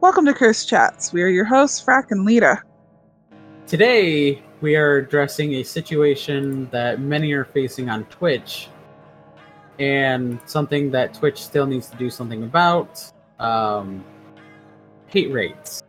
Welcome 0.00 0.26
to 0.26 0.32
Curse 0.32 0.64
Chats. 0.64 1.12
We 1.12 1.22
are 1.22 1.28
your 1.28 1.44
hosts, 1.44 1.84
Frack 1.84 2.12
and 2.12 2.24
Lita. 2.24 2.62
Today, 3.66 4.40
we 4.60 4.76
are 4.76 4.98
addressing 4.98 5.54
a 5.54 5.64
situation 5.64 6.68
that 6.70 7.00
many 7.00 7.32
are 7.32 7.46
facing 7.46 7.90
on 7.90 8.04
Twitch 8.04 8.68
and 9.80 10.38
something 10.46 10.92
that 10.92 11.14
Twitch 11.14 11.42
still 11.42 11.66
needs 11.66 11.90
to 11.90 11.96
do 11.96 12.10
something 12.10 12.44
about 12.44 13.12
um, 13.40 14.04
hate 15.08 15.32
raids. 15.32 15.82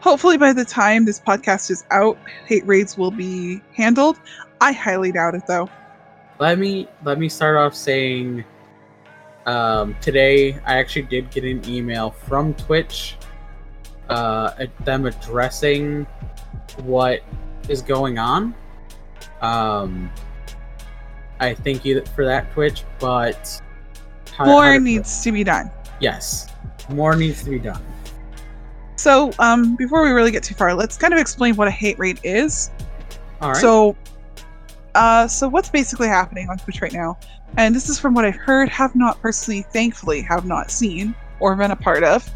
Hopefully, 0.00 0.36
by 0.36 0.52
the 0.52 0.64
time 0.64 1.04
this 1.04 1.20
podcast 1.20 1.70
is 1.70 1.84
out, 1.92 2.18
hate 2.48 2.66
raids 2.66 2.98
will 2.98 3.12
be 3.12 3.60
handled. 3.76 4.18
I 4.60 4.72
highly 4.72 5.12
doubt 5.12 5.36
it, 5.36 5.46
though. 5.46 5.70
Let 6.40 6.58
me 6.58 6.88
let 7.04 7.16
me 7.16 7.28
start 7.28 7.56
off 7.56 7.76
saying 7.76 8.44
um, 9.46 9.94
today 10.00 10.54
I 10.66 10.78
actually 10.78 11.02
did 11.02 11.30
get 11.30 11.44
an 11.44 11.62
email 11.68 12.10
from 12.10 12.54
Twitch, 12.54 13.16
uh, 14.12 14.54
at 14.58 14.84
them 14.84 15.06
addressing 15.06 16.06
what 16.84 17.22
is 17.68 17.82
going 17.82 18.18
on. 18.18 18.54
Um, 19.40 20.10
I 21.40 21.54
thank 21.54 21.84
you 21.84 22.04
for 22.14 22.24
that, 22.24 22.52
Twitch, 22.52 22.84
but 22.98 23.60
how, 24.32 24.44
more 24.44 24.72
how 24.72 24.78
needs 24.78 25.22
to 25.24 25.32
be 25.32 25.44
done. 25.44 25.70
Yes, 26.00 26.48
more 26.88 27.16
needs 27.16 27.42
to 27.44 27.50
be 27.50 27.58
done. 27.58 27.82
So, 28.96 29.32
um, 29.40 29.74
before 29.74 30.04
we 30.04 30.10
really 30.10 30.30
get 30.30 30.44
too 30.44 30.54
far, 30.54 30.74
let's 30.74 30.96
kind 30.96 31.12
of 31.12 31.18
explain 31.18 31.56
what 31.56 31.66
a 31.66 31.72
hate 31.72 31.98
raid 31.98 32.20
is. 32.22 32.70
All 33.40 33.50
right. 33.50 33.60
So, 33.60 33.96
uh, 34.94 35.26
so 35.26 35.48
what's 35.48 35.70
basically 35.70 36.06
happening 36.06 36.48
on 36.48 36.58
Twitch 36.58 36.80
right 36.80 36.92
now, 36.92 37.18
and 37.56 37.74
this 37.74 37.88
is 37.88 37.98
from 37.98 38.14
what 38.14 38.24
I've 38.24 38.36
heard, 38.36 38.68
have 38.68 38.94
not 38.94 39.20
personally, 39.20 39.62
thankfully, 39.72 40.22
have 40.22 40.44
not 40.44 40.70
seen 40.70 41.14
or 41.40 41.56
been 41.56 41.72
a 41.72 41.76
part 41.76 42.04
of. 42.04 42.28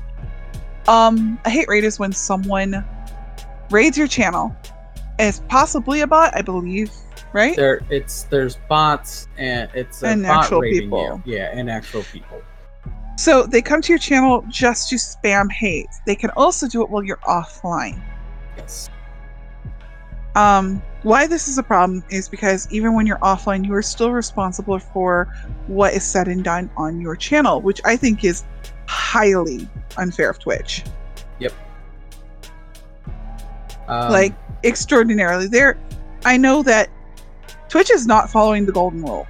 Um, 0.89 1.39
a 1.45 1.51
hate 1.51 1.69
raid 1.69 1.85
is 1.85 1.99
when 1.99 2.13
someone 2.13 2.85
raids 3.71 3.99
your 3.99 4.07
channel, 4.07 4.55
It's 5.19 5.43
possibly 5.49 6.01
a 6.01 6.07
bot, 6.07 6.37
I 6.37 6.43
believe, 6.43 6.93
right? 7.33 7.57
There, 7.57 7.81
it's 7.91 8.25
there's 8.25 8.57
bots 8.69 9.29
and 9.39 9.71
it's 9.75 10.03
and 10.03 10.27
actual 10.27 10.61
people. 10.61 11.23
You. 11.25 11.35
Yeah, 11.35 11.51
and 11.53 11.71
actual 11.71 12.03
people. 12.05 12.43
So 13.19 13.45
they 13.45 13.63
come 13.63 13.81
to 13.81 13.93
your 13.93 13.99
channel 13.99 14.45
just 14.49 14.91
to 14.91 14.97
spam 14.97 15.51
hate. 15.51 15.89
They 16.07 16.15
can 16.15 16.31
also 16.31 16.69
do 16.69 16.83
it 16.83 16.91
while 16.91 17.03
you're 17.03 17.17
offline. 17.19 18.01
Yes. 18.59 18.91
Um, 20.35 20.83
why 21.03 21.27
this 21.27 21.49
is 21.49 21.57
a 21.57 21.63
problem 21.63 22.05
is 22.11 22.29
because 22.29 22.71
even 22.71 22.95
when 22.95 23.07
you're 23.07 23.19
offline, 23.19 23.65
you 23.65 23.73
are 23.75 23.81
still 23.81 24.13
responsible 24.13 24.79
for 24.79 25.33
what 25.67 25.95
is 25.95 26.05
said 26.05 26.29
and 26.29 26.45
done 26.45 26.69
on 26.77 27.01
your 27.01 27.17
channel, 27.17 27.63
which 27.63 27.81
I 27.87 27.97
think 27.97 28.23
is 28.23 28.45
highly 28.87 29.67
unfair 29.99 30.31
of 30.31 30.39
Twitch. 30.39 30.85
Yep. 31.39 31.53
Um, 33.89 34.11
like 34.11 34.35
extraordinarily. 34.65 35.47
There, 35.47 35.79
I 36.25 36.37
know 36.37 36.63
that 36.63 36.91
Twitch 37.69 37.91
is 37.91 38.07
not 38.07 38.31
following 38.31 38.67
the 38.67 38.73
golden 38.73 39.03
rule. 39.03 39.27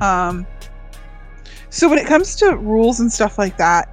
Um, 0.00 0.46
so 1.68 1.88
when 1.88 1.98
it 1.98 2.06
comes 2.06 2.34
to 2.36 2.56
rules 2.56 3.00
and 3.00 3.12
stuff 3.12 3.38
like 3.38 3.56
that, 3.58 3.88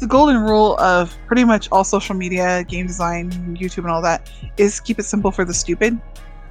the 0.00 0.06
golden 0.06 0.42
rule 0.42 0.76
of 0.78 1.16
pretty 1.26 1.44
much 1.44 1.68
all 1.70 1.84
social 1.84 2.14
media, 2.14 2.64
game 2.64 2.86
design, 2.88 3.30
YouTube, 3.56 3.84
and 3.84 3.88
all 3.88 4.02
that 4.02 4.28
is 4.56 4.80
keep 4.80 4.98
it 4.98 5.04
simple 5.04 5.30
for 5.30 5.44
the 5.44 5.54
stupid. 5.54 5.98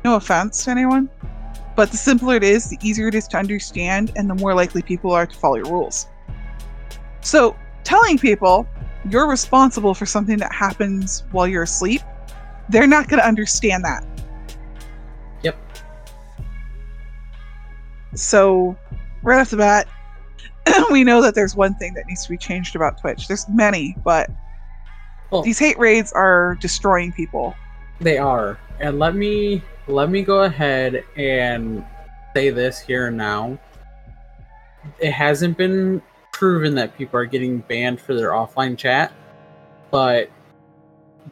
No 0.05 0.15
offense 0.15 0.63
to 0.63 0.71
anyone, 0.71 1.09
but 1.75 1.91
the 1.91 1.97
simpler 1.97 2.35
it 2.35 2.43
is, 2.43 2.69
the 2.69 2.77
easier 2.81 3.09
it 3.09 3.15
is 3.15 3.27
to 3.27 3.37
understand, 3.37 4.13
and 4.15 4.29
the 4.29 4.35
more 4.35 4.53
likely 4.53 4.81
people 4.81 5.11
are 5.11 5.27
to 5.27 5.35
follow 5.35 5.55
your 5.55 5.65
rules. 5.65 6.07
So, 7.19 7.57
telling 7.83 8.17
people 8.17 8.67
you're 9.09 9.27
responsible 9.27 9.93
for 9.93 10.05
something 10.05 10.37
that 10.37 10.53
happens 10.53 11.23
while 11.31 11.47
you're 11.47 11.63
asleep, 11.63 12.01
they're 12.69 12.87
not 12.87 13.07
going 13.07 13.19
to 13.19 13.27
understand 13.27 13.83
that. 13.83 14.05
Yep. 15.43 15.57
So, 18.13 18.77
right 19.23 19.39
off 19.39 19.49
the 19.49 19.57
bat, 19.57 19.87
we 20.91 21.03
know 21.03 21.21
that 21.21 21.35
there's 21.35 21.55
one 21.55 21.75
thing 21.75 21.93
that 21.95 22.05
needs 22.07 22.23
to 22.23 22.29
be 22.29 22.37
changed 22.37 22.75
about 22.75 22.99
Twitch. 23.01 23.27
There's 23.27 23.47
many, 23.49 23.95
but 24.03 24.29
these 25.43 25.57
hate 25.57 25.79
raids 25.79 26.11
are 26.11 26.57
destroying 26.59 27.11
people. 27.11 27.55
They 27.99 28.17
are. 28.17 28.59
And 28.79 28.99
let 28.99 29.15
me 29.15 29.61
let 29.87 30.09
me 30.09 30.23
go 30.23 30.43
ahead 30.43 31.03
and 31.15 31.85
say 32.35 32.49
this 32.49 32.79
here 32.79 33.07
and 33.07 33.17
now. 33.17 33.57
It 34.99 35.11
hasn't 35.11 35.57
been 35.57 36.01
proven 36.31 36.75
that 36.75 36.97
people 36.97 37.19
are 37.19 37.25
getting 37.25 37.59
banned 37.59 37.99
for 37.99 38.15
their 38.15 38.31
offline 38.31 38.77
chat, 38.77 39.11
but 39.89 40.29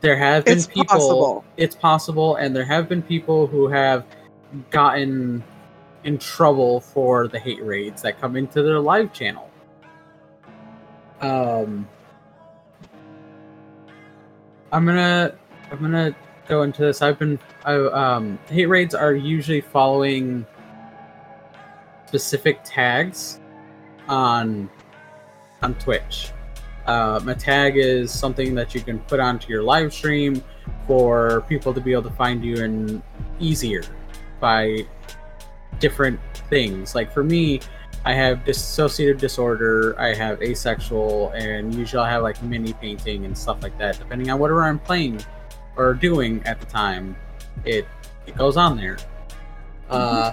there 0.01 0.17
have 0.17 0.45
been 0.45 0.57
it's 0.57 0.67
people 0.67 0.85
possible. 0.85 1.45
it's 1.57 1.75
possible 1.75 2.35
and 2.35 2.55
there 2.55 2.65
have 2.65 2.87
been 2.87 3.01
people 3.01 3.47
who 3.47 3.67
have 3.67 4.05
gotten 4.69 5.43
in 6.03 6.17
trouble 6.17 6.79
for 6.79 7.27
the 7.27 7.39
hate 7.39 7.63
raids 7.63 8.01
that 8.01 8.19
come 8.21 8.35
into 8.35 8.61
their 8.61 8.79
live 8.79 9.11
channel. 9.11 9.49
Um, 11.21 11.87
I'm 14.71 14.85
gonna 14.85 15.35
I'm 15.71 15.79
gonna 15.79 16.15
go 16.47 16.61
into 16.61 16.83
this. 16.83 17.01
I've 17.01 17.19
been 17.19 17.39
I, 17.65 17.75
um, 17.75 18.39
hate 18.47 18.67
raids 18.67 18.95
are 18.95 19.13
usually 19.13 19.61
following 19.61 20.45
specific 22.07 22.59
tags 22.63 23.39
on 24.07 24.69
on 25.61 25.75
Twitch. 25.75 26.31
Um, 26.85 27.29
a 27.29 27.35
tag 27.35 27.77
is 27.77 28.11
something 28.11 28.55
that 28.55 28.73
you 28.73 28.81
can 28.81 28.99
put 28.99 29.19
onto 29.19 29.49
your 29.49 29.61
live 29.61 29.93
stream 29.93 30.43
for 30.87 31.41
people 31.47 31.73
to 31.73 31.81
be 31.81 31.91
able 31.93 32.03
to 32.03 32.11
find 32.11 32.43
you 32.43 32.63
and 32.63 33.01
easier 33.39 33.83
by 34.39 34.85
different 35.79 36.19
things. 36.49 36.95
Like 36.95 37.13
for 37.13 37.23
me, 37.23 37.59
I 38.05 38.13
have 38.13 38.39
dissociative 38.39 39.19
disorder, 39.19 39.95
I 39.99 40.13
have 40.15 40.41
asexual, 40.41 41.31
and 41.35 41.75
usually 41.75 42.01
I 42.03 42.09
have 42.09 42.23
like 42.23 42.41
mini 42.41 42.73
painting 42.73 43.25
and 43.25 43.37
stuff 43.37 43.61
like 43.61 43.77
that. 43.77 43.99
Depending 43.99 44.29
on 44.31 44.39
whatever 44.39 44.63
I'm 44.63 44.79
playing 44.79 45.19
or 45.75 45.93
doing 45.93 46.41
at 46.45 46.59
the 46.59 46.65
time, 46.65 47.15
it 47.65 47.85
it 48.25 48.35
goes 48.35 48.57
on 48.57 48.77
there. 48.77 48.97
Uh, 49.89 50.31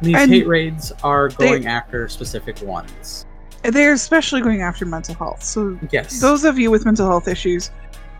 these 0.00 0.16
And 0.16 0.30
hate 0.30 0.46
raids 0.46 0.92
are 1.02 1.30
they- 1.30 1.46
going 1.48 1.66
after 1.66 2.08
specific 2.08 2.60
ones. 2.62 3.26
They're 3.62 3.92
especially 3.92 4.40
going 4.40 4.62
after 4.62 4.84
mental 4.84 5.14
health. 5.14 5.42
So, 5.44 5.78
Yes. 5.90 6.20
those 6.20 6.44
of 6.44 6.58
you 6.58 6.70
with 6.70 6.84
mental 6.84 7.06
health 7.06 7.28
issues, 7.28 7.70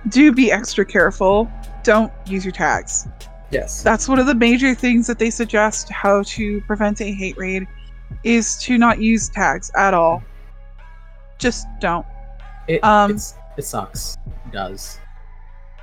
do 0.09 0.33
be 0.33 0.53
extra 0.53 0.85
careful. 0.85 1.51
Don't 1.83 2.13
use 2.27 2.45
your 2.45 2.53
tags. 2.53 3.07
yes. 3.51 3.83
That's 3.83 4.09
one 4.09 4.19
of 4.19 4.27
the 4.27 4.35
major 4.35 4.75
things 4.75 5.07
that 5.09 5.19
they 5.19 5.31
suggest 5.31 5.89
how 5.91 6.23
to 6.25 6.61
prevent 6.63 7.01
a 7.01 7.13
hate 7.13 7.37
raid 7.37 7.67
is 8.25 8.57
to 8.59 8.79
not 8.79 9.01
use 9.01 9.29
tags 9.29 9.71
at 9.77 9.95
all. 9.95 10.23
Just 11.39 11.67
don't. 11.81 12.07
It, 12.69 12.83
um, 12.85 13.13
it 13.57 13.63
sucks. 13.65 14.17
It 14.47 14.53
does. 14.53 14.99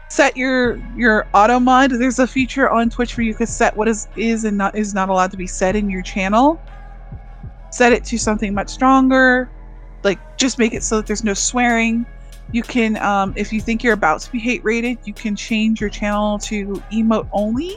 Set 0.10 0.36
your 0.38 0.78
your 0.96 1.28
auto 1.34 1.60
mod. 1.60 1.92
There's 1.92 2.18
a 2.18 2.26
feature 2.26 2.70
on 2.70 2.90
Twitch 2.90 3.16
where 3.18 3.26
you 3.26 3.36
can 3.36 3.46
set 3.46 3.76
what 3.78 3.88
is 3.88 4.08
is 4.16 4.46
and 4.46 4.58
not 4.58 4.76
is 4.76 4.94
not 4.94 5.10
allowed 5.10 5.32
to 5.32 5.38
be 5.38 5.46
said 5.48 5.76
in 5.76 5.90
your 5.90 6.02
channel. 6.02 6.60
Set 7.72 7.94
it 7.94 8.04
to 8.06 8.18
something 8.18 8.54
much 8.54 8.70
stronger. 8.70 9.50
Like 10.04 10.38
just 10.38 10.58
make 10.58 10.74
it 10.74 10.84
so 10.84 10.98
that 10.98 11.08
there's 11.08 11.24
no 11.24 11.34
swearing. 11.34 12.06
You 12.52 12.64
can 12.64 12.98
um 12.98 13.34
if 13.36 13.54
you 13.54 13.62
think 13.62 13.84
you're 13.84 13.94
about 13.94 14.22
to 14.22 14.32
be 14.32 14.40
hate 14.40 14.64
raided, 14.64 14.98
you 15.04 15.14
can 15.14 15.36
change 15.36 15.82
your 15.82 15.90
channel 15.90 16.40
to 16.40 16.82
emote 16.92 17.30
only 17.32 17.76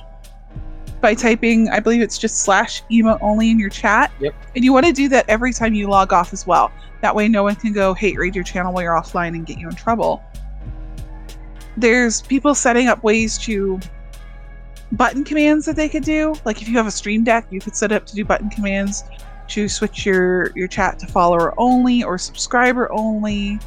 by 1.01 1.15
typing 1.15 1.69
I 1.69 1.81
believe 1.81 2.01
it's 2.01 2.17
just 2.17 2.39
slash 2.39 2.83
emote 2.91 3.19
only 3.21 3.51
in 3.51 3.59
your 3.59 3.71
chat. 3.71 4.13
Yep. 4.21 4.35
And 4.55 4.65
you 4.65 4.73
want 4.73 4.87
to 4.87 4.93
do 4.93 5.09
that 5.09 5.29
every 5.29 5.53
time 5.53 5.75
you 5.75 5.89
log 5.89 6.13
off 6.13 6.33
as 6.33 6.47
well. 6.47 6.71
That 7.03 7.15
way 7.15 7.29
no 7.29 7.43
one 7.43 7.57
can 7.57 7.73
go 7.73 7.93
hate 7.93 8.17
raid 8.17 8.35
your 8.35 8.45
channel 8.45 8.73
while 8.73 8.83
you're 8.83 8.95
offline 8.95 9.35
and 9.35 9.45
get 9.45 9.59
you 9.59 9.69
in 9.69 9.75
trouble. 9.75 10.23
There's 11.77 12.23
people 12.23 12.55
setting 12.55 12.89
up 12.89 13.03
ways 13.03 13.37
to 13.39 13.81
button 14.93 15.25
commands 15.25 15.67
that 15.67 15.77
they 15.77 15.89
could 15.89 16.05
do. 16.05 16.35
Like 16.45 16.63
if 16.63 16.69
you 16.69 16.77
have 16.77 16.87
a 16.87 16.91
stream 16.91 17.25
deck, 17.25 17.47
you 17.51 17.61
could 17.61 17.75
set 17.75 17.93
it 17.93 17.97
up 17.97 18.07
to 18.07 18.15
do 18.15 18.25
button 18.25 18.51
commands 18.51 19.05
to 19.53 19.69
switch 19.69 20.07
your 20.07 20.51
your 20.57 20.67
chat 20.67 20.99
to 20.99 21.07
follower 21.07 21.55
only 21.59 22.03
or 22.03 22.19
subscriber 22.19 22.91
only. 22.93 23.59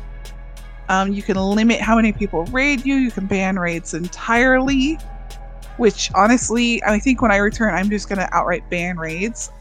Um, 0.90 1.12
you 1.12 1.24
can 1.24 1.36
limit 1.38 1.80
how 1.80 1.96
many 1.96 2.12
people 2.12 2.46
raid 2.46 2.86
you. 2.86 2.96
You 2.96 3.12
can 3.12 3.26
ban 3.26 3.58
raids 3.58 3.94
entirely, 3.94 4.98
which 5.78 6.12
honestly, 6.14 6.84
I 6.84 7.00
think 7.00 7.22
when 7.22 7.32
I 7.32 7.38
return, 7.38 7.74
I'm 7.74 7.90
just 7.90 8.10
gonna 8.10 8.30
outright 8.32 8.68
ban 8.70 8.98
raids. 8.98 9.52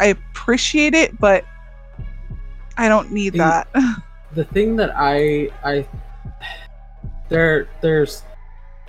I 0.00 0.06
appreciate 0.06 0.94
it, 0.94 1.18
but 1.18 1.44
I 2.76 2.88
don't 2.88 3.10
need 3.10 3.34
that. 3.34 3.68
the 4.34 4.44
thing 4.44 4.76
that 4.76 4.92
I 4.94 5.50
I 5.64 5.86
there 7.28 7.68
there's 7.80 8.22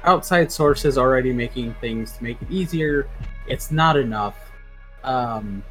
outside 0.03 0.51
sources 0.51 0.97
already 0.97 1.33
making 1.33 1.73
things 1.81 2.11
to 2.17 2.23
make 2.23 2.41
it 2.41 2.49
easier. 2.51 3.07
It's 3.47 3.71
not 3.71 3.97
enough. 3.97 4.37
Um, 5.03 5.63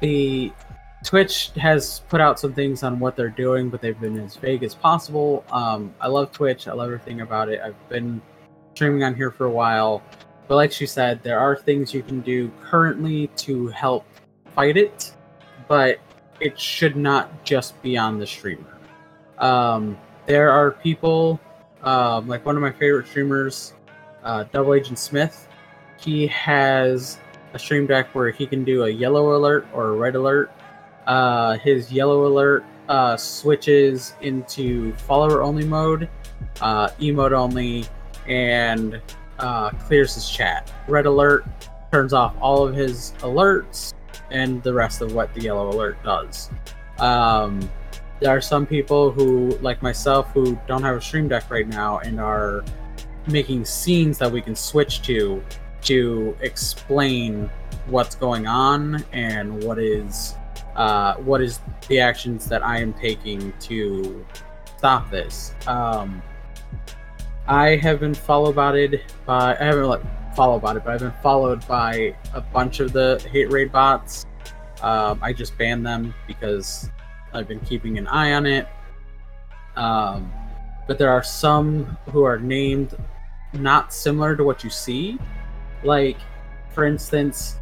the 0.00 0.52
Twitch 1.04 1.50
has 1.56 2.00
put 2.08 2.20
out 2.20 2.40
some 2.40 2.54
things 2.54 2.82
on 2.82 2.98
what 2.98 3.16
they're 3.16 3.28
doing, 3.28 3.68
but 3.68 3.80
they've 3.80 4.00
been 4.00 4.18
as 4.20 4.36
vague 4.36 4.62
as 4.62 4.74
possible. 4.74 5.44
Um, 5.50 5.94
I 6.00 6.08
love 6.08 6.32
Twitch. 6.32 6.66
I 6.66 6.72
love 6.72 6.86
everything 6.86 7.20
about 7.20 7.48
it. 7.48 7.60
I've 7.60 7.88
been 7.88 8.22
streaming 8.74 9.02
on 9.04 9.14
here 9.14 9.30
for 9.30 9.46
a 9.46 9.50
while, 9.50 10.02
but 10.48 10.56
like 10.56 10.72
she 10.72 10.86
said, 10.86 11.22
there 11.22 11.38
are 11.38 11.56
things 11.56 11.92
you 11.92 12.02
can 12.02 12.20
do 12.20 12.50
currently 12.62 13.28
to 13.36 13.68
help 13.68 14.06
fight 14.54 14.76
it, 14.76 15.14
but 15.68 15.98
it 16.40 16.58
should 16.58 16.96
not 16.96 17.44
just 17.44 17.80
be 17.82 17.96
on 17.96 18.18
the 18.18 18.26
streamer. 18.26 18.78
Um, 19.38 19.98
there 20.26 20.50
are 20.50 20.70
people 20.72 21.38
um, 21.84 22.26
like 22.28 22.44
one 22.46 22.56
of 22.56 22.62
my 22.62 22.72
favorite 22.72 23.06
streamers, 23.06 23.74
uh, 24.24 24.44
Double 24.44 24.74
Agent 24.74 24.98
Smith. 24.98 25.48
He 26.00 26.26
has 26.28 27.18
a 27.54 27.58
stream 27.58 27.86
deck 27.86 28.14
where 28.14 28.30
he 28.30 28.46
can 28.46 28.64
do 28.64 28.84
a 28.84 28.90
yellow 28.90 29.36
alert 29.36 29.66
or 29.72 29.88
a 29.88 29.92
red 29.92 30.14
alert 30.14 30.50
uh, 31.06 31.58
his 31.58 31.92
yellow 31.92 32.26
alert 32.26 32.64
uh, 32.88 33.16
switches 33.16 34.14
into 34.20 34.92
follower 34.94 35.42
only 35.42 35.64
mode, 35.64 36.08
uh, 36.60 36.88
emote 37.00 37.32
only, 37.32 37.84
and 38.26 39.00
uh, 39.38 39.70
clears 39.70 40.14
his 40.14 40.28
chat. 40.28 40.72
Red 40.88 41.06
alert 41.06 41.44
turns 41.92 42.12
off 42.12 42.34
all 42.40 42.66
of 42.66 42.74
his 42.74 43.12
alerts 43.18 43.92
and 44.30 44.62
the 44.62 44.72
rest 44.72 45.02
of 45.02 45.14
what 45.14 45.32
the 45.34 45.42
yellow 45.42 45.70
alert 45.70 46.02
does. 46.02 46.50
Um, 46.98 47.70
there 48.20 48.34
are 48.34 48.40
some 48.40 48.64
people 48.64 49.10
who, 49.10 49.50
like 49.60 49.82
myself, 49.82 50.30
who 50.32 50.58
don't 50.66 50.82
have 50.82 50.96
a 50.96 51.00
stream 51.00 51.28
deck 51.28 51.50
right 51.50 51.68
now 51.68 51.98
and 51.98 52.20
are 52.20 52.64
making 53.26 53.64
scenes 53.64 54.18
that 54.18 54.30
we 54.30 54.40
can 54.40 54.54
switch 54.54 55.02
to 55.02 55.42
to 55.84 56.36
explain 56.40 57.50
what's 57.86 58.14
going 58.14 58.46
on 58.46 59.04
and 59.12 59.62
what 59.62 59.78
is 59.78 60.34
uh, 60.76 61.14
what 61.16 61.40
is 61.40 61.60
the 61.88 62.00
actions 62.00 62.46
that 62.46 62.64
I 62.64 62.80
am 62.80 62.92
taking 62.94 63.52
to 63.60 64.26
stop 64.76 65.10
this. 65.10 65.54
Um, 65.66 66.22
I 67.46 67.76
have 67.76 68.00
been 68.00 68.14
followed 68.14 68.56
by 68.56 68.70
I 69.28 69.54
haven't 69.54 69.86
like 69.86 70.00
it, 70.00 70.84
but 70.84 70.88
I've 70.88 71.00
been 71.00 71.12
followed 71.22 71.66
by 71.68 72.16
a 72.32 72.40
bunch 72.40 72.80
of 72.80 72.92
the 72.92 73.24
hate 73.30 73.50
raid 73.50 73.70
bots. 73.70 74.26
Um, 74.82 75.18
I 75.22 75.32
just 75.32 75.56
banned 75.56 75.86
them 75.86 76.14
because 76.26 76.90
I've 77.32 77.46
been 77.46 77.60
keeping 77.60 77.98
an 77.98 78.06
eye 78.06 78.32
on 78.32 78.46
it. 78.46 78.66
Um, 79.76 80.32
but 80.86 80.98
there 80.98 81.10
are 81.10 81.22
some 81.22 81.84
who 82.10 82.24
are 82.24 82.38
named 82.38 82.96
not 83.52 83.92
similar 83.94 84.36
to 84.36 84.44
what 84.44 84.64
you 84.64 84.70
see. 84.70 85.18
Like, 85.84 86.16
for 86.70 86.84
instance, 86.84 87.56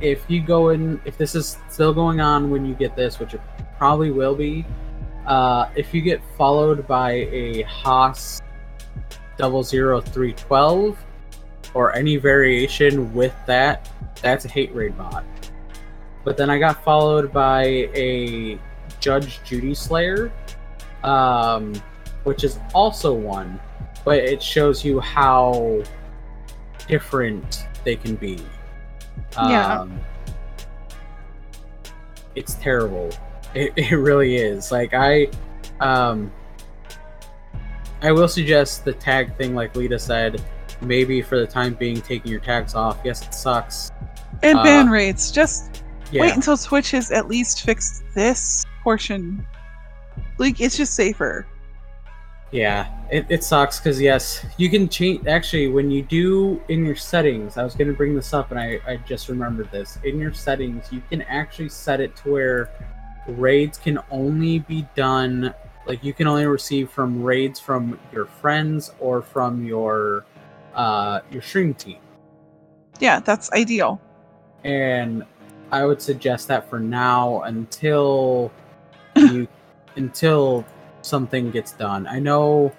if 0.00 0.24
you 0.28 0.42
go 0.42 0.70
in, 0.70 1.00
if 1.04 1.16
this 1.16 1.34
is 1.34 1.58
still 1.68 1.94
going 1.94 2.20
on 2.20 2.50
when 2.50 2.66
you 2.66 2.74
get 2.74 2.96
this, 2.96 3.18
which 3.18 3.34
it 3.34 3.40
probably 3.78 4.10
will 4.10 4.34
be, 4.34 4.64
uh, 5.26 5.68
if 5.76 5.94
you 5.94 6.00
get 6.00 6.20
followed 6.36 6.86
by 6.86 7.12
a 7.12 7.62
Haas 7.62 8.40
00312 9.38 10.98
or 11.74 11.94
any 11.94 12.16
variation 12.16 13.12
with 13.12 13.34
that, 13.46 13.90
that's 14.22 14.44
a 14.44 14.48
hate 14.48 14.74
raid 14.74 14.96
bot. 14.96 15.24
But 16.24 16.36
then 16.36 16.50
I 16.50 16.58
got 16.58 16.82
followed 16.82 17.32
by 17.32 17.64
a 17.94 18.58
Judge 19.00 19.40
Judy 19.44 19.74
Slayer, 19.74 20.32
um, 21.04 21.74
which 22.24 22.42
is 22.44 22.58
also 22.74 23.12
one, 23.12 23.60
but 24.04 24.18
it 24.18 24.42
shows 24.42 24.84
you 24.84 25.00
how 25.00 25.82
different 26.88 27.66
they 27.84 27.96
can 27.96 28.16
be. 28.16 28.38
Yeah. 29.34 29.80
Um, 29.80 30.00
it's 32.34 32.54
terrible. 32.54 33.10
It, 33.54 33.72
it 33.76 33.96
really 33.96 34.36
is. 34.36 34.70
Like 34.70 34.94
I, 34.94 35.28
um, 35.80 36.32
I 38.02 38.12
will 38.12 38.28
suggest 38.28 38.84
the 38.84 38.92
tag 38.92 39.36
thing, 39.36 39.54
like 39.54 39.74
Lita 39.74 39.98
said, 39.98 40.42
maybe 40.80 41.22
for 41.22 41.38
the 41.38 41.46
time 41.46 41.74
being, 41.74 42.00
taking 42.00 42.30
your 42.30 42.40
tags 42.40 42.74
off. 42.74 42.98
Yes, 43.04 43.26
it 43.26 43.34
sucks. 43.34 43.90
And 44.42 44.58
Uh, 44.58 44.62
ban 44.62 44.90
raids. 44.90 45.30
Just 45.30 45.82
Yeah, 46.12 46.22
wait 46.22 46.34
until 46.34 46.56
Twitch 46.56 46.90
has 46.90 47.10
at 47.10 47.26
least 47.28 47.62
fixed 47.62 48.04
this 48.14 48.64
portion. 48.82 49.46
Like 50.38 50.60
it's 50.60 50.76
just 50.76 50.94
safer. 50.94 51.46
Yeah, 52.52 52.88
it, 53.10 53.26
it 53.28 53.44
sucks 53.44 53.78
because 53.80 54.00
yes, 54.00 54.44
you 54.56 54.70
can 54.70 54.88
change. 54.88 55.26
Actually, 55.26 55.68
when 55.68 55.90
you 55.90 56.02
do 56.02 56.62
in 56.68 56.84
your 56.84 56.96
settings, 56.96 57.56
I 57.56 57.64
was 57.64 57.74
going 57.74 57.88
to 57.88 57.94
bring 57.94 58.14
this 58.14 58.32
up, 58.32 58.50
and 58.50 58.60
I 58.60 58.80
I 58.86 58.96
just 58.98 59.28
remembered 59.28 59.70
this. 59.70 59.98
In 60.04 60.18
your 60.18 60.32
settings, 60.32 60.92
you 60.92 61.02
can 61.10 61.22
actually 61.22 61.68
set 61.68 62.00
it 62.00 62.14
to 62.16 62.32
where 62.32 62.70
raids 63.28 63.78
can 63.78 63.98
only 64.10 64.60
be 64.60 64.86
done 64.94 65.52
like 65.86 66.02
you 66.04 66.12
can 66.12 66.26
only 66.26 66.46
receive 66.46 66.90
from 66.90 67.22
raids 67.22 67.58
from 67.58 67.98
your 68.12 68.26
friends 68.26 68.92
or 69.00 69.20
from 69.22 69.64
your 69.64 70.24
uh 70.74 71.20
your 71.32 71.42
stream 71.42 71.74
team 71.74 71.98
Yeah, 73.00 73.18
that's 73.20 73.50
ideal. 73.52 74.00
and 74.62 75.24
i 75.72 75.84
would 75.84 76.00
suggest 76.00 76.46
that 76.48 76.70
for 76.70 76.78
now 76.78 77.42
until 77.42 78.52
you 79.16 79.48
until 79.96 80.64
something 81.06 81.50
gets 81.50 81.72
done. 81.72 82.06
I 82.06 82.18
know 82.18 82.72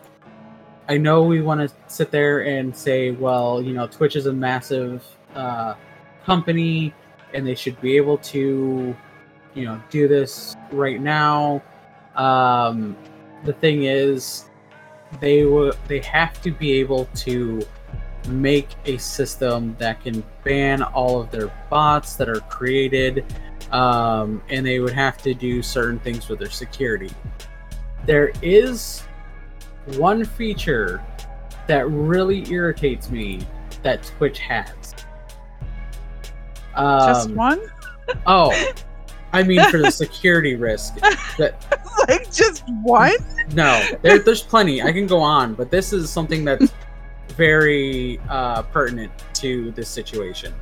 i 0.90 0.98
know 0.98 1.22
we 1.24 1.42
want 1.42 1.60
to 1.60 1.70
sit 1.88 2.12
there 2.12 2.46
and 2.46 2.74
say 2.74 3.12
well 3.12 3.62
you 3.62 3.74
know 3.74 3.88
twitch 3.88 4.16
is 4.16 4.26
a 4.26 4.32
massive 4.32 5.04
uh 5.36 5.74
company 6.24 6.94
and 7.34 7.46
they 7.46 7.56
should 7.56 7.78
be 7.82 7.98
able 7.98 8.18
to 8.20 8.96
you 9.54 9.66
know 9.66 9.82
do 9.90 10.08
this 10.08 10.56
right 10.72 11.02
now. 11.02 11.62
Um 12.16 12.96
the 13.44 13.54
thing 13.54 13.84
is 13.84 14.46
they 15.20 15.46
will 15.46 15.74
they 15.88 16.00
have 16.00 16.42
to 16.42 16.52
be 16.52 16.74
able 16.74 17.06
to 17.16 17.62
make 18.28 18.70
a 18.86 18.98
system 18.98 19.76
that 19.80 20.02
can 20.02 20.24
ban 20.44 20.84
all 20.84 21.22
of 21.22 21.32
their 21.32 21.48
bots 21.70 22.16
that 22.16 22.28
are 22.28 22.42
created 22.42 23.26
um, 23.72 24.42
and 24.50 24.66
they 24.66 24.80
would 24.80 24.94
have 24.94 25.18
to 25.22 25.34
do 25.34 25.62
certain 25.62 26.00
things 26.00 26.28
with 26.28 26.40
their 26.40 26.50
security 26.50 27.10
there 28.08 28.32
is 28.42 29.04
one 29.98 30.26
feature 30.26 31.04
that 31.68 31.88
really 31.90 32.50
irritates 32.52 33.12
me 33.12 33.40
that 33.84 34.04
twitch 34.04 34.40
has 34.40 34.96
um, 36.74 37.08
just 37.08 37.30
one? 37.32 37.62
oh 38.26 38.52
i 39.34 39.44
mean 39.44 39.64
for 39.70 39.78
the 39.78 39.92
security 39.92 40.56
risk 40.56 40.96
that 41.38 41.64
like 42.08 42.32
just 42.32 42.64
one? 42.84 43.14
no, 43.54 43.84
there, 44.02 44.20
there's 44.20 44.44
plenty. 44.44 44.82
I 44.82 44.92
can 44.92 45.08
go 45.08 45.20
on, 45.20 45.54
but 45.54 45.72
this 45.72 45.94
is 45.94 46.10
something 46.10 46.46
that's 46.46 46.72
very 47.30 48.20
uh, 48.30 48.64
pertinent 48.64 49.12
to 49.36 49.72
this 49.72 49.90
situation. 49.90 50.54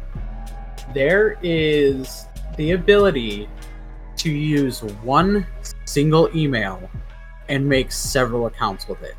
There 0.94 1.38
is 1.42 2.28
the 2.58 2.72
ability 2.72 3.50
to 4.18 4.32
use 4.32 4.82
one 5.04 5.46
single 5.86 6.30
email 6.36 6.90
and 7.50 7.68
make 7.68 7.92
several 7.92 8.46
accounts 8.48 8.88
with 8.88 9.02
it. 9.04 9.16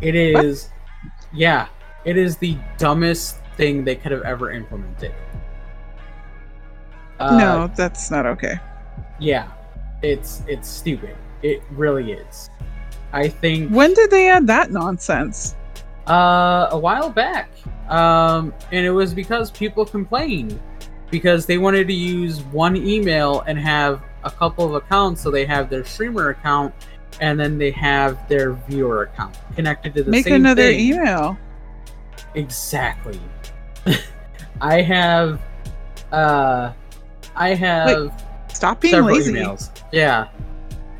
It 0.00 0.14
is, 0.14 0.68
yeah, 1.32 1.68
it 2.04 2.16
is 2.16 2.36
the 2.36 2.58
dumbest 2.78 3.38
thing 3.56 3.84
they 3.84 3.94
could 3.96 4.12
have 4.12 4.22
ever 4.22 4.50
implemented. 4.50 5.12
Uh, 7.20 7.36
no, 7.38 7.70
that's 7.76 8.10
not 8.10 8.26
okay. 8.26 8.58
yeah, 9.20 9.48
it's 10.02 10.42
it's 10.48 10.68
stupid. 10.68 11.16
It 11.42 11.62
really 11.70 12.12
is. 12.12 12.50
I 13.12 13.28
think 13.28 13.70
When 13.70 13.94
did 13.94 14.10
they 14.10 14.28
add 14.28 14.46
that 14.48 14.70
nonsense? 14.72 15.54
uh, 16.08 16.68
a 16.72 16.78
while 16.78 17.08
back, 17.08 17.48
um, 17.88 18.52
and 18.72 18.84
it 18.84 18.90
was 18.90 19.14
because 19.14 19.50
people 19.52 19.86
complained 19.86 20.60
because 21.10 21.46
they 21.46 21.56
wanted 21.56 21.86
to 21.86 21.94
use 21.94 22.42
one 22.42 22.76
email 22.76 23.40
and 23.46 23.58
have 23.58 24.02
a 24.24 24.30
couple 24.30 24.64
of 24.64 24.74
accounts. 24.74 25.22
So 25.22 25.30
they 25.30 25.44
have 25.46 25.70
their 25.70 25.84
streamer 25.84 26.30
account 26.30 26.74
and 27.20 27.38
then 27.38 27.58
they 27.58 27.70
have 27.70 28.28
their 28.28 28.54
viewer 28.68 29.02
account 29.04 29.36
connected 29.54 29.94
to 29.94 30.02
the 30.02 30.10
Make 30.10 30.24
same 30.24 30.34
another 30.34 30.62
thing. 30.62 30.80
email. 30.80 31.38
Exactly. 32.34 33.20
I 34.60 34.80
have, 34.82 35.40
uh, 36.12 36.72
I 37.36 37.54
have 37.54 38.24
Stop 38.48 38.80
being 38.80 38.94
several 38.94 39.16
lazy. 39.16 39.32
emails. 39.34 39.70
Yeah. 39.92 40.28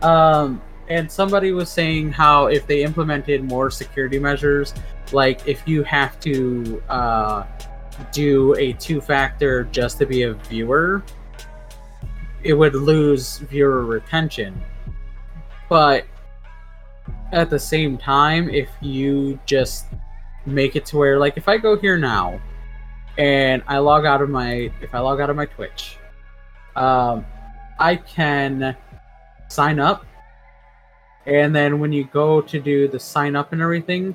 Um, 0.03 0.61
and 0.89 1.11
somebody 1.11 1.53
was 1.53 1.71
saying 1.71 2.13
how 2.13 2.47
if 2.47 2.67
they 2.67 2.83
implemented 2.83 3.43
more 3.45 3.71
security 3.71 4.19
measures, 4.19 4.75
like 5.13 5.47
if 5.49 5.67
you 5.67 5.83
have 5.85 6.21
to 6.21 6.83
uh, 6.89 7.45
do 8.13 8.55
a 8.57 8.73
two-factor 8.75 9.65
just 9.65 9.99
to 9.99 10.07
be 10.07 10.23
a 10.23 10.35
viewer, 10.35 11.03
it 12.45 12.53
would 12.53 12.75
lose 12.75 13.39
viewer 13.39 13.85
retention. 13.85 14.61
But 15.69 16.07
at 17.33 17.51
the 17.51 17.59
same 17.59 17.99
time, 17.99 18.51
if 18.51 18.69
you 18.81 19.41
just 19.47 19.87
make 20.47 20.77
it 20.77 20.85
to 20.87 20.97
where, 20.99 21.19
like, 21.19 21.37
if 21.37 21.49
I 21.49 21.57
go 21.57 21.77
here 21.77 21.97
now 21.97 22.41
and 23.17 23.63
I 23.67 23.79
log 23.79 24.05
out 24.05 24.21
of 24.23 24.29
my 24.29 24.71
if 24.81 24.95
I 24.95 25.01
log 25.01 25.21
out 25.21 25.31
of 25.31 25.37
my 25.37 25.47
Twitch, 25.47 25.97
um, 26.77 27.25
I 27.79 27.97
can 27.97 28.77
sign 29.49 29.81
up, 29.81 30.05
and 31.27 31.55
then 31.55 31.81
when 31.81 31.93
you 31.93 32.05
go 32.05 32.41
to 32.43 32.61
do 32.61 32.89
the 32.89 33.01
sign 33.01 33.37
up 33.37 33.53
and 33.53 33.63
everything, 33.63 34.15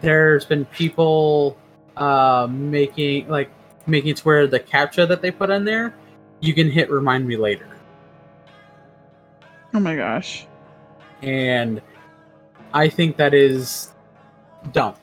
there's 0.00 0.44
been 0.44 0.64
people 0.66 1.58
uh, 1.96 2.48
making 2.50 3.28
like 3.28 3.50
making 3.86 4.10
it 4.10 4.16
to 4.18 4.24
where 4.24 4.46
the 4.46 4.60
captcha 4.60 5.06
that 5.08 5.20
they 5.22 5.30
put 5.30 5.50
in 5.50 5.64
there, 5.64 5.94
you 6.40 6.54
can 6.54 6.70
hit 6.70 6.90
remind 6.90 7.26
me 7.26 7.36
later, 7.36 7.68
Oh 9.74 9.80
my 9.80 9.94
gosh. 9.96 10.46
and 11.22 11.80
I 12.72 12.88
think 12.88 13.16
that 13.16 13.34
is 13.34 13.92
dumb. 14.72 14.94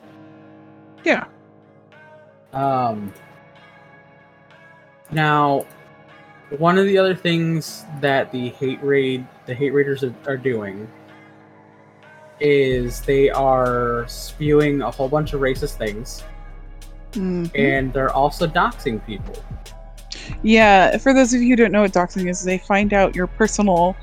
Yeah. 1.04 1.24
Um, 2.52 3.12
now, 5.10 5.64
one 6.58 6.78
of 6.78 6.86
the 6.86 6.96
other 6.98 7.14
things 7.14 7.84
that 8.00 8.32
the 8.32 8.48
hate 8.50 8.82
raid, 8.82 9.26
the 9.46 9.54
hate 9.54 9.70
raiders 9.70 10.02
are, 10.02 10.14
are 10.26 10.36
doing, 10.36 10.88
is 12.40 13.00
they 13.02 13.28
are 13.30 14.06
spewing 14.08 14.80
a 14.82 14.90
whole 14.90 15.08
bunch 15.08 15.32
of 15.34 15.40
racist 15.40 15.74
things, 15.76 16.24
Mhm. 17.12 17.50
and 17.54 17.92
they're 17.92 18.12
also 18.12 18.46
doxing 18.46 19.04
people. 19.06 19.34
Yeah, 20.48 20.96
for 20.96 21.12
those 21.12 21.34
of 21.34 21.42
you 21.42 21.48
who 21.48 21.56
don't 21.56 21.72
know 21.72 21.82
what 21.82 21.92
doxing 21.92 22.26
is, 22.26 22.42
they 22.42 22.56
find 22.56 22.94
out 22.94 23.14
your 23.14 23.26
personal, 23.26 23.94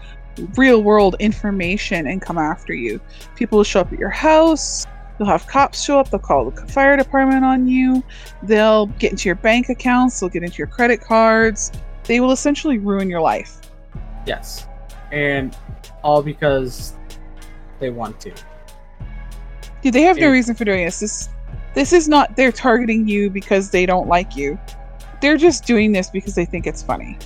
real 0.55 0.83
world 0.83 1.15
information 1.19 2.05
and 2.05 2.21
come 2.21 2.37
after 2.37 2.71
you. 2.71 3.01
People 3.35 3.57
will 3.57 3.63
show 3.63 3.79
up 3.79 3.91
at 3.91 3.97
your 3.97 4.11
house. 4.11 4.85
You'll 5.17 5.27
have 5.27 5.47
cops 5.47 5.81
show 5.81 5.99
up. 5.99 6.11
They'll 6.11 6.19
call 6.19 6.51
the 6.51 6.67
fire 6.67 6.95
department 6.97 7.43
on 7.43 7.67
you. 7.67 8.03
They'll 8.43 8.85
get 8.85 9.09
into 9.09 9.27
your 9.27 9.37
bank 9.37 9.69
accounts. 9.69 10.19
They'll 10.19 10.29
get 10.29 10.43
into 10.43 10.59
your 10.59 10.67
credit 10.67 11.01
cards. 11.01 11.71
They 12.03 12.19
will 12.19 12.31
essentially 12.31 12.77
ruin 12.77 13.09
your 13.09 13.21
life. 13.21 13.59
Yes, 14.27 14.67
and 15.11 15.57
all 16.03 16.21
because 16.21 16.93
they 17.79 17.89
want 17.89 18.19
to. 18.19 18.31
Dude, 19.81 19.95
they 19.95 20.03
have 20.03 20.19
no 20.19 20.29
reason 20.29 20.53
for 20.53 20.63
doing 20.63 20.85
this. 20.85 20.99
This, 20.99 21.29
this 21.73 21.91
is 21.91 22.07
not 22.07 22.35
they're 22.35 22.51
targeting 22.51 23.07
you 23.07 23.31
because 23.31 23.71
they 23.71 23.87
don't 23.87 24.07
like 24.07 24.35
you. 24.35 24.59
They're 25.21 25.37
just 25.37 25.65
doing 25.65 25.91
this 25.91 26.09
because 26.09 26.35
they 26.35 26.45
think 26.45 26.67
it's 26.67 26.83
funny. 26.83 27.17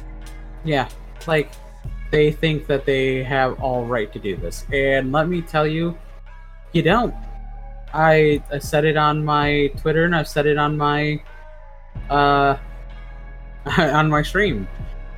Yeah, 0.63 0.89
like 1.27 1.51
they 2.12 2.31
think 2.31 2.67
that 2.67 2.86
they 2.86 3.24
have 3.24 3.60
all 3.62 3.86
right 3.86 4.12
to 4.13 4.19
do 4.19 4.36
this, 4.36 4.65
and 4.72 5.12
let 5.12 5.27
me 5.27 5.41
tell 5.41 5.67
you, 5.67 5.98
you 6.74 6.81
don't. 6.81 7.13
I 7.93 8.43
I 8.51 8.60
said 8.60 8.86
it 8.86 8.98
on 8.98 9.24
my 9.24 9.72
Twitter 9.77 10.05
and 10.05 10.15
I've 10.15 10.27
said 10.27 10.46
it 10.46 10.58
on 10.58 10.77
my 10.77 11.22
uh 12.10 12.58
on 13.77 14.10
my 14.10 14.22
stream. 14.22 14.67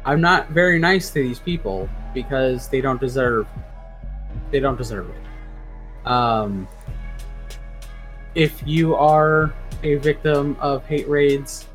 I'm 0.05 0.21
not 0.21 0.49
very 0.49 0.79
nice 0.79 1.09
to 1.11 1.21
these 1.21 1.39
people 1.39 1.89
because 2.13 2.67
they 2.69 2.81
don't 2.81 2.99
deserve 2.99 3.47
they 4.51 4.59
don't 4.59 4.77
deserve 4.77 5.09
it. 5.09 6.07
Um 6.07 6.67
if 8.35 8.63
you 8.65 8.95
are 8.95 9.53
a 9.83 9.95
victim 9.95 10.55
of 10.61 10.85
hate 10.85 11.07
raids, 11.09 11.67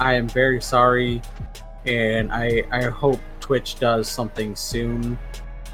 I 0.00 0.14
am 0.14 0.28
very 0.28 0.60
sorry 0.60 1.22
and 1.86 2.32
I 2.32 2.64
I 2.70 2.84
hope 2.84 3.20
Twitch 3.40 3.78
does 3.78 4.08
something 4.08 4.56
soon. 4.56 5.18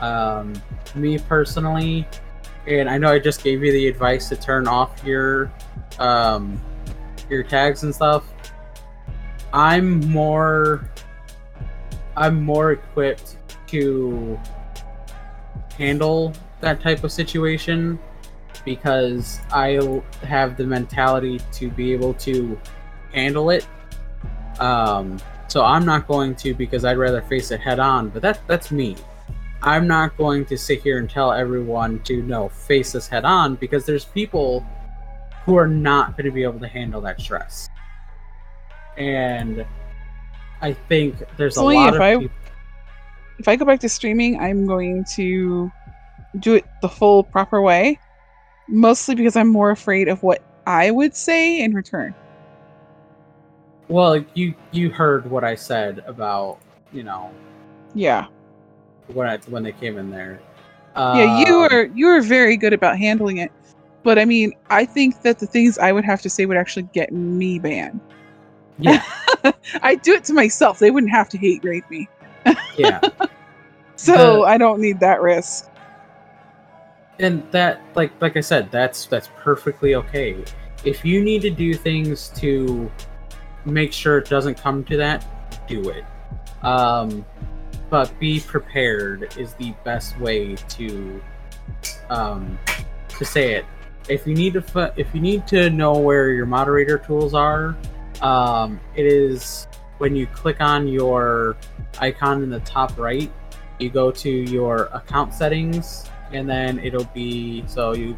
Um, 0.00 0.60
me 0.94 1.18
personally, 1.18 2.08
and 2.66 2.88
I 2.88 2.98
know 2.98 3.12
I 3.12 3.18
just 3.18 3.44
gave 3.44 3.62
you 3.62 3.72
the 3.72 3.86
advice 3.88 4.28
to 4.30 4.36
turn 4.36 4.66
off 4.66 5.04
your 5.04 5.52
um, 5.98 6.60
your 7.28 7.42
tags 7.42 7.82
and 7.82 7.94
stuff. 7.94 8.24
I'm 9.52 10.00
more 10.10 10.88
I'm 12.16 12.42
more 12.42 12.72
equipped 12.72 13.36
to 13.68 14.38
handle 15.78 16.34
that 16.60 16.80
type 16.80 17.04
of 17.04 17.12
situation 17.12 17.98
because 18.64 19.40
I 19.50 20.02
have 20.22 20.56
the 20.56 20.66
mentality 20.66 21.40
to 21.52 21.70
be 21.70 21.92
able 21.92 22.14
to 22.14 22.58
handle 23.12 23.50
it. 23.50 23.66
Um, 24.60 25.18
so 25.48 25.64
I'm 25.64 25.84
not 25.84 26.06
going 26.06 26.34
to 26.36 26.54
because 26.54 26.84
I'd 26.84 26.98
rather 26.98 27.22
face 27.22 27.50
it 27.50 27.60
head 27.60 27.80
on. 27.80 28.08
But 28.10 28.22
that 28.22 28.40
that's 28.46 28.70
me. 28.70 28.96
I'm 29.62 29.86
not 29.86 30.16
going 30.16 30.44
to 30.46 30.56
sit 30.56 30.82
here 30.82 30.98
and 30.98 31.08
tell 31.10 31.32
everyone 31.32 32.00
to 32.04 32.22
no 32.22 32.48
face 32.48 32.92
this 32.92 33.06
head 33.08 33.24
on 33.24 33.56
because 33.56 33.84
there's 33.84 34.04
people 34.06 34.64
who 35.44 35.56
are 35.56 35.66
not 35.68 36.16
going 36.16 36.24
to 36.26 36.30
be 36.30 36.42
able 36.42 36.60
to 36.60 36.68
handle 36.68 37.00
that 37.02 37.20
stress. 37.20 37.68
And 38.96 39.66
I 40.62 40.72
think 40.72 41.16
there's 41.36 41.56
a 41.56 41.62
lot 41.62 41.90
if 41.90 41.94
of 41.96 42.00
I- 42.00 42.16
people. 42.18 42.36
if 43.38 43.48
I 43.48 43.56
go 43.56 43.64
back 43.64 43.80
to 43.80 43.88
streaming, 43.88 44.38
I'm 44.38 44.66
going 44.66 45.04
to 45.16 45.70
do 46.38 46.54
it 46.54 46.64
the 46.80 46.88
full 46.88 47.24
proper 47.24 47.60
way. 47.60 47.98
Mostly 48.68 49.14
because 49.14 49.36
I'm 49.36 49.48
more 49.48 49.70
afraid 49.70 50.08
of 50.08 50.22
what 50.22 50.42
I 50.66 50.90
would 50.90 51.16
say 51.16 51.60
in 51.60 51.74
return. 51.74 52.14
Well, 53.90 54.24
you 54.34 54.54
you 54.70 54.88
heard 54.90 55.28
what 55.28 55.42
I 55.42 55.56
said 55.56 56.02
about 56.06 56.58
you 56.92 57.02
know 57.02 57.32
Yeah. 57.94 58.26
when 59.08 59.28
I, 59.28 59.36
when 59.48 59.62
they 59.64 59.72
came 59.72 59.98
in 59.98 60.10
there. 60.10 60.40
Yeah, 60.96 61.44
you 61.44 61.54
um, 61.56 61.60
were 61.62 61.84
you 61.94 62.06
are 62.08 62.20
very 62.20 62.56
good 62.56 62.72
about 62.72 62.96
handling 62.98 63.38
it. 63.38 63.50
But 64.04 64.18
I 64.18 64.24
mean, 64.24 64.52
I 64.70 64.84
think 64.84 65.22
that 65.22 65.40
the 65.40 65.46
things 65.46 65.76
I 65.76 65.90
would 65.92 66.04
have 66.04 66.22
to 66.22 66.30
say 66.30 66.46
would 66.46 66.56
actually 66.56 66.88
get 66.94 67.12
me 67.12 67.58
banned. 67.58 68.00
Yeah, 68.78 69.02
I 69.82 69.96
do 69.96 70.12
it 70.14 70.24
to 70.24 70.32
myself. 70.32 70.78
They 70.78 70.90
wouldn't 70.90 71.12
have 71.12 71.28
to 71.30 71.38
hate 71.38 71.62
rape 71.64 71.88
me. 71.90 72.08
yeah. 72.76 73.00
So 73.96 74.14
The- 74.14 74.40
I 74.46 74.56
don't 74.56 74.80
need 74.80 74.98
that 75.00 75.20
risk. 75.20 75.68
and 77.18 77.42
that 77.52 77.82
like 77.94 78.10
like 78.22 78.38
i 78.38 78.40
said 78.40 78.70
that's 78.72 79.04
that's 79.04 79.28
perfectly 79.36 79.94
okay 79.94 80.42
if 80.86 81.04
you 81.04 81.22
need 81.22 81.42
to 81.42 81.50
do 81.50 81.74
things 81.74 82.30
to 82.30 82.90
make 83.64 83.92
sure 83.92 84.18
it 84.18 84.28
doesn't 84.28 84.56
come 84.56 84.84
to 84.84 84.96
that 84.96 85.66
do 85.66 85.88
it. 85.90 86.04
Um 86.62 87.24
but 87.88 88.16
be 88.20 88.40
prepared 88.40 89.36
is 89.36 89.54
the 89.54 89.74
best 89.84 90.18
way 90.20 90.54
to 90.54 91.22
um 92.08 92.58
to 93.08 93.24
say 93.24 93.54
it. 93.54 93.64
If 94.08 94.26
you 94.26 94.34
need 94.34 94.54
to 94.54 94.92
if 94.96 95.14
you 95.14 95.20
need 95.20 95.46
to 95.48 95.70
know 95.70 95.98
where 95.98 96.30
your 96.30 96.46
moderator 96.46 96.98
tools 96.98 97.34
are 97.34 97.76
um 98.22 98.80
it 98.94 99.06
is 99.06 99.66
when 99.98 100.16
you 100.16 100.26
click 100.26 100.60
on 100.60 100.88
your 100.88 101.56
icon 102.00 102.42
in 102.42 102.50
the 102.50 102.60
top 102.60 102.98
right 102.98 103.30
you 103.78 103.90
go 103.90 104.10
to 104.10 104.30
your 104.30 104.84
account 104.92 105.34
settings 105.34 106.08
and 106.32 106.48
then 106.48 106.78
it'll 106.78 107.04
be 107.06 107.64
so 107.66 107.94
you 107.94 108.16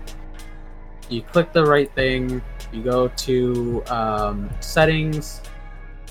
you 1.09 1.23
click 1.23 1.53
the 1.53 1.65
right 1.65 1.93
thing 1.95 2.43
you 2.73 2.83
go 2.83 3.09
to 3.09 3.83
um, 3.87 4.51
settings 4.61 5.41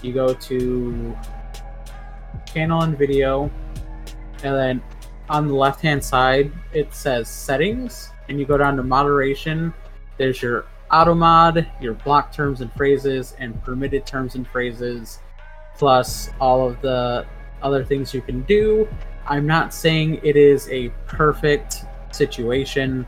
you 0.02 0.14
go 0.14 0.34
to 0.34 1.18
channel 2.46 2.82
and 2.84 2.98
video 2.98 3.52
and 4.44 4.56
then 4.56 4.84
on 5.30 5.48
the 5.48 5.54
left 5.54 5.82
hand 5.82 6.04
side 6.04 6.52
it 6.74 6.94
says 6.94 7.28
settings 7.28 8.12
and 8.30 8.40
you 8.40 8.46
go 8.46 8.58
down 8.58 8.76
to 8.76 8.84
moderation 8.84 9.74
there's 10.18 10.42
your 10.42 10.66
auto 10.92 11.14
mod 11.14 11.68
your 11.80 11.94
block 11.94 12.32
terms 12.32 12.62
and 12.62 12.72
phrases 12.74 13.36
and 13.40 13.62
permitted 13.64 14.06
terms 14.06 14.36
and 14.36 14.48
phrases 14.48 15.20
plus 15.76 16.30
all 16.40 16.68
of 16.68 16.82
the 16.82 17.26
other 17.62 17.84
things 17.84 18.14
you 18.14 18.22
can 18.22 18.42
do. 18.44 18.88
I'm 19.28 19.46
not 19.46 19.74
saying 19.74 20.20
it 20.24 20.36
is 20.36 20.68
a 20.70 20.90
perfect 21.08 21.86
situation 22.12 23.06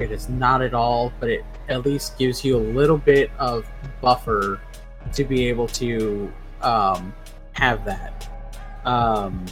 it 0.00 0.12
is 0.12 0.28
not 0.28 0.62
at 0.62 0.74
all 0.74 1.12
but 1.20 1.28
it 1.28 1.44
at 1.68 1.84
least 1.84 2.18
gives 2.18 2.44
you 2.44 2.56
a 2.56 2.64
little 2.72 2.98
bit 2.98 3.30
of 3.38 3.68
buffer 4.00 4.60
to 5.12 5.24
be 5.24 5.48
able 5.48 5.66
to 5.66 6.32
um, 6.62 7.14
have 7.52 7.84
that 7.84 8.28
um, 8.84 9.44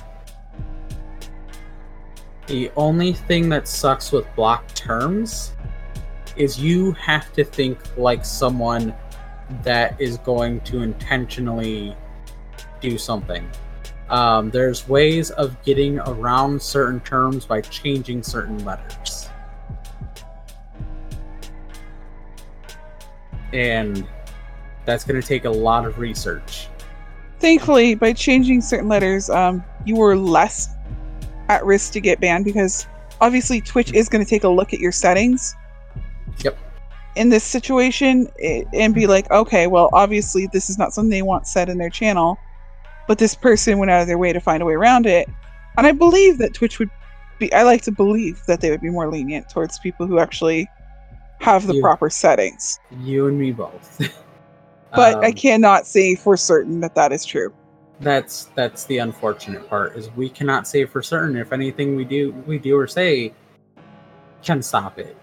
the 2.47 2.71
only 2.77 3.13
thing 3.13 3.49
that 3.49 3.67
sucks 3.67 4.13
with 4.13 4.27
block 4.37 4.67
terms 4.75 5.53
is 6.37 6.61
you 6.61 6.93
have 6.93 7.33
to 7.33 7.45
think 7.45 7.79
like 7.97 8.25
someone 8.25 8.95
that 9.63 9.99
is 10.01 10.19
going 10.19 10.61
to 10.63 10.83
intentionally 10.83 11.97
do 12.81 12.99
something. 12.99 13.49
Um, 14.11 14.51
there's 14.51 14.87
ways 14.89 15.31
of 15.31 15.61
getting 15.65 15.99
around 16.01 16.61
certain 16.61 17.01
terms 17.01 17.47
by 17.47 17.63
changing 17.63 18.23
certain 18.23 18.63
letters. 18.65 19.24
And 23.55 24.07
that's 24.85 25.05
going 25.05 25.19
to 25.21 25.27
take 25.27 25.47
a 25.47 25.51
lot 25.51 25.87
of 25.87 25.99
research. 25.99 26.69
Thankfully, 27.41 27.95
by 27.95 28.13
changing 28.13 28.61
certain 28.61 28.89
letters, 28.89 29.31
um, 29.31 29.65
you 29.87 29.97
were 29.97 30.17
less 30.17 30.69
at 31.49 31.65
risk 31.65 31.93
to 31.93 32.01
get 32.01 32.21
banned 32.21 32.45
because 32.45 32.87
obviously 33.21 33.61
Twitch 33.61 33.93
is 33.93 34.09
going 34.09 34.23
to 34.25 34.29
take 34.29 34.45
a 34.45 34.49
look 34.49 34.75
at 34.75 34.81
your 34.81 34.93
settings. 34.93 35.55
Yep. 36.43 36.59
in 37.17 37.29
this 37.29 37.45
situation 37.45 38.27
i- 38.43 38.65
and 38.75 38.93
be 38.93 39.07
like, 39.07 39.31
okay, 39.31 39.69
well, 39.69 39.89
obviously 39.93 40.49
this 40.53 40.69
is 40.69 40.77
not 40.79 40.93
something 40.93 41.11
they 41.11 41.23
want 41.23 41.47
said 41.47 41.69
in 41.69 41.79
their 41.79 41.89
channel, 41.91 42.37
but 43.07 43.19
this 43.19 43.37
person 43.37 43.79
went 43.79 43.89
out 43.89 44.01
of 44.01 44.09
their 44.09 44.19
way 44.19 44.33
to 44.33 44.41
find 44.41 44.61
a 44.61 44.67
way 44.67 44.73
around 44.75 45.07
it. 45.07 45.29
And 45.79 45.87
I 45.87 45.93
believe 45.93 46.39
that 46.39 46.55
Twitch 46.55 46.81
would 46.81 46.91
be, 47.39 47.53
I 47.53 47.63
like 47.63 47.83
to 47.83 47.93
believe 47.93 48.43
that 48.49 48.61
they 48.61 48.69
would 48.69 48.81
be 48.81 48.91
more 48.91 49.09
lenient 49.09 49.49
towards 49.49 49.79
people 49.79 50.09
who 50.09 50.19
actually 50.19 50.69
have 51.45 51.67
the 51.67 51.75
You- 51.75 51.81
proper 51.83 52.11
settings. 52.11 52.79
You 53.01 53.27
and 53.29 53.39
me 53.39 53.53
both. 53.53 54.01
But 54.97 55.25
I 55.25 55.29
Um, 55.31 55.33
cannot 55.33 55.89
say 55.89 56.15
for 56.15 56.37
certain 56.37 56.79
that 56.81 56.95
that 56.95 57.11
is 57.11 57.25
true. 57.25 57.53
that's 58.01 58.45
that's 58.55 58.85
the 58.85 58.99
unfortunate 58.99 59.69
part 59.69 59.97
is 59.97 60.09
we 60.17 60.29
cannot 60.29 60.67
say 60.69 60.85
for 60.85 61.03
certain 61.03 61.37
if 61.37 61.53
anything 61.53 61.97
we 61.97 62.05
do 62.05 62.33
we 62.47 62.59
do 62.59 62.77
or 62.79 62.87
say 62.89 63.33
can 64.45 64.61
stop 64.63 64.99
it 64.99 65.17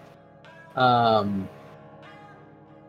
um 0.76 1.46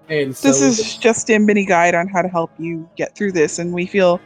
and 0.10 0.36
so 0.36 0.48
this 0.48 0.62
is 0.62 0.98
just 0.98 1.30
a 1.30 1.38
mini 1.38 1.66
guide 1.66 1.96
on 1.96 2.08
how 2.08 2.22
to 2.22 2.28
help 2.30 2.50
you 2.58 2.90
get 2.96 3.14
through 3.16 3.32
this 3.34 3.60
and 3.60 3.74
we 3.74 3.86
feel 3.86 4.20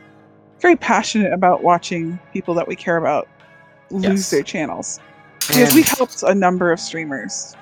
very 0.59 0.75
passionate 0.75 1.33
about 1.33 1.63
watching 1.63 2.19
people 2.33 2.53
that 2.53 2.67
we 2.67 2.75
care 2.75 2.97
about 2.97 3.27
lose 3.91 4.03
Yes. 4.03 4.29
their 4.31 4.43
channels 4.43 4.99
because 5.39 5.73
we 5.73 5.81
and 5.81 5.89
helped 5.89 6.21
a 6.23 6.33
number 6.35 6.71
of 6.71 6.79
streamers 6.79 7.55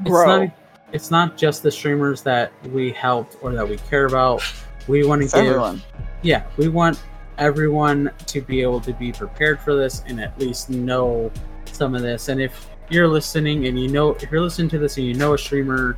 it's 0.00 0.10
grow 0.10 0.44
not 0.46 0.54
it's 0.92 1.10
not 1.10 1.36
just 1.36 1.62
the 1.62 1.70
streamers 1.70 2.22
that 2.22 2.52
we 2.68 2.92
helped 2.92 3.36
or 3.42 3.52
that 3.52 3.66
we 3.66 3.78
care 3.78 4.06
about. 4.06 4.42
We 4.86 5.04
want 5.06 5.22
to 5.22 5.28
give 5.28 5.46
everyone. 5.46 5.82
Yeah 6.22 6.44
we 6.56 6.68
want 6.68 7.02
everyone 7.38 8.10
to 8.26 8.40
be 8.40 8.62
able 8.62 8.80
to 8.80 8.92
be 8.92 9.10
prepared 9.12 9.60
for 9.60 9.74
this 9.74 10.02
and 10.06 10.20
at 10.20 10.38
least 10.38 10.70
know 10.70 11.30
some 11.72 11.94
of 11.94 12.02
this. 12.02 12.28
And 12.28 12.40
if 12.40 12.68
you're 12.90 13.08
listening 13.08 13.66
and 13.66 13.80
you 13.80 13.88
know 13.88 14.10
if 14.10 14.30
you're 14.30 14.42
listening 14.42 14.68
to 14.70 14.78
this 14.78 14.98
and 14.98 15.06
you 15.06 15.14
know 15.14 15.34
a 15.34 15.38
streamer 15.38 15.96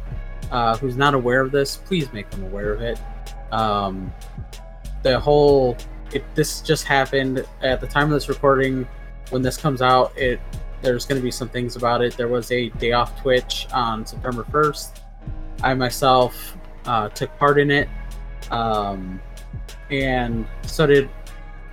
uh, 0.50 0.76
who's 0.76 0.96
not 0.96 1.14
aware 1.14 1.40
of 1.40 1.50
this 1.50 1.76
please 1.76 2.12
make 2.12 2.30
them 2.30 2.44
aware 2.44 2.72
of 2.72 2.80
it. 2.80 3.00
Um, 3.50 4.12
the 5.02 5.18
whole 5.18 5.76
it, 6.12 6.24
this 6.34 6.60
just 6.60 6.84
happened 6.84 7.44
at 7.62 7.80
the 7.80 7.86
time 7.86 8.04
of 8.04 8.10
this 8.10 8.28
recording 8.28 8.86
when 9.30 9.42
this 9.42 9.56
comes 9.56 9.82
out 9.82 10.16
it 10.16 10.40
there's 10.84 11.06
going 11.06 11.20
to 11.20 11.24
be 11.24 11.30
some 11.30 11.48
things 11.48 11.76
about 11.76 12.02
it. 12.02 12.16
There 12.16 12.28
was 12.28 12.52
a 12.52 12.68
day 12.68 12.92
off 12.92 13.20
twitch 13.20 13.66
on 13.72 14.06
september 14.06 14.44
1st 14.44 15.00
i 15.62 15.72
myself 15.72 16.56
uh, 16.86 17.08
took 17.08 17.34
part 17.38 17.58
in 17.58 17.70
it 17.70 17.88
um, 18.50 19.20
and 19.90 20.46
so 20.62 20.86
did 20.86 21.08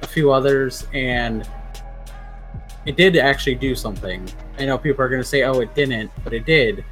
a 0.01 0.07
few 0.07 0.31
others 0.31 0.87
and 0.93 1.47
it 2.85 2.95
did 2.97 3.15
actually 3.15 3.55
do 3.55 3.75
something. 3.75 4.27
I 4.57 4.65
know 4.65 4.77
people 4.77 5.03
are 5.03 5.09
going 5.09 5.21
to 5.21 5.27
say 5.27 5.43
oh 5.43 5.59
it 5.59 5.73
didn't 5.75 6.11
but 6.23 6.33
it 6.33 6.45
did. 6.45 6.83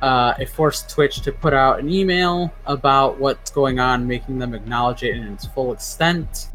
Uh, 0.00 0.32
it 0.38 0.48
forced 0.48 0.88
twitch 0.88 1.22
to 1.22 1.32
put 1.32 1.52
out 1.52 1.80
an 1.80 1.90
email 1.90 2.52
about 2.66 3.18
what's 3.18 3.50
going 3.50 3.80
on 3.80 4.06
making 4.06 4.38
them 4.38 4.54
acknowledge 4.54 5.02
it 5.02 5.16
in 5.16 5.24
its 5.32 5.44
full 5.46 5.72
extent. 5.72 6.50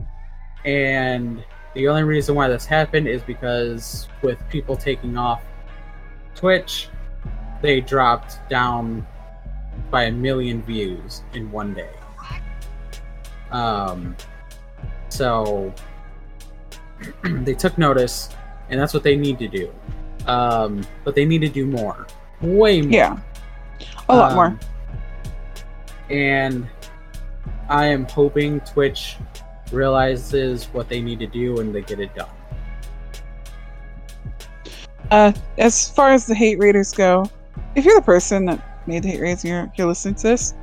And 0.63 1.43
the 1.73 1.87
only 1.87 2.03
reason 2.03 2.35
why 2.35 2.47
this 2.47 2.65
happened 2.65 3.07
is 3.07 3.21
because 3.23 4.07
with 4.21 4.37
people 4.49 4.75
taking 4.75 5.17
off 5.17 5.41
twitch 6.35 6.89
they 7.61 7.79
dropped 7.81 8.37
down 8.49 9.05
by 9.89 10.03
a 10.03 10.11
million 10.11 10.61
views 10.63 11.23
in 11.33 11.51
one 11.51 11.73
day 11.73 11.89
um, 13.51 14.15
so 15.09 15.73
they 17.23 17.53
took 17.53 17.77
notice, 17.77 18.29
and 18.69 18.79
that's 18.79 18.93
what 18.93 19.03
they 19.03 19.15
need 19.15 19.37
to 19.39 19.47
do. 19.47 19.71
Um, 20.25 20.83
but 21.03 21.15
they 21.15 21.25
need 21.25 21.41
to 21.41 21.49
do 21.49 21.65
more, 21.65 22.07
way 22.41 22.81
more. 22.81 22.91
yeah 22.91 23.19
a 24.09 24.15
lot 24.15 24.33
more 24.35 24.45
Um, 24.47 24.59
And 26.09 26.67
I 27.69 27.85
am 27.87 28.05
hoping 28.05 28.59
Twitch 28.61 29.17
realizes 29.73 30.65
what 30.65 30.87
they 30.87 31.01
need 31.01 31.19
to 31.19 31.27
do 31.27 31.59
and 31.59 31.73
they 31.73 31.81
get 31.81 31.99
it 31.99 32.13
done. 32.15 32.29
uh 35.11 35.31
as 35.57 35.89
far 35.89 36.11
as 36.11 36.25
the 36.25 36.35
hate 36.35 36.57
raiders 36.59 36.93
go 36.93 37.25
if 37.75 37.83
you're 37.83 37.95
the 37.95 38.01
person 38.05 38.45
that 38.45 38.87
made 38.87 39.03
the 39.03 39.09
hate 39.09 39.19
raids 39.21 39.43
and 39.43 39.51
you're, 39.51 39.71
you're 39.75 39.87
listening 39.87 40.15
to 40.15 40.23
this 40.23 40.53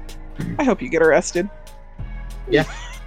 i 0.59 0.65
hope 0.65 0.81
you 0.81 0.89
get 0.89 1.03
arrested 1.03 1.49
Yeah. 2.49 2.65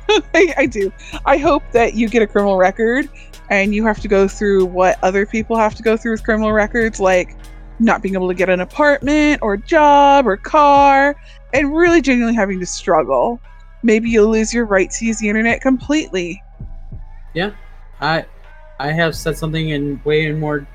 I, 0.36 0.54
I 0.58 0.66
do 0.68 0.92
i 1.26 1.38
hope 1.38 1.64
that 1.72 1.96
you 1.96 2.08
get 2.08 2.22
a 2.22 2.28
criminal 2.28 2.58
record 2.58 3.10
and 3.50 3.74
you 3.74 3.86
have 3.86 4.00
to 4.02 4.08
go 4.08 4.28
through 4.28 4.66
what 4.66 5.00
other 5.04 5.26
people 5.26 5.58
have 5.58 5.74
to 5.76 5.84
go 5.84 5.98
through 5.98 6.12
with 6.12 6.24
criminal 6.24 6.52
records 6.52 7.00
like 7.00 7.36
not 7.80 8.02
being 8.04 8.14
able 8.14 8.28
to 8.28 8.34
get 8.36 8.50
an 8.50 8.62
apartment 8.62 9.40
or 9.42 9.58
job 9.58 10.28
or 10.28 10.38
car 10.38 11.16
and 11.54 11.76
really 11.76 12.02
genuinely 12.02 12.36
having 12.36 12.60
to 12.60 12.66
struggle 12.66 13.40
maybe 13.84 14.10
you'll 14.10 14.30
lose 14.30 14.54
your 14.54 14.66
right 14.66 14.90
to 14.90 15.06
use 15.06 15.20
the 15.20 15.30
internet 15.30 15.62
completely 15.62 16.42
Yeah, 17.34 17.52
I 18.02 18.26
I 18.80 18.92
have 18.92 19.16
said 19.16 19.38
something 19.38 19.70
in 19.70 20.02
way 20.04 20.26
in 20.26 20.40
more 20.40 20.66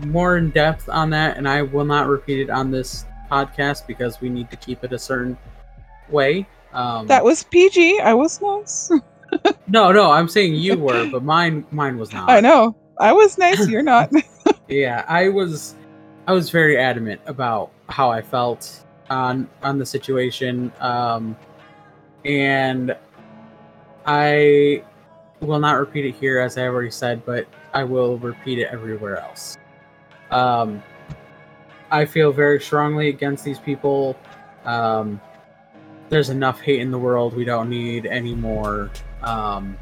more 0.00 0.36
in 0.36 0.50
depth 0.50 0.88
on 0.88 1.10
that, 1.10 1.36
and 1.36 1.48
I 1.48 1.62
will 1.62 1.84
not 1.84 2.08
repeat 2.08 2.40
it 2.40 2.50
on 2.50 2.70
this 2.70 3.04
podcast 3.30 3.86
because 3.86 4.20
we 4.20 4.28
need 4.28 4.50
to 4.50 4.56
keep 4.56 4.84
it 4.84 4.92
a 4.92 4.98
certain 4.98 5.36
way. 6.08 6.46
Um, 6.72 7.06
that 7.06 7.24
was 7.24 7.44
pg 7.44 7.98
i 8.00 8.12
was 8.12 8.42
nice 8.42 8.90
no, 9.68 9.90
no, 9.90 10.10
I'm 10.10 10.28
saying 10.28 10.54
you 10.54 10.78
were, 10.78 11.08
but 11.10 11.24
mine 11.24 11.64
mine 11.70 11.96
was 11.96 12.12
not. 12.12 12.28
i 12.28 12.40
know 12.40 12.76
i 13.00 13.10
was 13.10 13.38
nice 13.38 13.66
you're 13.68 13.82
not 13.82 14.10
Yeah, 14.68 15.04
I 15.08 15.28
was 15.28 15.74
I 16.26 16.32
was 16.32 16.50
very 16.50 16.76
adamant 16.76 17.20
about 17.26 17.70
how 17.88 18.10
I 18.10 18.20
felt 18.20 18.84
on 19.10 19.48
on 19.62 19.78
the 19.78 19.86
situation, 19.86 20.70
um, 20.80 21.36
and 22.28 22.94
I 24.06 24.84
will 25.40 25.58
not 25.58 25.72
repeat 25.72 26.04
it 26.04 26.14
here 26.14 26.38
as 26.38 26.58
I 26.58 26.62
already 26.62 26.90
said, 26.90 27.24
but 27.24 27.46
I 27.72 27.84
will 27.84 28.18
repeat 28.18 28.58
it 28.58 28.68
everywhere 28.70 29.16
else. 29.18 29.56
Um, 30.30 30.82
I 31.90 32.04
feel 32.04 32.32
very 32.32 32.60
strongly 32.60 33.08
against 33.08 33.44
these 33.44 33.58
people. 33.58 34.16
Um, 34.64 35.20
there's 36.10 36.28
enough 36.28 36.60
hate 36.60 36.80
in 36.80 36.90
the 36.90 36.98
world. 36.98 37.34
We 37.34 37.44
don't 37.44 37.70
need 37.70 38.04
any 38.04 38.34
more. 38.34 38.90
Um, 39.22 39.78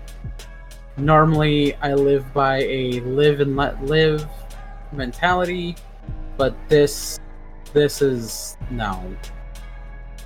normally, 0.96 1.74
I 1.76 1.94
live 1.94 2.32
by 2.32 2.58
a 2.62 3.00
live 3.00 3.40
and 3.40 3.56
let 3.56 3.84
live 3.84 4.26
mentality, 4.92 5.76
but 6.36 6.54
this 6.68 7.18
this 7.72 8.00
is 8.00 8.56
no. 8.70 9.16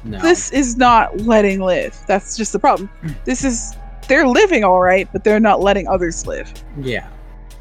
No. 0.05 0.19
this 0.21 0.51
is 0.53 0.77
not 0.77 1.21
letting 1.21 1.61
live. 1.61 1.97
That's 2.07 2.37
just 2.37 2.53
the 2.53 2.59
problem. 2.59 2.89
This 3.25 3.45
is 3.45 3.75
they're 4.09 4.27
living 4.27 4.65
all 4.65 4.81
right, 4.81 5.09
but 5.13 5.23
they're 5.25 5.39
not 5.41 5.61
letting 5.61 5.87
others 5.89 6.27
live. 6.27 6.53
yeah. 6.81 7.09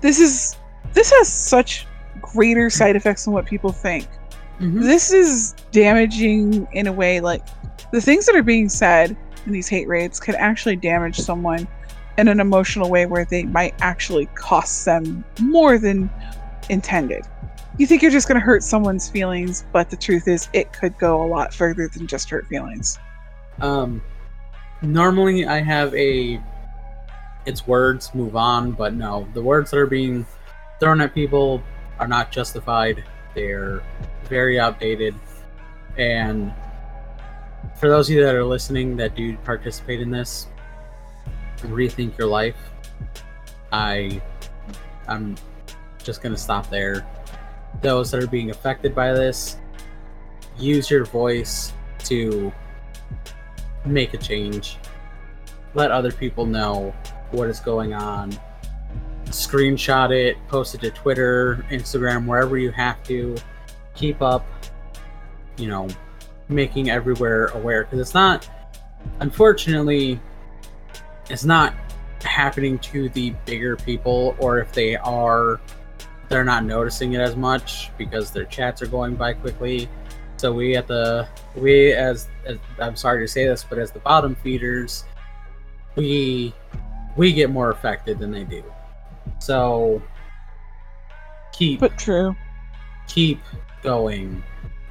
This 0.01 0.19
is 0.19 0.55
this 0.93 1.11
has 1.11 1.27
such 1.31 1.85
greater 2.21 2.69
side 2.69 2.95
effects 2.95 3.25
than 3.25 3.33
what 3.33 3.45
people 3.45 3.71
think. 3.71 4.07
Mhm. 4.59 4.81
This 4.81 5.11
is 5.11 5.53
damaging 5.71 6.67
in 6.73 6.87
a 6.87 6.91
way 6.93 7.19
like 7.19 7.43
the 7.91 8.01
things 8.01 8.25
that 8.25 8.35
are 8.35 8.43
being 8.43 8.69
said 8.69 9.15
in 9.45 9.51
these 9.51 9.67
hate 9.67 9.87
raids 9.87 10.19
could 10.19 10.35
actually 10.35 10.75
damage 10.75 11.17
someone 11.19 11.67
in 12.17 12.27
an 12.27 12.39
emotional 12.39 12.89
way 12.89 13.05
where 13.05 13.25
they 13.25 13.43
might 13.43 13.73
actually 13.81 14.25
cost 14.35 14.85
them 14.85 15.23
more 15.41 15.77
than 15.77 16.09
intended. 16.69 17.25
You 17.79 17.87
think 17.87 18.01
you're 18.01 18.11
just 18.11 18.27
going 18.27 18.37
to 18.37 18.45
hurt 18.45 18.61
someone's 18.61 19.07
feelings, 19.07 19.65
but 19.71 19.89
the 19.89 19.95
truth 19.95 20.27
is 20.27 20.49
it 20.51 20.73
could 20.73 20.97
go 20.97 21.23
a 21.23 21.27
lot 21.27 21.53
further 21.53 21.87
than 21.87 22.07
just 22.07 22.29
hurt 22.29 22.45
feelings. 22.47 22.99
Um, 23.61 24.01
normally 24.81 25.45
I 25.45 25.61
have 25.61 25.95
a 25.95 26.41
it's 27.45 27.65
words 27.65 28.13
move 28.13 28.35
on, 28.35 28.73
but 28.73 28.93
no, 28.93 29.29
the 29.33 29.41
words 29.41 29.71
that 29.71 29.77
are 29.77 29.87
being 29.87 30.25
thrown 30.81 30.99
at 30.99 31.15
people 31.15 31.63
are 31.99 32.07
not 32.07 32.33
justified. 32.33 33.01
They're 33.33 33.81
very 34.25 34.59
outdated, 34.59 35.15
and 35.97 36.53
for 37.79 37.87
those 37.87 38.09
of 38.09 38.15
you 38.15 38.23
that 38.25 38.35
are 38.35 38.43
listening 38.43 38.97
that 38.97 39.15
do 39.15 39.37
participate 39.37 40.01
in 40.01 40.11
this, 40.11 40.47
rethink 41.59 42.17
your 42.17 42.27
life. 42.27 42.57
I, 43.71 44.21
I'm 45.07 45.37
just 46.03 46.21
gonna 46.21 46.37
stop 46.37 46.69
there. 46.69 47.07
Those 47.81 48.11
that 48.11 48.23
are 48.23 48.27
being 48.27 48.49
affected 48.51 48.93
by 48.93 49.13
this, 49.13 49.57
use 50.57 50.89
your 50.91 51.05
voice 51.05 51.73
to 52.05 52.51
make 53.85 54.13
a 54.13 54.17
change. 54.17 54.77
Let 55.73 55.91
other 55.91 56.11
people 56.11 56.45
know 56.45 56.93
what 57.31 57.47
is 57.49 57.59
going 57.59 57.93
on. 57.93 58.37
Screenshot 59.25 60.11
it, 60.11 60.37
post 60.47 60.75
it 60.75 60.81
to 60.81 60.89
Twitter, 60.89 61.65
Instagram, 61.69 62.25
wherever 62.25 62.57
you 62.57 62.71
have 62.71 63.01
to. 63.03 63.35
Keep 63.95 64.21
up, 64.21 64.45
you 65.57 65.67
know, 65.67 65.87
making 66.47 66.89
everywhere 66.89 67.47
aware 67.47 67.83
because 67.83 67.99
it's 67.99 68.13
not, 68.13 68.49
unfortunately, 69.19 70.19
it's 71.29 71.45
not 71.45 71.73
happening 72.21 72.79
to 72.79 73.09
the 73.09 73.31
bigger 73.45 73.75
people, 73.75 74.35
or 74.39 74.59
if 74.59 74.71
they 74.71 74.95
are, 74.95 75.61
they're 76.29 76.43
not 76.43 76.63
noticing 76.63 77.13
it 77.13 77.21
as 77.21 77.35
much 77.35 77.91
because 77.97 78.31
their 78.31 78.45
chats 78.45 78.81
are 78.81 78.87
going 78.87 79.15
by 79.15 79.33
quickly. 79.33 79.89
So 80.37 80.53
we 80.53 80.75
at 80.77 80.87
the 80.87 81.27
we 81.55 81.91
as, 81.91 82.29
as 82.45 82.57
I'm 82.79 82.95
sorry 82.95 83.25
to 83.25 83.27
say 83.27 83.45
this, 83.45 83.65
but 83.67 83.77
as 83.77 83.91
the 83.91 83.99
bottom 83.99 84.35
feeders, 84.35 85.03
we 85.95 86.53
we 87.17 87.33
get 87.33 87.49
more 87.49 87.71
affected 87.71 88.19
than 88.19 88.31
they 88.31 88.43
do. 88.43 88.63
So 89.39 90.01
keep 91.51 91.79
But 91.79 91.97
true. 91.97 92.35
keep 93.07 93.41
going. 93.83 94.41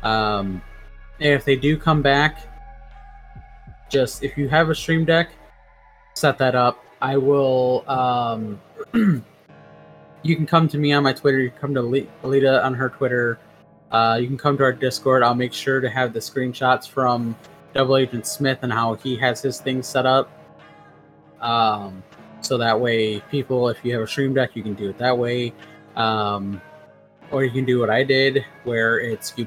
Um, 0.02 0.60
and 1.20 1.32
if 1.32 1.44
they 1.44 1.56
do 1.56 1.76
come 1.76 2.02
back, 2.02 2.38
just 3.88 4.22
if 4.22 4.36
you 4.36 4.48
have 4.48 4.68
a 4.68 4.74
stream 4.74 5.04
deck, 5.04 5.30
set 6.14 6.36
that 6.38 6.54
up. 6.54 6.84
I 7.00 7.16
will. 7.16 7.88
Um, 7.88 8.60
you 10.22 10.36
can 10.36 10.46
come 10.46 10.68
to 10.68 10.78
me 10.78 10.92
on 10.92 11.02
my 11.02 11.12
Twitter. 11.12 11.40
You 11.40 11.50
can 11.50 11.58
come 11.58 11.74
to 11.74 11.80
Ali- 11.80 12.10
Alita 12.22 12.64
on 12.64 12.74
her 12.74 12.88
Twitter. 12.88 13.38
Uh, 13.90 14.18
you 14.20 14.26
can 14.26 14.36
come 14.36 14.56
to 14.58 14.64
our 14.64 14.72
Discord. 14.72 15.22
I'll 15.22 15.34
make 15.34 15.52
sure 15.52 15.80
to 15.80 15.88
have 15.88 16.12
the 16.12 16.20
screenshots 16.20 16.88
from 16.88 17.36
Double 17.74 17.96
Agent 17.96 18.26
Smith 18.26 18.58
and 18.62 18.72
how 18.72 18.94
he 18.94 19.16
has 19.16 19.40
his 19.40 19.60
thing 19.60 19.82
set 19.82 20.06
up. 20.06 20.30
Um, 21.40 22.02
so 22.40 22.58
that 22.58 22.78
way, 22.78 23.20
people, 23.30 23.68
if 23.68 23.84
you 23.84 23.92
have 23.94 24.02
a 24.02 24.06
stream 24.06 24.34
deck, 24.34 24.50
you 24.54 24.62
can 24.62 24.74
do 24.74 24.90
it 24.90 24.98
that 24.98 25.16
way. 25.16 25.52
Um, 25.96 26.60
or 27.30 27.44
you 27.44 27.50
can 27.50 27.64
do 27.64 27.78
what 27.78 27.90
I 27.90 28.04
did, 28.04 28.44
where 28.64 29.00
it's 29.00 29.34
you 29.36 29.46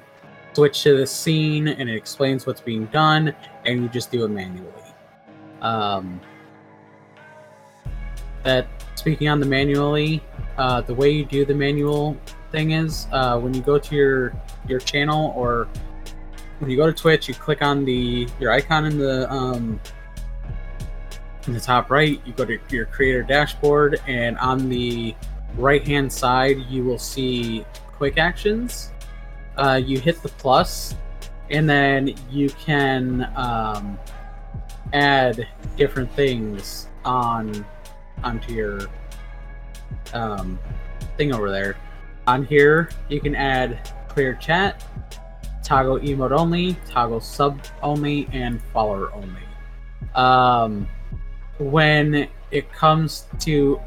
switch 0.54 0.84
to 0.84 0.98
the 0.98 1.08
scene 1.08 1.70
and 1.70 1.90
it 1.90 1.96
explains 1.96 2.46
what's 2.46 2.62
being 2.62 2.86
done, 2.88 3.36
and 3.66 3.82
you 3.82 3.90
just 3.90 4.12
do 4.12 4.26
it 4.26 4.30
manually. 4.30 4.72
Um, 5.62 6.20
that 8.44 8.68
speaking 8.96 9.30
on 9.30 9.40
the 9.40 9.46
manually, 9.46 10.22
uh, 10.62 10.80
the 10.82 10.94
way 10.94 11.10
you 11.10 11.26
do 11.26 11.44
the 11.44 11.56
manual 11.56 12.16
thing 12.52 12.72
is 12.72 13.08
uh, 13.12 13.40
when 13.40 13.52
you 13.52 13.62
go 13.62 13.80
to 13.80 13.96
your 13.96 14.34
your 14.68 14.80
channel 14.80 15.34
or 15.36 15.68
when 16.60 16.70
you 16.70 16.78
go 16.78 16.86
to 16.86 16.94
Twitch, 16.94 17.28
you 17.28 17.34
click 17.34 17.64
on 17.64 17.84
the 17.84 18.28
your 18.40 18.52
icon 18.52 18.86
in 18.86 19.00
the 19.00 19.32
um, 19.32 19.80
in 21.48 21.54
the 21.54 21.60
top 21.60 21.90
right. 21.90 22.22
You 22.28 22.34
go 22.34 22.46
to 22.46 22.60
your 22.70 22.86
creator 22.86 23.24
dashboard, 23.24 24.00
and 24.06 24.38
on 24.38 24.70
the 24.70 25.16
right 25.58 25.86
hand 25.86 26.14
side, 26.14 26.58
you 26.70 26.84
will 26.84 27.00
see 27.00 27.66
quick 27.88 28.20
actions. 28.20 28.92
Uh, 29.58 29.82
you 29.84 30.00
hit 30.00 30.22
the 30.22 30.30
plus, 30.30 30.94
and 31.50 31.68
then 31.68 32.14
you 32.30 32.52
can 32.52 33.32
um, 33.36 33.98
add 34.94 35.48
different 35.76 36.12
things 36.12 36.88
on 37.04 37.66
onto 38.24 38.54
your 38.54 38.82
um, 40.14 40.60
thing 41.18 41.34
over 41.34 41.50
there. 41.52 41.78
On 42.28 42.46
here, 42.46 42.90
you 43.10 43.20
can 43.20 43.36
add 43.36 43.92
clear 44.08 44.36
chat, 44.36 44.84
toggle 45.64 46.00
emote 46.00 46.32
only, 46.32 46.76
toggle 46.88 47.20
sub 47.22 47.60
only, 47.82 48.28
and 48.32 48.62
follower 48.74 49.12
only. 49.14 49.42
Um, 50.16 50.88
when 51.60 52.28
it 52.52 52.72
comes 52.72 53.26
to 53.40 53.80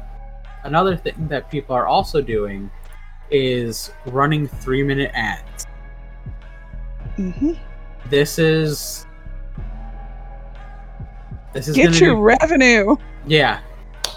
another 0.63 0.95
thing 0.97 1.27
that 1.27 1.49
people 1.51 1.75
are 1.75 1.87
also 1.87 2.21
doing 2.21 2.69
is 3.31 3.91
running 4.07 4.47
three 4.47 4.83
minute 4.83 5.11
ads. 5.13 5.65
hmm 7.15 7.53
This 8.09 8.37
is 8.39 9.05
this 11.53 11.67
is 11.67 11.75
Get 11.75 11.99
your 12.01 12.15
be- 12.15 12.21
revenue. 12.21 12.95
yeah. 13.25 13.61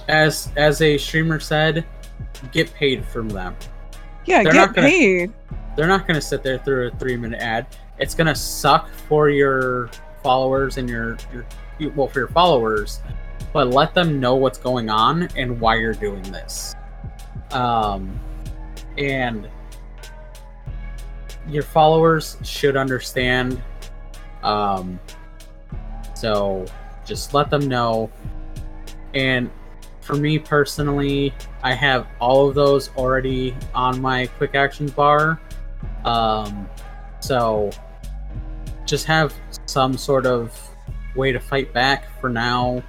As 0.08 0.50
as 0.56 0.80
a 0.82 0.96
streamer 0.98 1.38
said, 1.40 1.84
get 2.52 2.72
paid 2.74 3.04
from 3.04 3.28
them. 3.28 3.54
Yeah, 4.24 4.42
They're 4.42 4.52
get 4.52 4.58
not 4.58 4.74
gonna- 4.74 4.88
paid. 4.88 5.32
They're 5.76 5.86
not 5.86 6.08
going 6.08 6.16
to 6.16 6.20
sit 6.20 6.42
there 6.42 6.58
through 6.58 6.88
a 6.88 6.90
three 6.96 7.16
minute 7.16 7.40
ad. 7.40 7.66
It's 7.98 8.12
going 8.14 8.26
to 8.26 8.34
suck 8.34 8.88
for 9.08 9.30
your 9.30 9.90
followers 10.24 10.76
and 10.76 10.88
your, 10.90 11.16
your 11.78 11.90
well 11.92 12.08
for 12.08 12.18
your 12.18 12.28
followers, 12.28 13.00
but 13.52 13.68
let 13.68 13.94
them 13.94 14.18
know 14.18 14.34
what's 14.34 14.58
going 14.58 14.90
on 14.90 15.28
and 15.36 15.60
why 15.60 15.76
you're 15.76 15.94
doing 15.94 16.22
this. 16.32 16.74
Um, 17.52 18.18
and 18.96 19.48
your 21.48 21.62
followers 21.62 22.36
should 22.42 22.76
understand. 22.76 23.62
Um, 24.42 24.98
so 26.14 26.66
just 27.06 27.34
let 27.34 27.50
them 27.50 27.68
know. 27.68 28.10
And 29.14 29.48
for 30.08 30.16
me 30.16 30.38
personally, 30.38 31.34
I 31.62 31.74
have 31.74 32.06
all 32.18 32.48
of 32.48 32.54
those 32.54 32.88
already 32.96 33.54
on 33.74 34.00
my 34.00 34.24
quick 34.38 34.54
actions 34.54 34.90
bar. 34.90 35.38
Um, 36.06 36.66
so 37.20 37.68
just 38.86 39.04
have 39.04 39.34
some 39.66 39.98
sort 39.98 40.24
of 40.24 40.58
way 41.14 41.30
to 41.30 41.38
fight 41.38 41.74
back 41.74 42.18
for 42.22 42.30
now. 42.30 42.82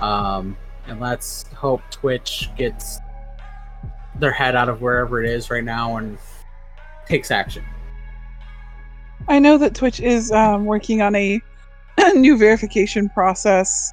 Um, 0.00 0.56
and 0.86 0.98
let's 0.98 1.42
hope 1.48 1.82
Twitch 1.90 2.48
gets 2.56 3.00
their 4.18 4.32
head 4.32 4.56
out 4.56 4.70
of 4.70 4.80
wherever 4.80 5.22
it 5.22 5.28
is 5.28 5.50
right 5.50 5.62
now 5.62 5.98
and 5.98 6.16
takes 7.06 7.30
action. 7.30 7.66
I 9.28 9.40
know 9.40 9.58
that 9.58 9.74
Twitch 9.74 10.00
is 10.00 10.32
um, 10.32 10.64
working 10.64 11.02
on 11.02 11.14
a 11.16 11.38
new 12.14 12.38
verification 12.38 13.10
process 13.10 13.92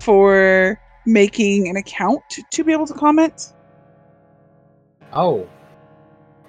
for 0.00 0.78
making 1.06 1.68
an 1.68 1.76
account 1.76 2.22
to 2.50 2.64
be 2.64 2.72
able 2.72 2.86
to 2.86 2.94
comment. 2.94 3.52
Oh. 5.12 5.48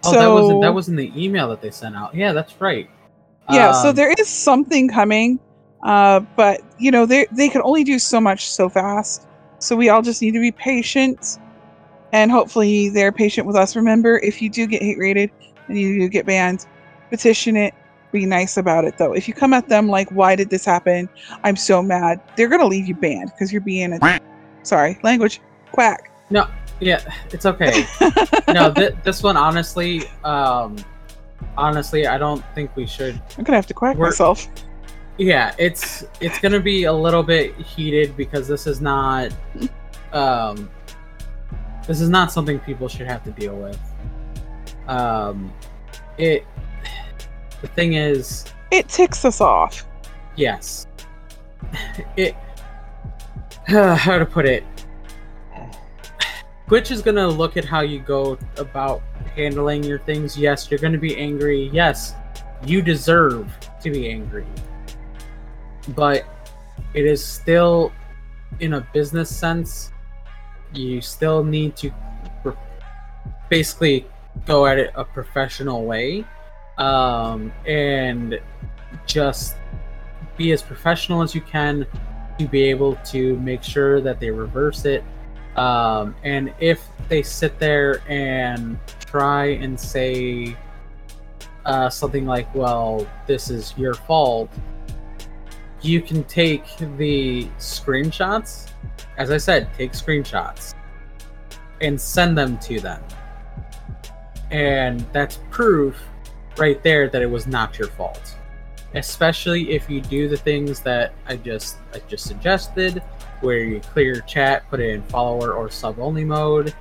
Oh, 0.03 0.13
that 0.13 0.27
wasn't 0.27 0.61
that 0.61 0.73
was 0.73 0.89
in 0.89 0.95
the 0.95 1.11
email 1.15 1.47
that 1.49 1.61
they 1.61 1.69
sent 1.69 1.95
out. 1.95 2.15
Yeah, 2.15 2.33
that's 2.33 2.59
right. 2.59 2.89
Yeah, 3.49 3.71
so 3.71 3.89
Um, 3.89 3.95
there 3.95 4.13
is 4.17 4.27
something 4.27 4.87
coming, 4.87 5.39
uh, 5.83 6.21
but 6.35 6.61
you 6.79 6.89
know 6.89 7.05
they 7.05 7.27
they 7.31 7.49
can 7.49 7.61
only 7.63 7.83
do 7.83 7.99
so 7.99 8.19
much 8.19 8.49
so 8.49 8.67
fast. 8.67 9.27
So 9.59 9.75
we 9.75 9.89
all 9.89 10.01
just 10.01 10.21
need 10.21 10.31
to 10.31 10.39
be 10.39 10.51
patient, 10.51 11.37
and 12.13 12.31
hopefully 12.31 12.89
they're 12.89 13.11
patient 13.11 13.45
with 13.45 13.55
us. 13.55 13.75
Remember, 13.75 14.17
if 14.19 14.41
you 14.41 14.49
do 14.49 14.65
get 14.65 14.81
hate 14.81 14.97
raided 14.97 15.29
and 15.67 15.77
you 15.77 15.99
do 15.99 16.09
get 16.09 16.25
banned, 16.25 16.65
petition 17.09 17.55
it. 17.55 17.75
Be 18.11 18.25
nice 18.25 18.57
about 18.57 18.85
it 18.85 18.97
though. 18.97 19.13
If 19.13 19.27
you 19.27 19.33
come 19.33 19.53
at 19.53 19.69
them 19.69 19.87
like, 19.87 20.09
"Why 20.09 20.35
did 20.35 20.49
this 20.49 20.65
happen? 20.65 21.07
I'm 21.43 21.55
so 21.55 21.81
mad," 21.81 22.19
they're 22.35 22.49
gonna 22.49 22.65
leave 22.65 22.87
you 22.87 22.95
banned 22.95 23.31
because 23.33 23.53
you're 23.53 23.61
being 23.61 23.93
a 23.93 23.99
sorry 24.63 24.99
language 25.03 25.41
quack. 25.71 26.11
No, 26.29 26.47
yeah, 26.79 27.01
it's 27.31 27.45
okay. 27.45 27.85
no, 28.53 28.73
th- 28.73 28.93
this 29.03 29.21
one 29.23 29.37
honestly, 29.37 30.03
um, 30.23 30.75
honestly, 31.57 32.07
I 32.07 32.17
don't 32.17 32.43
think 32.55 32.75
we 32.75 32.85
should. 32.85 33.21
I'm 33.37 33.43
gonna 33.43 33.57
have 33.57 33.67
to 33.67 33.73
quack 33.73 33.97
We're- 33.97 34.09
myself. 34.09 34.47
Yeah, 35.17 35.53
it's 35.59 36.03
it's 36.21 36.39
gonna 36.39 36.59
be 36.59 36.85
a 36.85 36.93
little 36.93 37.21
bit 37.21 37.55
heated 37.57 38.15
because 38.17 38.47
this 38.47 38.65
is 38.65 38.81
not, 38.81 39.31
um, 40.13 40.69
this 41.85 41.99
is 42.01 42.09
not 42.09 42.31
something 42.31 42.57
people 42.59 42.87
should 42.87 43.07
have 43.07 43.23
to 43.25 43.31
deal 43.31 43.55
with. 43.55 43.77
Um, 44.87 45.53
it. 46.17 46.45
The 47.61 47.67
thing 47.67 47.93
is, 47.93 48.45
It 48.71 48.87
ticks 48.87 49.23
us 49.25 49.41
off. 49.41 49.85
yes, 50.35 50.87
it. 52.17 52.35
how 53.67 54.17
to 54.17 54.25
put 54.25 54.45
it? 54.45 54.63
Twitch 56.67 56.89
is 56.89 57.01
gonna 57.01 57.27
look 57.27 57.57
at 57.57 57.65
how 57.65 57.81
you 57.81 57.99
go 57.99 58.37
about 58.57 59.01
handling 59.35 59.83
your 59.83 59.99
things. 59.99 60.37
Yes, 60.37 60.71
you're 60.71 60.79
gonna 60.79 60.97
be 60.97 61.15
angry. 61.17 61.69
Yes, 61.73 62.15
you 62.65 62.81
deserve 62.81 63.53
to 63.81 63.91
be 63.91 64.09
angry. 64.09 64.47
But 65.89 66.25
it 66.93 67.05
is 67.05 67.23
still, 67.23 67.91
in 68.61 68.73
a 68.73 68.81
business 68.93 69.29
sense, 69.35 69.91
you 70.73 71.01
still 71.01 71.43
need 71.43 71.75
to 71.75 71.91
basically 73.49 74.07
go 74.45 74.65
at 74.65 74.79
it 74.79 74.91
a 74.95 75.03
professional 75.03 75.85
way 75.85 76.25
um, 76.77 77.51
and 77.67 78.39
just 79.05 79.55
be 80.37 80.51
as 80.51 80.63
professional 80.63 81.21
as 81.21 81.35
you 81.35 81.41
can 81.41 81.85
to 82.45 82.51
be 82.51 82.63
able 82.63 82.95
to 83.05 83.37
make 83.39 83.63
sure 83.63 84.01
that 84.01 84.19
they 84.19 84.29
reverse 84.29 84.85
it 84.85 85.03
um, 85.55 86.15
and 86.23 86.53
if 86.59 86.87
they 87.09 87.23
sit 87.23 87.59
there 87.59 88.01
and 88.07 88.79
try 89.05 89.47
and 89.47 89.79
say 89.79 90.55
uh, 91.65 91.89
something 91.89 92.25
like, 92.25 92.53
well, 92.55 93.07
this 93.27 93.49
is 93.49 93.73
your 93.77 93.93
fault, 93.93 94.49
you 95.81 96.01
can 96.01 96.23
take 96.25 96.65
the 96.97 97.45
screenshots. 97.57 98.69
As 99.17 99.31
I 99.31 99.37
said, 99.37 99.69
take 99.73 99.91
screenshots 99.91 100.73
and 101.81 101.99
send 101.99 102.37
them 102.37 102.57
to 102.59 102.79
them. 102.79 103.03
And 104.51 105.01
that's 105.11 105.39
proof 105.49 106.01
right 106.57 106.81
there 106.83 107.09
that 107.09 107.21
it 107.21 107.29
was 107.29 107.47
not 107.47 107.77
your 107.77 107.87
fault. 107.89 108.35
Especially 108.93 109.71
if 109.71 109.89
you 109.89 110.01
do 110.01 110.27
the 110.27 110.37
things 110.37 110.81
that 110.81 111.13
I 111.25 111.37
just 111.37 111.77
I 111.93 111.99
just 112.07 112.25
suggested, 112.25 113.01
where 113.41 113.59
you 113.59 113.79
clear 113.79 114.13
your 114.15 114.21
chat, 114.23 114.69
put 114.69 114.79
it 114.79 114.89
in 114.89 115.01
follower 115.03 115.53
or 115.53 115.69
sub 115.69 115.99
only 115.99 116.25
mode, 116.25 116.73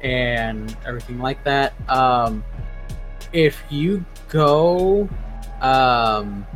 and 0.00 0.76
everything 0.86 1.18
like 1.18 1.42
that. 1.44 1.74
Um, 1.90 2.44
if 3.32 3.62
you 3.70 4.04
go 4.28 5.08
Um, 5.62 6.46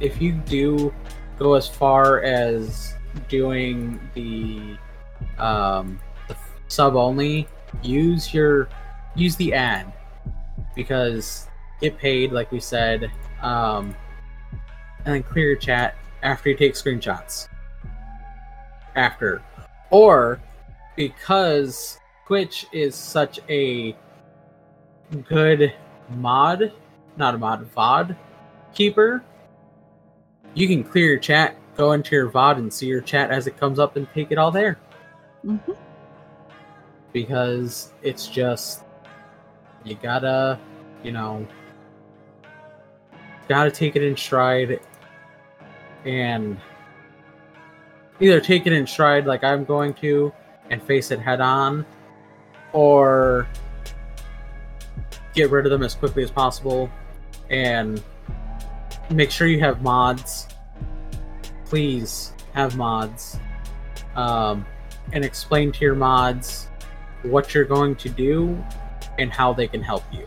if 0.00 0.20
you 0.20 0.32
do 0.32 0.94
go 1.38 1.54
as 1.54 1.68
far 1.68 2.22
as 2.22 2.94
doing 3.28 4.00
the 4.14 4.78
um, 5.38 6.00
the 6.26 6.34
sub 6.68 6.96
only, 6.96 7.46
use 7.82 8.32
your 8.32 8.68
use 9.14 9.36
the 9.36 9.52
ad 9.52 9.92
because 10.74 11.48
get 11.82 11.98
paid 11.98 12.32
like 12.32 12.50
we 12.50 12.60
said, 12.60 13.12
um, 13.42 13.94
and 15.08 15.14
then 15.14 15.22
clear 15.22 15.46
your 15.46 15.56
chat 15.56 15.96
after 16.22 16.50
you 16.50 16.56
take 16.56 16.74
screenshots. 16.74 17.48
After, 18.94 19.40
or 19.88 20.38
because 20.96 21.98
Twitch 22.26 22.66
is 22.72 22.94
such 22.94 23.40
a 23.48 23.96
good 25.26 25.72
mod, 26.10 26.72
not 27.16 27.34
a 27.34 27.38
mod, 27.38 27.74
VOD 27.74 28.16
keeper, 28.74 29.24
you 30.52 30.68
can 30.68 30.84
clear 30.84 31.06
your 31.06 31.18
chat, 31.18 31.56
go 31.74 31.92
into 31.92 32.14
your 32.14 32.28
VOD 32.30 32.58
and 32.58 32.70
see 32.70 32.86
your 32.86 33.00
chat 33.00 33.30
as 33.30 33.46
it 33.46 33.56
comes 33.56 33.78
up 33.78 33.96
and 33.96 34.06
take 34.12 34.30
it 34.30 34.36
all 34.36 34.50
there. 34.50 34.78
Mhm. 35.42 35.74
Because 37.14 37.94
it's 38.02 38.26
just, 38.26 38.84
you 39.84 39.94
gotta, 39.94 40.58
you 41.02 41.12
know, 41.12 41.46
gotta 43.48 43.70
take 43.70 43.96
it 43.96 44.02
in 44.02 44.14
stride 44.14 44.80
and 46.04 46.58
either 48.20 48.40
take 48.40 48.66
it 48.66 48.72
in 48.72 48.86
stride 48.86 49.26
like 49.26 49.44
I'm 49.44 49.64
going 49.64 49.94
to 49.94 50.32
and 50.70 50.82
face 50.82 51.10
it 51.10 51.18
head 51.18 51.40
on, 51.40 51.86
or 52.72 53.48
get 55.34 55.50
rid 55.50 55.64
of 55.66 55.70
them 55.70 55.82
as 55.82 55.94
quickly 55.94 56.22
as 56.22 56.30
possible 56.30 56.90
and 57.50 58.02
make 59.10 59.30
sure 59.30 59.46
you 59.46 59.60
have 59.60 59.82
mods. 59.82 60.48
Please 61.64 62.32
have 62.54 62.76
mods. 62.76 63.38
Um, 64.16 64.66
and 65.12 65.24
explain 65.24 65.72
to 65.72 65.84
your 65.84 65.94
mods 65.94 66.68
what 67.22 67.54
you're 67.54 67.64
going 67.64 67.96
to 67.96 68.08
do 68.08 68.62
and 69.18 69.32
how 69.32 69.52
they 69.52 69.66
can 69.66 69.82
help 69.82 70.04
you. 70.12 70.26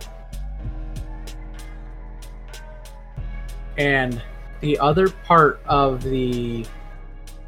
And 3.78 4.22
the 4.62 4.78
other 4.80 5.10
part 5.10 5.60
of 5.66 6.04
the 6.04 6.66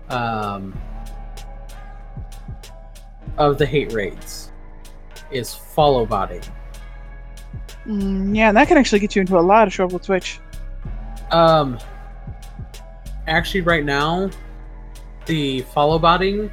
um, 0.10 0.78
of 3.38 3.58
the 3.58 3.66
hate 3.66 3.94
raids 3.94 4.52
is 5.32 5.54
follow 5.54 6.06
botting. 6.06 6.42
Mm, 7.86 8.36
yeah, 8.36 8.50
and 8.50 8.58
that 8.58 8.68
can 8.68 8.78
actually 8.78 9.00
get 9.00 9.16
you 9.16 9.22
into 9.22 9.38
a 9.38 9.42
lot 9.42 9.68
of 9.68 9.74
trouble, 9.74 10.00
Twitch. 10.00 10.40
Um, 11.32 11.80
actually, 13.28 13.62
right 13.62 13.84
now, 13.84 14.30
the 15.26 15.62
follow 15.62 16.00
botting 16.00 16.52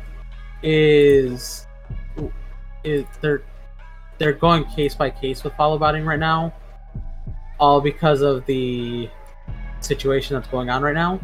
is 0.62 1.66
is 2.84 3.04
they're 3.20 3.42
they're 4.18 4.32
going 4.32 4.64
case 4.64 4.94
by 4.94 5.10
case 5.10 5.44
with 5.44 5.54
follow 5.54 5.78
botting 5.78 6.04
right 6.04 6.18
now, 6.18 6.52
all 7.58 7.80
because 7.80 8.20
of 8.22 8.44
the 8.46 9.08
situation 9.80 10.36
that's 10.36 10.48
going 10.48 10.70
on 10.70 10.82
right 10.82 10.94
now. 10.94 11.20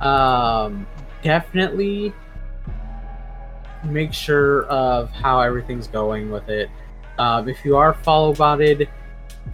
Um, 0.00 0.86
definitely 1.22 2.12
make 3.84 4.12
sure 4.12 4.64
of 4.66 5.10
how 5.10 5.40
everything's 5.40 5.86
going 5.86 6.30
with 6.30 6.48
it. 6.48 6.70
Um, 7.18 7.48
if 7.48 7.64
you 7.64 7.76
are 7.76 7.94
follow 7.94 8.34
botted, 8.34 8.88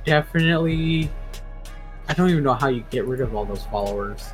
definitely. 0.05 1.11
I 2.09 2.14
don't 2.14 2.31
even 2.31 2.42
know 2.42 2.55
how 2.55 2.68
you 2.68 2.85
get 2.90 3.05
rid 3.07 3.20
of 3.20 3.35
all 3.35 3.44
those 3.44 3.64
followers. 3.64 4.31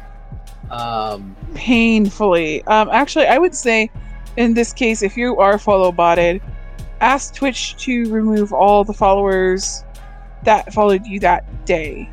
Um, 0.71 1.37
Painfully. 1.55 2.63
Um, 2.65 2.89
actually, 2.91 3.27
I 3.27 3.39
would 3.39 3.55
say 3.55 3.91
in 4.37 4.55
this 4.55 4.73
case, 4.73 5.03
if 5.03 5.17
you 5.17 5.37
are 5.39 5.59
follow 5.59 5.93
botted, 5.93 6.43
ask 7.01 7.35
Twitch 7.35 7.77
to 7.85 8.11
remove 8.11 8.53
all 8.53 8.85
the 8.85 8.93
followers 8.93 9.85
that 10.45 10.73
followed 10.73 11.07
you 11.07 11.21
that 11.21 11.67
day. 11.67 12.11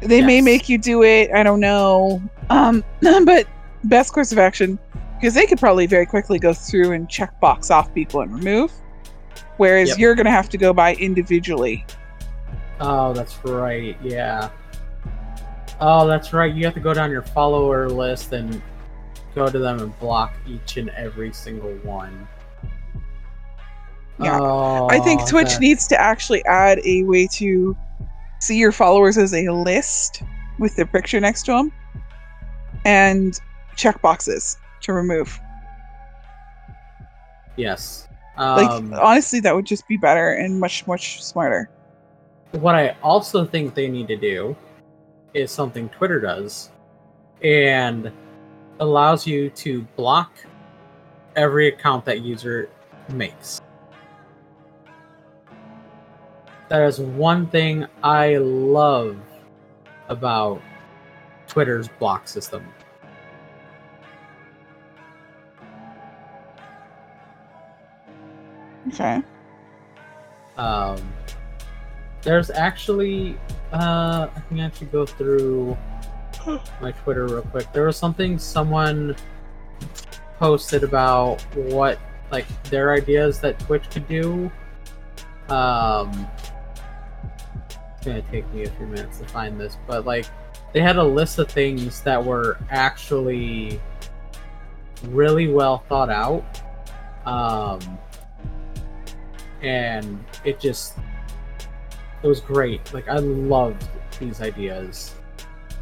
They 0.00 0.22
may 0.22 0.40
make 0.40 0.68
you 0.68 0.78
do 0.78 1.02
it. 1.02 1.30
I 1.32 1.42
don't 1.42 1.60
know. 1.60 2.22
Um, 2.48 2.82
but 3.00 3.46
best 3.84 4.12
course 4.12 4.32
of 4.32 4.38
action 4.38 4.78
because 5.16 5.34
they 5.34 5.46
could 5.46 5.58
probably 5.58 5.86
very 5.86 6.06
quickly 6.06 6.38
go 6.38 6.52
through 6.54 6.92
and 6.92 7.08
check 7.08 7.38
box 7.40 7.70
off 7.70 7.92
people 7.94 8.22
and 8.22 8.32
remove, 8.34 8.72
whereas 9.58 9.90
Yep. 9.90 9.98
you're 9.98 10.14
going 10.14 10.24
to 10.26 10.30
have 10.32 10.48
to 10.50 10.58
go 10.58 10.72
by 10.72 10.94
individually. 10.94 11.84
oh, 12.80 13.12
that's 13.12 13.36
right. 13.44 13.96
Yeah. 14.02 14.48
Oh, 15.82 16.06
that's 16.06 16.32
right. 16.32 16.54
You 16.54 16.64
have 16.64 16.74
to 16.74 16.80
go 16.80 16.94
down 16.94 17.10
your 17.10 17.22
follower 17.22 17.88
list 17.88 18.32
and 18.32 18.60
go 19.34 19.48
to 19.50 19.58
them 19.58 19.80
and 19.80 19.98
block 20.00 20.34
each 20.46 20.76
and 20.78 20.88
every 20.90 21.32
single 21.32 21.72
one. 21.82 22.26
Yeah. 24.18 24.38
Oh, 24.40 24.88
I 24.90 24.98
think 25.00 25.26
Twitch 25.28 25.50
that- 25.52 25.60
needs 25.60 25.86
to 25.88 26.00
actually 26.00 26.44
add 26.46 26.80
a 26.84 27.02
way 27.04 27.26
to 27.34 27.76
see 28.40 28.56
your 28.56 28.72
followers 28.72 29.16
as 29.16 29.32
a 29.32 29.48
list 29.50 30.22
with 30.58 30.74
their 30.76 30.86
picture 30.86 31.20
next 31.20 31.44
to 31.44 31.52
them 31.52 31.72
and 32.84 33.40
check 33.76 34.00
boxes 34.02 34.56
to 34.80 34.92
remove. 34.92 35.38
Yes. 37.56 38.08
Like 38.38 38.70
Um, 38.70 38.94
honestly 38.94 39.40
that 39.40 39.54
would 39.54 39.66
just 39.66 39.86
be 39.86 39.96
better 39.96 40.32
and 40.32 40.58
much 40.58 40.86
much 40.86 41.22
smarter. 41.22 41.70
what 42.52 42.74
I 42.74 42.96
also 43.02 43.44
think 43.44 43.74
they 43.74 43.88
need 43.88 44.08
to 44.08 44.16
do 44.16 44.56
is 45.34 45.52
something 45.52 45.88
Twitter 45.90 46.20
does 46.20 46.70
and 47.42 48.10
allows 48.80 49.26
you 49.26 49.50
to 49.50 49.82
block 49.96 50.32
every 51.36 51.68
account 51.68 52.04
that 52.06 52.22
user 52.22 52.68
makes. 53.10 53.60
That 56.70 56.82
is 56.82 57.00
one 57.00 57.48
thing 57.48 57.84
I 58.04 58.36
love 58.36 59.18
about 60.08 60.62
Twitter's 61.48 61.88
block 61.98 62.28
system. 62.28 62.64
Okay. 68.86 69.20
Um, 70.56 71.12
there's 72.22 72.50
actually, 72.50 73.36
uh, 73.72 74.28
I 74.32 74.40
can 74.48 74.60
actually 74.60 74.86
go 74.88 75.04
through 75.04 75.76
my 76.80 76.92
Twitter 76.92 77.26
real 77.26 77.42
quick. 77.42 77.72
There 77.72 77.86
was 77.86 77.96
something 77.96 78.38
someone 78.38 79.16
posted 80.38 80.84
about 80.84 81.42
what, 81.56 81.98
like, 82.30 82.46
their 82.64 82.92
ideas 82.92 83.40
that 83.40 83.58
Twitch 83.58 83.90
could 83.90 84.06
do. 84.06 84.52
Um, 85.48 86.30
it's 88.00 88.06
gonna 88.06 88.22
take 88.30 88.50
me 88.54 88.62
a 88.62 88.70
few 88.70 88.86
minutes 88.86 89.18
to 89.18 89.26
find 89.26 89.60
this, 89.60 89.76
but 89.86 90.06
like, 90.06 90.26
they 90.72 90.80
had 90.80 90.96
a 90.96 91.04
list 91.04 91.38
of 91.38 91.50
things 91.50 92.00
that 92.02 92.24
were 92.24 92.58
actually 92.70 93.80
really 95.08 95.48
well 95.48 95.84
thought 95.88 96.08
out. 96.10 96.44
Um, 97.26 97.80
and 99.62 100.24
it 100.44 100.58
just 100.58 100.94
it 102.22 102.26
was 102.26 102.40
great 102.40 102.94
like 102.94 103.06
i 103.08 103.16
loved 103.16 103.86
these 104.18 104.40
ideas 104.40 105.14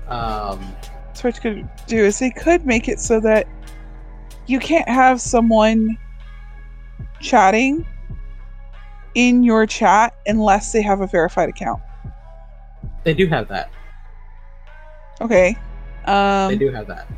um 0.08 0.74
Twitch 1.14 1.40
could 1.40 1.68
do 1.86 2.04
is 2.04 2.18
they 2.18 2.30
could 2.30 2.66
make 2.66 2.88
it 2.88 2.98
so 2.98 3.20
that 3.20 3.46
you 4.46 4.58
can't 4.58 4.88
have 4.88 5.20
someone 5.20 5.96
chatting 7.20 7.86
in 9.14 9.42
your 9.42 9.66
chat 9.66 10.14
unless 10.26 10.72
they 10.72 10.80
have 10.80 11.00
a 11.00 11.06
verified 11.06 11.48
account. 11.48 11.82
They 13.04 13.14
do 13.14 13.26
have 13.26 13.48
that. 13.48 13.70
Okay. 15.20 15.56
Um 16.06 16.48
they 16.50 16.56
do 16.58 16.70
have 16.70 16.86
that. 16.88 17.08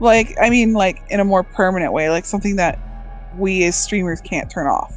like 0.00 0.36
i 0.40 0.50
mean 0.50 0.72
like 0.74 1.02
in 1.10 1.20
a 1.20 1.24
more 1.24 1.42
permanent 1.42 1.92
way 1.92 2.10
like 2.10 2.24
something 2.26 2.56
that 2.56 2.78
we 3.38 3.64
as 3.64 3.76
streamers 3.80 4.20
can't 4.20 4.50
turn 4.50 4.66
off. 4.66 4.94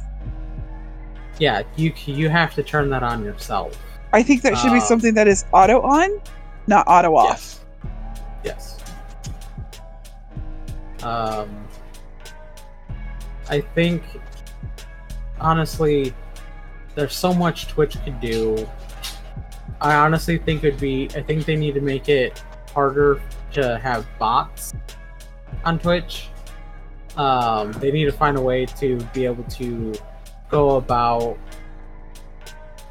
Yeah 1.38 1.62
you 1.76 1.92
you 2.06 2.28
have 2.28 2.54
to 2.54 2.62
turn 2.62 2.90
that 2.90 3.02
on 3.02 3.24
yourself. 3.24 3.78
I 4.12 4.22
think 4.22 4.42
that 4.42 4.56
should 4.58 4.72
be 4.72 4.78
Uh, 4.78 4.80
something 4.80 5.14
that 5.14 5.28
is 5.28 5.44
auto 5.52 5.80
on 5.82 6.20
not 6.66 6.86
auto 6.86 7.14
off. 7.16 7.64
Yes. 8.44 8.78
Um 11.02 11.66
i 13.48 13.60
think 13.60 14.02
honestly 15.40 16.14
there's 16.94 17.14
so 17.14 17.32
much 17.34 17.66
twitch 17.68 17.96
could 18.04 18.20
do 18.20 18.68
i 19.80 19.94
honestly 19.94 20.38
think 20.38 20.64
it'd 20.64 20.80
be 20.80 21.08
i 21.16 21.22
think 21.22 21.44
they 21.44 21.56
need 21.56 21.74
to 21.74 21.80
make 21.80 22.08
it 22.08 22.42
harder 22.72 23.20
to 23.52 23.78
have 23.78 24.06
bots 24.18 24.74
on 25.64 25.78
twitch 25.78 26.28
um, 27.16 27.72
they 27.72 27.90
need 27.90 28.04
to 28.04 28.12
find 28.12 28.36
a 28.36 28.40
way 28.40 28.66
to 28.66 28.96
be 29.12 29.24
able 29.24 29.44
to 29.44 29.92
go 30.48 30.76
about 30.76 31.38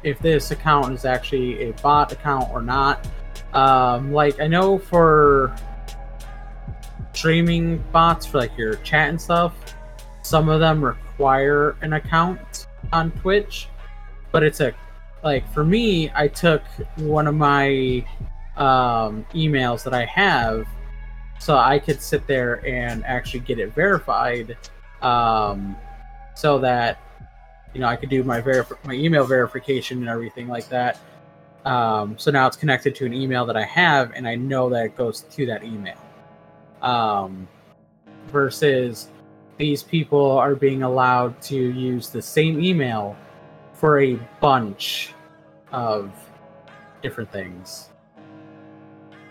if 0.02 0.18
this 0.20 0.50
account 0.50 0.92
is 0.92 1.04
actually 1.04 1.68
a 1.68 1.72
bot 1.74 2.12
account 2.12 2.50
or 2.50 2.62
not. 2.62 3.06
Um, 3.52 4.12
like 4.12 4.40
I 4.40 4.46
know 4.46 4.78
for 4.78 5.54
streaming 7.12 7.78
bots 7.92 8.24
for 8.24 8.38
like 8.38 8.56
your 8.56 8.76
chat 8.76 9.08
and 9.08 9.20
stuff, 9.20 9.54
some 10.22 10.48
of 10.48 10.60
them 10.60 10.82
require 10.82 11.76
an 11.82 11.94
account 11.94 12.66
on 12.92 13.10
Twitch, 13.12 13.68
but 14.32 14.42
it's 14.42 14.60
a 14.60 14.72
like 15.22 15.50
for 15.52 15.64
me, 15.64 16.10
I 16.14 16.28
took 16.28 16.62
one 16.96 17.26
of 17.26 17.34
my 17.34 18.04
um, 18.56 19.26
emails 19.34 19.82
that 19.84 19.94
I 19.94 20.04
have, 20.06 20.66
so 21.38 21.56
I 21.56 21.78
could 21.78 22.00
sit 22.00 22.26
there 22.26 22.64
and 22.66 23.04
actually 23.04 23.40
get 23.40 23.58
it 23.58 23.74
verified, 23.74 24.56
um, 25.02 25.76
so 26.34 26.58
that 26.58 26.98
you 27.74 27.80
know 27.80 27.86
I 27.86 27.96
could 27.96 28.08
do 28.08 28.22
my 28.24 28.40
verif- 28.40 28.84
my 28.84 28.94
email 28.94 29.24
verification 29.24 29.98
and 29.98 30.08
everything 30.08 30.48
like 30.48 30.68
that. 30.68 30.98
Um, 31.64 32.18
so 32.18 32.30
now 32.30 32.46
it's 32.46 32.56
connected 32.56 32.94
to 32.96 33.06
an 33.06 33.12
email 33.12 33.44
that 33.46 33.56
I 33.56 33.64
have, 33.64 34.12
and 34.14 34.26
I 34.26 34.34
know 34.34 34.70
that 34.70 34.86
it 34.86 34.96
goes 34.96 35.22
to 35.22 35.46
that 35.46 35.62
email. 35.64 35.98
Um, 36.80 37.46
versus 38.28 39.08
these 39.58 39.82
people 39.82 40.38
are 40.38 40.54
being 40.54 40.82
allowed 40.82 41.40
to 41.42 41.56
use 41.56 42.08
the 42.08 42.22
same 42.22 42.64
email 42.64 43.16
for 43.80 44.00
a 44.00 44.14
bunch 44.40 45.14
of 45.72 46.12
different 47.02 47.32
things. 47.32 47.88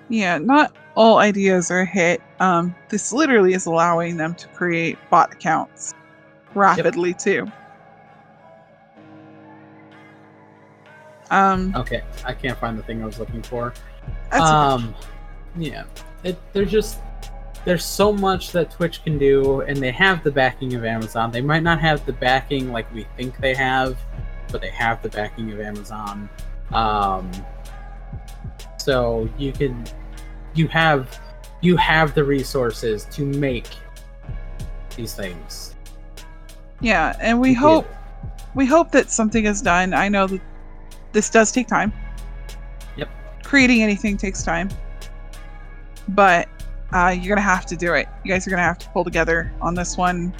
Yeah, 0.09 0.39
not 0.39 0.75
all 0.95 1.19
ideas 1.19 1.69
are 1.69 1.81
a 1.81 1.85
hit. 1.85 2.19
Um, 2.39 2.75
this 2.89 3.13
literally 3.13 3.53
is 3.53 3.67
allowing 3.67 4.17
them 4.17 4.33
to 4.33 4.47
create 4.47 4.97
bot 5.11 5.31
accounts 5.31 5.93
rapidly 6.55 7.13
too. 7.13 7.45
Um, 11.29 11.71
Okay, 11.75 12.01
I 12.25 12.33
can't 12.33 12.57
find 12.57 12.75
the 12.75 12.81
thing 12.81 13.03
I 13.03 13.05
was 13.05 13.19
looking 13.19 13.43
for. 13.43 13.75
um, 14.31 14.95
yeah, 15.55 15.83
it, 16.23 16.39
there's 16.53 16.71
just 16.71 16.97
there's 17.65 17.85
so 17.85 18.11
much 18.11 18.51
that 18.53 18.71
Twitch 18.71 19.03
can 19.03 19.19
do, 19.19 19.61
and 19.61 19.77
they 19.77 19.91
have 19.91 20.23
the 20.23 20.31
backing 20.31 20.73
of 20.73 20.85
Amazon. 20.85 21.29
They 21.29 21.41
might 21.41 21.61
not 21.61 21.79
have 21.79 22.03
the 22.07 22.13
backing 22.13 22.71
like 22.71 22.91
we 22.95 23.05
think 23.15 23.37
they 23.37 23.53
have, 23.53 23.95
but 24.51 24.61
they 24.61 24.69
have 24.69 25.01
the 25.01 25.09
backing 25.09 25.51
of 25.51 25.59
Amazon. 25.59 26.29
Um, 26.71 27.31
so 28.77 29.29
you 29.37 29.51
can 29.51 29.85
you 30.53 30.67
have 30.67 31.19
you 31.61 31.75
have 31.77 32.13
the 32.13 32.23
resources 32.23 33.05
to 33.05 33.25
make 33.25 33.67
these 34.95 35.13
things. 35.13 35.75
yeah, 36.81 37.15
and 37.19 37.39
we 37.39 37.53
hope 37.53 37.87
we 38.55 38.65
hope 38.65 38.91
that 38.91 39.11
something 39.11 39.45
is 39.45 39.61
done. 39.61 39.93
I 39.93 40.09
know 40.09 40.27
that 40.27 40.41
this 41.11 41.29
does 41.29 41.51
take 41.51 41.67
time. 41.67 41.93
Yep. 42.97 43.09
Creating 43.43 43.81
anything 43.81 44.17
takes 44.17 44.43
time, 44.43 44.69
but 46.09 46.47
uh, 46.93 47.15
you're 47.17 47.35
gonna 47.35 47.41
have 47.41 47.65
to 47.67 47.75
do 47.75 47.93
it. 47.93 48.07
You 48.23 48.31
guys 48.31 48.47
are 48.47 48.49
gonna 48.49 48.63
have 48.63 48.79
to 48.79 48.89
pull 48.89 49.03
together 49.03 49.51
on 49.61 49.75
this 49.75 49.97
one 49.97 50.33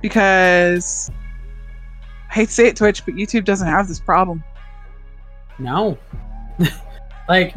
because 0.00 1.10
I 2.30 2.34
hate 2.34 2.46
to 2.46 2.54
say 2.54 2.66
it, 2.68 2.76
Twitch, 2.76 3.04
but 3.04 3.14
YouTube 3.14 3.44
doesn't 3.44 3.66
have 3.66 3.88
this 3.88 3.98
problem. 3.98 4.44
No, 5.58 5.98
like 7.28 7.54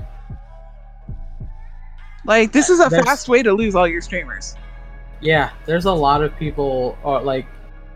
Like 2.25 2.51
this 2.51 2.69
is 2.69 2.79
a 2.79 2.89
fast 2.89 3.27
way 3.29 3.43
to 3.43 3.53
lose 3.53 3.75
all 3.75 3.87
your 3.87 4.01
streamers. 4.01 4.55
Yeah, 5.21 5.51
there's 5.65 5.85
a 5.85 5.91
lot 5.91 6.23
of 6.23 6.35
people 6.37 6.97
uh, 7.03 7.21
like 7.21 7.45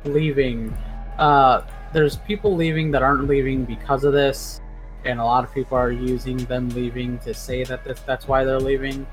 leaving. 0.03 0.71
Uh, 1.17 1.61
there's 1.93 2.17
people 2.17 2.55
leaving 2.55 2.91
that 2.91 3.01
aren't 3.01 3.27
leaving 3.27 3.65
because 3.65 4.03
of 4.03 4.13
this, 4.13 4.61
and 5.05 5.19
a 5.19 5.23
lot 5.23 5.43
of 5.43 5.53
people 5.53 5.77
are 5.77 5.91
using 5.91 6.37
them 6.37 6.69
leaving 6.69 7.17
to 7.19 7.33
say 7.33 7.63
that 7.63 7.83
this, 7.83 7.99
that's 8.01 8.27
why 8.27 8.43
they're 8.43 8.59
leaving. 8.59 9.07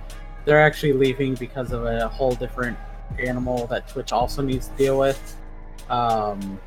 They're 0.44 0.62
actually 0.62 0.92
leaving 0.92 1.34
because 1.34 1.72
of 1.72 1.86
a 1.86 2.08
whole 2.08 2.34
different 2.34 2.76
animal 3.18 3.66
that 3.68 3.88
Twitch 3.88 4.12
also 4.12 4.42
needs 4.42 4.68
to 4.68 4.76
deal 4.76 4.98
with. 4.98 5.36
Um, 5.88 6.60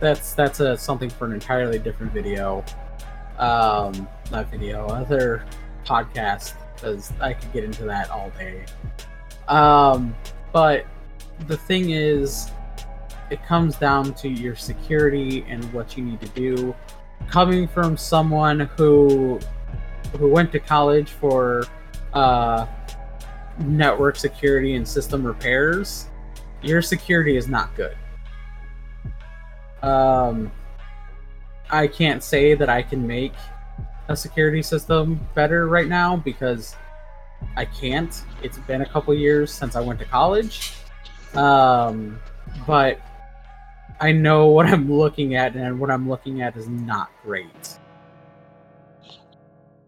that's 0.00 0.34
that's 0.34 0.60
a 0.60 0.76
something 0.76 1.10
for 1.10 1.26
an 1.26 1.32
entirely 1.32 1.78
different 1.78 2.12
video. 2.12 2.64
Um, 3.38 4.08
not 4.30 4.50
video, 4.50 4.86
other 4.86 5.44
podcast 5.84 6.54
because 6.74 7.12
I 7.20 7.34
could 7.34 7.52
get 7.52 7.64
into 7.64 7.84
that 7.84 8.10
all 8.10 8.30
day. 8.38 8.64
Um, 9.48 10.14
but 10.52 10.86
the 11.46 11.56
thing 11.56 11.90
is, 11.90 12.50
it 13.30 13.44
comes 13.44 13.76
down 13.76 14.14
to 14.14 14.28
your 14.28 14.56
security 14.56 15.44
and 15.48 15.64
what 15.72 15.96
you 15.96 16.04
need 16.04 16.20
to 16.20 16.28
do. 16.28 16.74
Coming 17.28 17.68
from 17.68 17.96
someone 17.96 18.60
who 18.76 19.38
who 20.18 20.28
went 20.28 20.50
to 20.52 20.58
college 20.58 21.10
for 21.10 21.64
uh, 22.14 22.66
network 23.58 24.16
security 24.16 24.74
and 24.74 24.86
system 24.86 25.24
repairs, 25.24 26.06
your 26.62 26.82
security 26.82 27.36
is 27.36 27.46
not 27.46 27.74
good. 27.76 27.96
Um, 29.82 30.50
I 31.70 31.86
can't 31.86 32.22
say 32.22 32.54
that 32.54 32.68
I 32.68 32.82
can 32.82 33.06
make 33.06 33.32
a 34.08 34.16
security 34.16 34.62
system 34.62 35.20
better 35.34 35.68
right 35.68 35.88
now 35.88 36.16
because 36.16 36.74
I 37.56 37.64
can't. 37.64 38.22
It's 38.42 38.58
been 38.58 38.82
a 38.82 38.86
couple 38.86 39.14
years 39.14 39.52
since 39.52 39.76
I 39.76 39.80
went 39.80 39.98
to 40.00 40.04
college. 40.04 40.74
Um, 41.34 42.18
but 42.66 43.00
I 44.00 44.12
know 44.12 44.46
what 44.46 44.66
I'm 44.66 44.92
looking 44.92 45.34
at, 45.34 45.54
and 45.54 45.78
what 45.78 45.90
I'm 45.90 46.08
looking 46.08 46.42
at 46.42 46.56
is 46.56 46.68
not 46.68 47.10
great. 47.22 47.78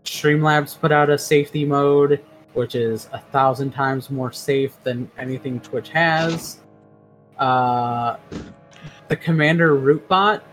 Streamlabs 0.05 0.79
put 0.79 0.93
out 0.93 1.11
a 1.11 1.19
safety 1.19 1.65
mode, 1.65 2.23
which 2.53 2.75
is 2.75 3.09
a 3.13 3.19
thousand 3.19 3.73
times 3.73 4.11
more 4.11 4.31
safe 4.31 4.77
than 4.85 5.11
anything 5.19 5.59
Twitch 5.61 5.89
has. 5.89 6.61
Uh, 7.39 8.17
the 9.09 9.17
CommanderRoot 9.17 10.07
bot, 10.09 10.45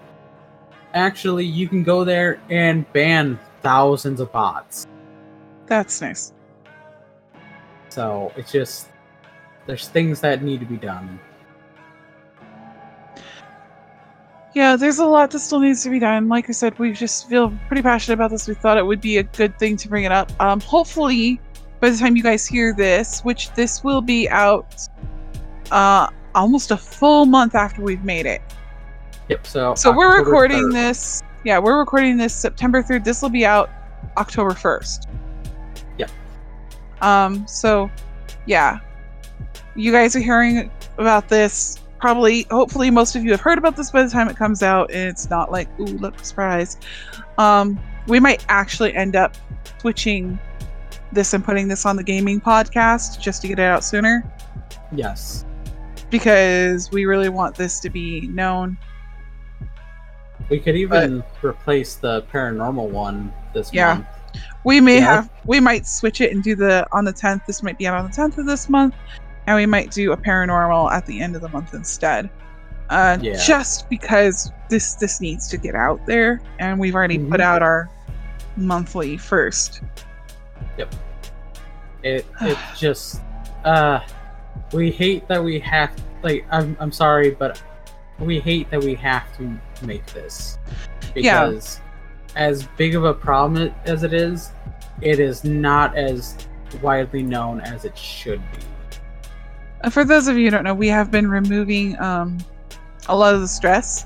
actually, 0.94 1.46
you 1.46 1.68
can 1.68 1.84
go 1.84 2.04
there 2.04 2.42
and 2.50 2.92
ban 2.94 3.40
thousands 3.62 4.20
of 4.20 4.32
bots. 4.32 4.88
That's 5.66 6.02
nice. 6.02 6.34
So 7.90 8.32
it's 8.36 8.52
just 8.52 8.90
there's 9.66 9.88
things 9.88 10.22
that 10.22 10.42
need 10.44 10.60
to 10.60 10.66
be 10.66 10.78
done. 10.78 11.20
Yeah, 14.56 14.76
there's 14.76 14.98
a 14.98 15.06
lot 15.06 15.30
that 15.32 15.40
still 15.40 15.60
needs 15.60 15.84
to 15.84 15.90
be 15.90 16.00
done. 16.00 16.28
Like 16.28 16.50
I 16.50 16.54
said, 16.54 16.78
we 16.80 16.92
just 16.92 17.30
feel 17.30 17.54
pretty 17.68 17.84
passionate 17.84 18.16
about 18.16 18.32
this. 18.32 18.48
We 18.48 18.56
thought 18.56 18.78
it 18.78 18.86
would 18.86 19.00
be 19.00 19.18
a 19.18 19.24
good 19.24 19.58
thing 19.60 19.78
to 19.78 19.88
bring 19.88 20.06
it 20.06 20.12
up. 20.12 20.32
Um, 20.42 20.60
hopefully, 20.60 21.40
by 21.80 21.92
the 21.92 21.98
time 21.98 22.16
you 22.16 22.24
guys 22.24 22.48
hear 22.48 22.74
this, 22.74 23.22
which 23.22 23.52
this 23.54 23.84
will 23.84 24.02
be 24.02 24.28
out 24.28 24.76
uh, 25.72 26.10
almost 26.36 26.72
a 26.72 26.78
full 26.78 27.26
month 27.26 27.56
after 27.56 27.82
we've 27.82 28.04
made 28.04 28.26
it. 28.26 28.42
Yep. 29.30 29.46
So 29.48 29.76
So 29.76 29.92
we're 29.96 30.18
recording 30.20 30.64
3rd. 30.70 30.74
this. 30.74 31.24
Yeah, 31.44 31.60
we're 31.60 31.78
recording 31.80 32.18
this 32.18 32.34
September 32.34 32.82
3rd. 32.84 33.04
This 33.04 33.22
will 33.22 33.30
be 33.30 33.46
out 33.46 33.70
October 34.18 34.52
1st. 34.52 35.08
Yeah. 35.98 36.08
Um, 37.02 37.48
so 37.48 37.90
yeah. 38.46 38.80
You 39.76 39.92
guys 39.92 40.16
are 40.16 40.20
hearing 40.20 40.72
about 40.98 41.30
this. 41.30 41.78
Probably 42.00 42.44
hopefully 42.50 42.90
most 42.90 43.16
of 43.16 43.24
you 43.24 43.32
have 43.32 43.42
heard 43.42 43.58
about 43.58 43.76
this 43.76 43.92
by 43.92 44.04
the 44.04 44.10
time 44.10 44.30
it 44.30 44.38
comes 44.38 44.64
out 44.64 44.90
and 44.92 45.08
it's 45.10 45.30
not 45.30 45.52
like, 45.52 45.68
ooh, 45.80 45.84
look 45.86 46.24
surprise. 46.24 46.78
Um, 47.38 47.80
we 48.08 48.20
might 48.20 48.46
actually 48.50 48.94
end 48.96 49.16
up 49.16 49.36
switching 49.80 50.40
this 51.12 51.34
and 51.34 51.44
putting 51.44 51.68
this 51.68 51.86
on 51.86 51.96
the 51.96 52.04
gaming 52.04 52.40
podcast 52.40 53.20
just 53.20 53.42
to 53.42 53.48
get 53.48 53.60
it 53.60 53.64
out 53.64 53.84
sooner 53.84 54.24
Yes. 54.92 55.46
Because 56.10 56.92
we 56.92 57.06
really 57.06 57.30
want 57.30 57.56
this 57.56 57.80
to 57.82 57.90
be 57.90 58.28
known. 58.28 58.78
We 60.50 60.60
could 60.60 60.76
even 60.76 61.24
replace 61.44 61.96
the 61.96 62.24
paranormal 62.34 62.90
one 62.90 63.32
this 63.54 63.72
Yeah. 63.74 63.96
month. 63.96 64.08
We 64.64 64.80
may 64.82 64.98
Yeah. 64.98 65.06
have 65.16 65.30
we 65.46 65.60
might 65.60 65.88
switch 65.88 66.22
it 66.22 66.32
and 66.32 66.44
do 66.44 66.56
the 66.56 66.88
on 66.92 67.06
the 67.06 67.14
10th. 67.14 67.46
This 67.46 67.62
might 67.64 67.78
be 67.78 67.88
out 67.88 67.96
on 67.98 68.06
the 68.06 68.16
10th 68.16 68.38
of 68.38 68.46
this 68.46 68.70
month 68.70 68.96
and 69.48 69.56
we 69.56 69.66
might 69.66 69.92
do 69.92 70.12
a 70.12 70.18
paranormal 70.18 70.92
at 70.92 71.06
the 71.06 71.20
end 71.22 71.36
of 71.36 71.42
the 71.42 71.50
month 71.50 71.74
instead. 71.74 72.30
Uh 72.90 73.18
Yeah. 73.22 73.38
just 73.38 73.90
because 73.90 74.52
this 74.70 74.96
this 74.96 75.22
needs 75.22 75.48
to 75.50 75.58
get 75.58 75.76
out 75.76 76.06
there 76.06 76.42
and 76.60 76.80
we've 76.80 76.96
already 76.96 77.20
put 77.20 77.40
Mhm. 77.40 77.44
out 77.44 77.62
our 77.62 77.90
monthly 78.58 79.18
first. 79.18 79.82
Yep. 80.78 80.94
It 82.04 82.26
it 82.42 82.58
just 82.78 83.22
uh 83.66 84.00
we 84.74 84.92
hate 84.92 85.28
that 85.28 85.44
we 85.44 85.60
have 85.60 85.92
like 86.24 86.46
I'm 86.52 86.76
I'm 86.80 86.92
sorry, 86.92 87.32
but 87.32 87.62
we 88.20 88.40
hate 88.40 88.70
that 88.72 88.84
we 88.84 88.96
have 88.96 89.36
to 89.38 89.60
make 89.86 90.06
this. 90.08 90.58
Yeah. 91.16 91.48
Because 91.48 91.82
as 92.36 92.68
big 92.78 92.96
of 92.96 93.06
a 93.06 93.14
problem 93.14 93.74
as 93.86 94.04
it 94.04 94.14
is, 94.14 94.52
it 95.02 95.20
is 95.20 95.44
not 95.44 95.98
as 95.98 96.36
widely 96.82 97.24
known 97.24 97.62
as 97.62 97.86
it 97.86 97.98
should 97.98 98.42
be. 98.52 98.60
Uh, 99.82 99.90
For 99.90 100.04
those 100.04 100.28
of 100.28 100.38
you 100.38 100.46
who 100.46 100.52
don't 100.52 100.64
know, 100.64 100.74
we 100.74 100.90
have 100.90 101.10
been 101.12 101.30
removing 101.30 102.00
um 102.00 102.38
a 103.08 103.16
lot 103.16 103.34
of 103.34 103.42
the 103.42 103.48
stress 103.48 104.06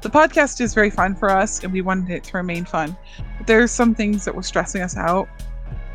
the 0.00 0.08
podcast 0.08 0.60
is 0.60 0.74
very 0.74 0.90
fun 0.90 1.14
for 1.14 1.28
us 1.28 1.62
and 1.64 1.72
we 1.72 1.80
wanted 1.80 2.10
it 2.10 2.24
to 2.24 2.36
remain 2.36 2.64
fun. 2.64 2.96
But 3.36 3.46
there's 3.46 3.72
some 3.72 3.94
things 3.94 4.24
that 4.24 4.34
were 4.34 4.42
stressing 4.42 4.80
us 4.80 4.96
out 4.96 5.28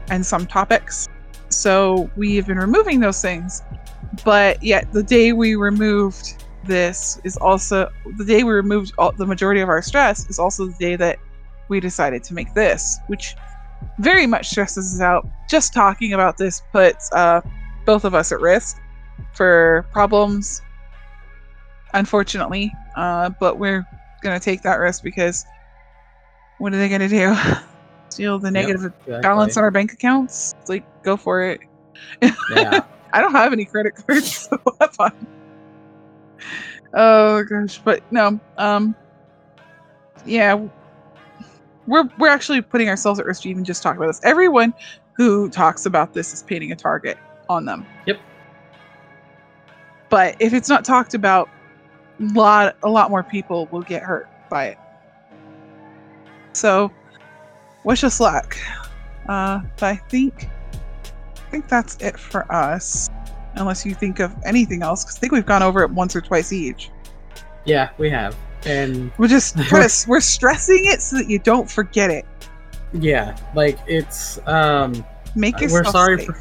and 0.10 0.26
some 0.26 0.46
topics. 0.46 1.08
So 1.56 2.10
we 2.16 2.36
have 2.36 2.48
been 2.48 2.60
removing 2.60 3.00
those 3.00 3.22
things. 3.22 3.64
But 4.24 4.62
yet 4.62 4.92
the 4.94 5.04
day 5.04 5.34
we 5.34 5.56
removed 5.56 6.44
this 6.66 7.20
is 7.24 7.36
also 7.38 7.90
the 8.18 8.26
day 8.26 8.44
we 8.44 8.54
removed 8.54 8.94
all, 8.98 9.12
the 9.12 9.26
majority 9.26 9.62
of 9.62 9.70
our 9.70 9.82
stress 9.82 10.30
is 10.30 10.40
also 10.40 10.68
the 10.68 10.74
day 10.74 10.96
that 10.96 11.20
we 11.68 11.80
decided 11.80 12.24
to 12.26 12.34
make 12.34 12.54
this, 12.54 13.00
which 13.08 13.36
very 14.00 14.28
much 14.28 14.50
stresses 14.50 14.96
us 14.96 15.02
out. 15.02 15.28
Just 15.50 15.74
talking 15.74 16.14
about 16.14 16.38
this 16.38 16.62
puts 16.72 17.12
uh, 17.14 17.42
both 17.86 18.06
of 18.06 18.14
us 18.14 18.32
at 18.32 18.40
risk 18.40 18.78
for 19.34 19.86
problems, 19.92 20.62
unfortunately. 21.94 22.72
Uh, 22.96 23.30
but 23.40 23.58
we're 23.58 23.86
going 24.22 24.40
to 24.40 24.44
take 24.44 24.62
that 24.62 24.76
risk 24.76 25.04
because 25.04 25.46
what 26.60 26.74
are 26.74 26.78
they 26.78 26.90
going 26.90 27.02
to 27.02 27.08
do? 27.08 27.36
Steal 28.14 28.38
the 28.40 28.52
negative 28.52 28.86
Exactly. 28.86 29.22
balance 29.22 29.58
on 29.58 29.64
our 29.64 29.72
bank 29.72 29.92
accounts? 29.94 30.54
It's 30.62 30.70
like, 30.70 30.84
go 31.04 31.18
for 31.18 31.44
it. 31.44 31.60
Yeah. 32.22 32.82
I 33.14 33.22
don't 33.22 33.32
have 33.32 33.54
any 33.54 33.66
credit 33.66 33.94
cards, 33.96 34.48
so 34.50 34.58
have 34.80 34.94
fun. 34.94 35.28
Oh 36.94 37.44
gosh, 37.44 37.80
but 37.80 38.04
no, 38.12 38.40
um, 38.58 38.96
yeah, 40.26 40.68
we're 41.88 42.10
we're 42.18 42.28
actually 42.28 42.62
putting 42.62 42.90
ourselves 42.90 43.20
at 43.20 43.26
risk 43.26 43.44
to 43.44 43.50
even 43.50 43.64
just 43.64 43.84
talk 43.84 43.98
about 43.98 44.08
this. 44.08 44.22
Everyone 44.24 44.74
who 45.14 45.50
talks 45.50 45.86
about 45.86 46.14
this 46.14 46.34
is 46.34 46.44
painting 46.44 46.72
a 46.72 46.76
target 46.76 47.18
on 47.50 47.66
them. 47.66 47.86
Yep. 48.08 48.20
But 50.10 50.36
if 50.40 50.54
it's 50.54 50.70
not 50.70 50.86
talked 50.86 51.14
about, 51.14 51.50
a 52.20 52.34
lot 52.34 52.78
a 52.84 52.90
lot 52.90 53.10
more 53.10 53.24
people 53.24 53.68
will 53.72 53.82
get 53.82 54.02
hurt 54.04 54.28
by 54.50 54.68
it. 54.68 54.78
So, 56.54 56.92
wish 57.84 58.04
us 58.04 58.20
luck. 58.20 58.58
Uh, 59.28 59.62
but 59.80 59.84
I 59.88 59.96
think 59.96 60.50
I 61.36 61.50
think 61.52 61.68
that's 61.68 61.96
it 62.02 62.20
for 62.20 62.52
us. 62.52 63.10
Unless 63.56 63.86
you 63.86 63.94
think 63.94 64.20
of 64.20 64.34
anything 64.46 64.82
else, 64.82 65.04
because 65.04 65.18
I 65.18 65.20
think 65.20 65.32
we've 65.34 65.46
gone 65.46 65.62
over 65.62 65.84
it 65.84 65.92
once 65.92 66.16
or 66.16 66.22
twice 66.22 66.52
each. 66.52 66.90
yeah, 67.66 67.90
we 68.00 68.10
have. 68.10 68.36
And 68.66 69.12
We're 69.18 69.28
just 69.28 69.58
of 69.72 70.08
we're 70.08 70.22
stressing 70.22 70.86
it 70.86 71.02
so 71.02 71.18
that 71.18 71.30
you 71.30 71.38
don't 71.40 71.70
forget 71.70 72.10
it. 72.10 72.26
yeah, 72.94 73.36
like 73.56 73.78
it's 73.88 74.40
um 74.48 75.06
Make 75.36 75.60
yourself 75.62 75.86
we're 75.86 75.92
sorry 75.92 76.18
safe. 76.20 76.28
for 76.28 76.38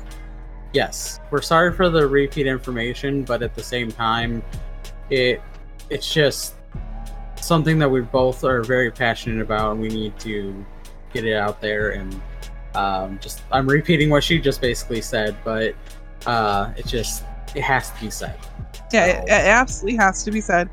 yes 0.75 1.21
we're 1.31 1.43
sorry 1.43 1.73
for 1.75 1.91
the 1.91 2.07
repeat 2.07 2.47
information 2.47 3.25
but 3.25 3.43
at 3.43 3.55
the 3.55 3.63
same 3.63 3.91
time 3.93 4.43
it 5.11 5.43
it's 5.91 6.11
just 6.13 6.55
something 7.37 7.79
that 7.79 7.89
we 7.91 8.01
both 8.01 8.43
are 8.45 8.63
very 8.63 8.91
passionate 8.91 9.43
about 9.43 9.73
and 9.73 9.81
we 9.83 9.89
need 9.89 10.19
to 10.21 10.65
get 11.13 11.25
it 11.25 11.35
out 11.35 11.61
there 11.61 11.91
and 11.91 12.21
um, 12.75 13.19
just 13.21 13.43
i'm 13.53 13.67
repeating 13.69 14.09
what 14.09 14.25
she 14.25 14.41
just 14.41 14.61
basically 14.61 15.01
said 15.03 15.37
but 15.45 15.75
uh 16.27 16.73
it 16.77 16.87
just 16.87 17.25
it 17.55 17.63
has 17.63 17.91
to 17.91 18.01
be 18.01 18.11
said 18.11 18.39
Yeah, 18.93 19.07
it, 19.07 19.25
it 19.25 19.31
absolutely 19.31 19.97
has 19.99 20.23
to 20.25 20.31
be 20.31 20.41
said. 20.41 20.69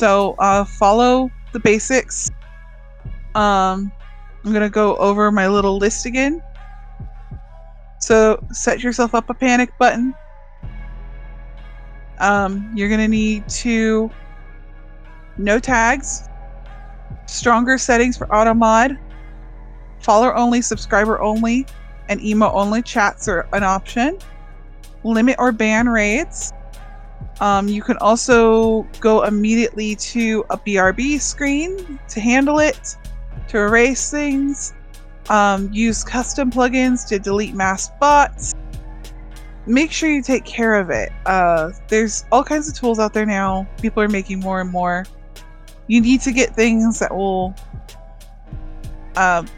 So 0.00 0.34
uh, 0.38 0.64
follow 0.64 1.30
the 1.52 1.60
basics. 1.60 2.30
Um, 3.34 3.92
I'm 4.44 4.52
gonna 4.52 4.68
go 4.68 4.96
over 4.96 5.30
my 5.30 5.48
little 5.48 5.78
list 5.78 6.04
again. 6.06 6.42
So 8.00 8.44
set 8.52 8.80
yourself 8.80 9.14
up 9.14 9.30
a 9.30 9.34
panic 9.34 9.70
button. 9.78 10.14
Um, 12.18 12.70
you're 12.74 12.88
gonna 12.88 13.08
need 13.08 13.48
to 13.48 14.10
no 15.38 15.58
tags, 15.58 16.28
stronger 17.26 17.78
settings 17.78 18.16
for 18.16 18.32
auto 18.34 18.54
mod, 18.54 18.98
follower 20.04 20.36
only, 20.36 20.60
subscriber 20.60 21.20
only, 21.20 21.66
and 22.08 22.20
email 22.22 22.50
only 22.54 22.82
chats 22.82 23.26
are 23.26 23.48
an 23.52 23.64
option. 23.64 24.18
Limit 25.02 25.36
or 25.38 25.52
ban 25.52 25.88
raids. 25.88 26.52
Um, 27.40 27.68
you 27.68 27.82
can 27.82 27.96
also 27.98 28.82
go 29.00 29.24
immediately 29.24 29.96
to 29.96 30.44
a 30.50 30.58
BRB 30.58 31.20
screen 31.20 31.98
to 32.08 32.20
handle 32.20 32.58
it, 32.58 32.96
to 33.48 33.58
erase 33.58 34.10
things, 34.10 34.72
um, 35.30 35.72
use 35.72 36.04
custom 36.04 36.50
plugins 36.50 37.06
to 37.08 37.18
delete 37.18 37.54
mass 37.54 37.90
bots. 37.98 38.54
Make 39.66 39.90
sure 39.90 40.10
you 40.10 40.22
take 40.22 40.44
care 40.44 40.74
of 40.74 40.90
it. 40.90 41.10
Uh, 41.24 41.70
there's 41.88 42.26
all 42.30 42.44
kinds 42.44 42.68
of 42.68 42.74
tools 42.74 42.98
out 42.98 43.14
there 43.14 43.26
now. 43.26 43.66
People 43.80 44.02
are 44.02 44.08
making 44.08 44.40
more 44.40 44.60
and 44.60 44.70
more. 44.70 45.06
You 45.86 46.00
need 46.02 46.20
to 46.22 46.32
get 46.32 46.54
things 46.54 46.98
that 46.98 47.14
will 47.14 47.54
um, 49.16 49.48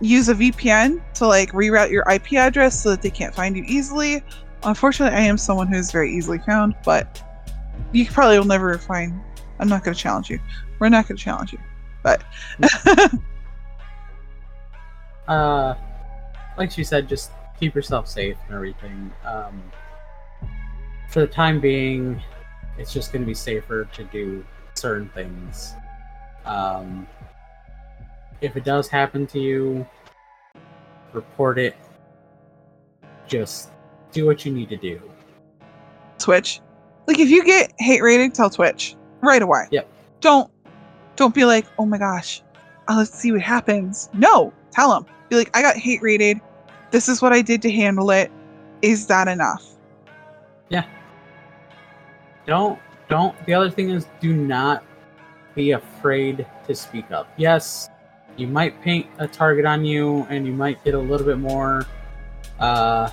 use 0.00 0.28
a 0.28 0.34
VPN 0.34 1.00
to 1.14 1.26
like 1.26 1.52
reroute 1.52 1.90
your 1.90 2.04
IP 2.10 2.34
address 2.34 2.80
so 2.82 2.90
that 2.90 3.02
they 3.02 3.10
can't 3.10 3.34
find 3.34 3.56
you 3.56 3.64
easily. 3.66 4.22
Unfortunately, 4.62 5.16
I 5.16 5.22
am 5.22 5.38
someone 5.38 5.68
who's 5.68 5.90
very 5.90 6.14
easily 6.14 6.38
found, 6.38 6.74
but 6.84 7.22
you 7.92 8.06
probably 8.06 8.38
will 8.38 8.46
never 8.46 8.76
find. 8.78 9.20
I'm 9.58 9.68
not 9.68 9.84
going 9.84 9.94
to 9.94 10.00
challenge 10.00 10.30
you. 10.30 10.38
We're 10.78 10.88
not 10.88 11.06
going 11.06 11.16
to 11.16 11.22
challenge 11.22 11.52
you, 11.52 11.58
but 12.02 12.22
uh 15.28 15.74
like 16.58 16.70
she 16.70 16.82
said 16.82 17.08
just 17.08 17.30
keep 17.58 17.74
yourself 17.74 18.08
safe 18.08 18.36
and 18.46 18.54
everything 18.54 19.12
um 19.24 19.62
for 21.08 21.20
the 21.20 21.26
time 21.26 21.60
being 21.60 22.20
it's 22.78 22.92
just 22.92 23.12
going 23.12 23.22
to 23.22 23.26
be 23.26 23.34
safer 23.34 23.84
to 23.92 24.04
do 24.04 24.44
certain 24.74 25.08
things 25.10 25.74
um 26.44 27.06
if 28.40 28.56
it 28.56 28.64
does 28.64 28.88
happen 28.88 29.26
to 29.26 29.38
you 29.38 29.86
report 31.12 31.58
it 31.58 31.76
just 33.26 33.70
do 34.12 34.26
what 34.26 34.44
you 34.44 34.52
need 34.52 34.68
to 34.68 34.76
do 34.76 35.00
Twitch, 36.20 36.60
like 37.06 37.18
if 37.18 37.30
you 37.30 37.44
get 37.44 37.72
hate 37.78 38.02
raided, 38.02 38.34
tell 38.34 38.50
Twitch 38.50 38.94
right 39.20 39.42
away. 39.42 39.66
Yep. 39.72 39.88
Don't 40.20 40.50
don't 41.16 41.34
be 41.34 41.44
like, 41.44 41.66
oh 41.78 41.86
my 41.86 41.98
gosh, 41.98 42.42
uh, 42.88 42.96
let's 42.96 43.18
see 43.18 43.32
what 43.32 43.40
happens. 43.40 44.08
No, 44.12 44.52
tell 44.70 44.90
them. 44.90 45.06
Be 45.28 45.36
like, 45.36 45.56
I 45.56 45.62
got 45.62 45.76
hate 45.76 46.02
raided. 46.02 46.40
This 46.90 47.08
is 47.08 47.20
what 47.20 47.32
I 47.32 47.42
did 47.42 47.62
to 47.62 47.70
handle 47.70 48.10
it. 48.10 48.30
Is 48.82 49.06
that 49.06 49.28
enough? 49.28 49.66
Yeah. 50.68 50.84
Don't 52.46 52.78
don't 53.08 53.34
the 53.46 53.54
other 53.54 53.70
thing 53.70 53.90
is 53.90 54.06
do 54.20 54.34
not 54.34 54.84
be 55.54 55.72
afraid 55.72 56.46
to 56.64 56.74
speak 56.74 57.10
up 57.10 57.28
yes 57.36 57.88
you 58.40 58.46
might 58.46 58.80
paint 58.80 59.06
a 59.18 59.28
target 59.28 59.66
on 59.66 59.84
you 59.84 60.26
and 60.30 60.46
you 60.46 60.52
might 60.52 60.82
get 60.82 60.94
a 60.94 60.98
little 60.98 61.26
bit 61.26 61.38
more 61.38 61.86
uh 62.58 63.10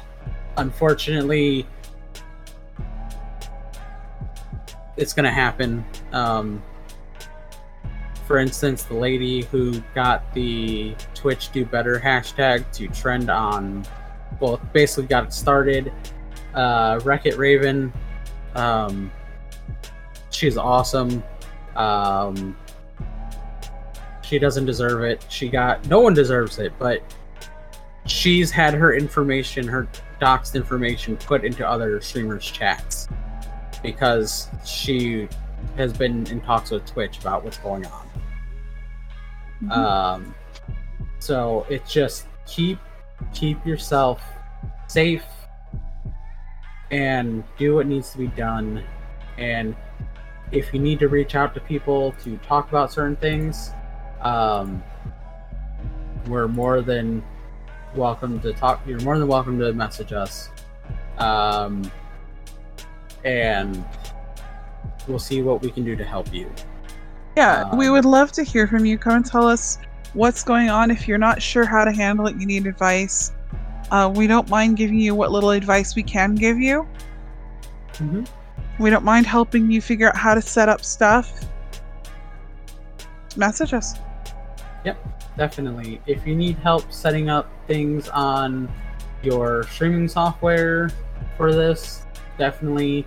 unfortunately 0.58 1.68
it's 4.96 5.14
gonna 5.14 5.32
happen. 5.32 5.86
Um 6.14 6.64
for 8.26 8.40
instance 8.40 8.84
the 8.84 8.94
lady 8.94 9.44
who 9.44 9.80
got 9.94 10.34
the 10.34 10.96
twitch 11.14 11.52
do 11.52 11.66
better 11.66 12.00
hashtag 12.00 12.70
to 12.74 12.88
trend 12.90 13.30
on 13.30 13.86
well 14.40 14.60
basically 14.74 15.08
got 15.08 15.26
it 15.26 15.34
started 15.34 15.94
uh 16.54 16.98
RekItRaven 17.00 17.92
um 18.56 19.12
she's 20.30 20.58
awesome. 20.58 21.24
Um 21.76 22.58
she 24.28 24.38
doesn't 24.40 24.66
deserve 24.66 25.04
it. 25.04 25.26
She 25.30 25.48
got 25.48 25.88
no 25.88 26.02
one 26.02 26.14
deserves 26.14 26.60
it 26.60 26.74
but 26.78 27.02
she's 28.06 28.52
had 28.52 28.74
her 28.74 28.94
information 28.94 29.68
her 29.68 29.88
doxed 30.22 30.56
information 30.56 31.16
put 31.18 31.44
into 31.46 31.68
other 31.68 32.00
streamers 32.02 32.46
chats 32.46 33.08
because 33.84 34.48
she 34.66 35.28
has 35.76 35.94
been 35.94 36.26
in 36.28 36.42
talks 36.42 36.72
with 36.72 36.86
twitch 36.86 37.20
about 37.20 37.44
what's 37.44 37.58
going 37.58 37.86
on. 37.86 38.10
Mhm. 39.64 39.72
um 39.72 40.36
so 41.20 41.66
it's 41.70 41.92
just 41.92 42.28
keep 42.46 42.80
keep 43.34 43.66
yourself 43.66 44.22
safe 44.88 45.26
and 46.92 47.44
do 47.58 47.76
what 47.76 47.86
needs 47.86 48.12
to 48.12 48.18
be 48.18 48.28
done. 48.28 48.82
And 49.38 49.76
if 50.52 50.74
you 50.74 50.80
need 50.80 51.00
to 51.00 51.10
reach 51.10 51.36
out 51.36 51.54
to 51.56 51.60
people 51.60 52.14
to 52.24 52.38
talk 52.38 52.70
about 52.70 52.94
certain 52.94 53.18
things 53.18 53.72
um 54.22 54.82
we're 56.28 56.48
more 56.48 56.82
than 56.82 57.24
welcome 57.96 58.40
to 58.42 58.54
talk 58.54 58.82
you're 58.88 59.00
more 59.02 59.18
than 59.18 59.28
welcome 59.28 59.58
to 59.60 59.72
message 59.74 60.12
us 60.14 60.50
um 61.20 61.90
and 63.24 63.84
we'll 65.08 65.20
see 65.20 65.42
what 65.42 65.62
we 65.62 65.72
can 65.72 65.84
do 65.84 65.96
to 65.96 66.04
help 66.04 66.32
you 66.34 66.52
Yeah, 67.36 67.74
we 67.76 67.88
Um, 67.88 67.94
would 67.94 68.06
love 68.06 68.32
to 68.34 68.44
hear 68.44 68.66
from 68.68 68.84
you. 68.86 68.98
Come 68.98 69.18
and 69.18 69.26
tell 69.26 69.48
us 69.48 69.78
what's 70.14 70.44
going 70.44 70.70
on. 70.70 70.90
If 70.90 71.08
you're 71.08 71.20
not 71.20 71.40
sure 71.42 71.66
how 71.66 71.86
to 71.86 71.92
handle 71.92 72.26
it, 72.28 72.36
you 72.40 72.48
need 72.48 72.66
advice. 72.66 73.32
Uh, 73.92 74.12
we 74.14 74.26
don't 74.26 74.50
mind 74.50 74.76
giving 74.76 75.00
you 75.00 75.14
what 75.14 75.32
little 75.32 75.52
advice 75.52 75.96
we 75.96 76.02
can 76.04 76.34
give 76.34 76.58
you. 76.58 76.88
Mhm. 77.94 78.28
We 78.80 78.90
don't 78.90 79.06
mind 79.06 79.28
helping 79.28 79.70
you 79.72 79.82
figure 79.82 80.10
out 80.10 80.16
how 80.18 80.34
to 80.34 80.42
set 80.42 80.68
up 80.68 80.84
stuff. 80.84 81.32
message 83.36 83.72
us. 83.74 83.94
Definitely. 85.38 86.02
If 86.06 86.26
you 86.28 86.36
need 86.36 86.58
help 86.58 86.92
setting 86.92 87.30
up 87.30 87.50
things 87.68 88.10
on 88.10 88.72
your 89.24 89.64
streaming 89.64 90.08
software 90.08 90.90
for 91.36 91.54
this, 91.54 92.06
definitely. 92.38 93.06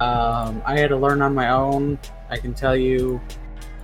Um, 0.00 0.62
I 0.64 0.78
had 0.78 0.88
to 0.90 0.96
learn 0.96 1.22
on 1.22 1.34
my 1.34 1.50
own. 1.50 1.98
I 2.30 2.36
can 2.36 2.54
tell 2.54 2.76
you, 2.76 3.20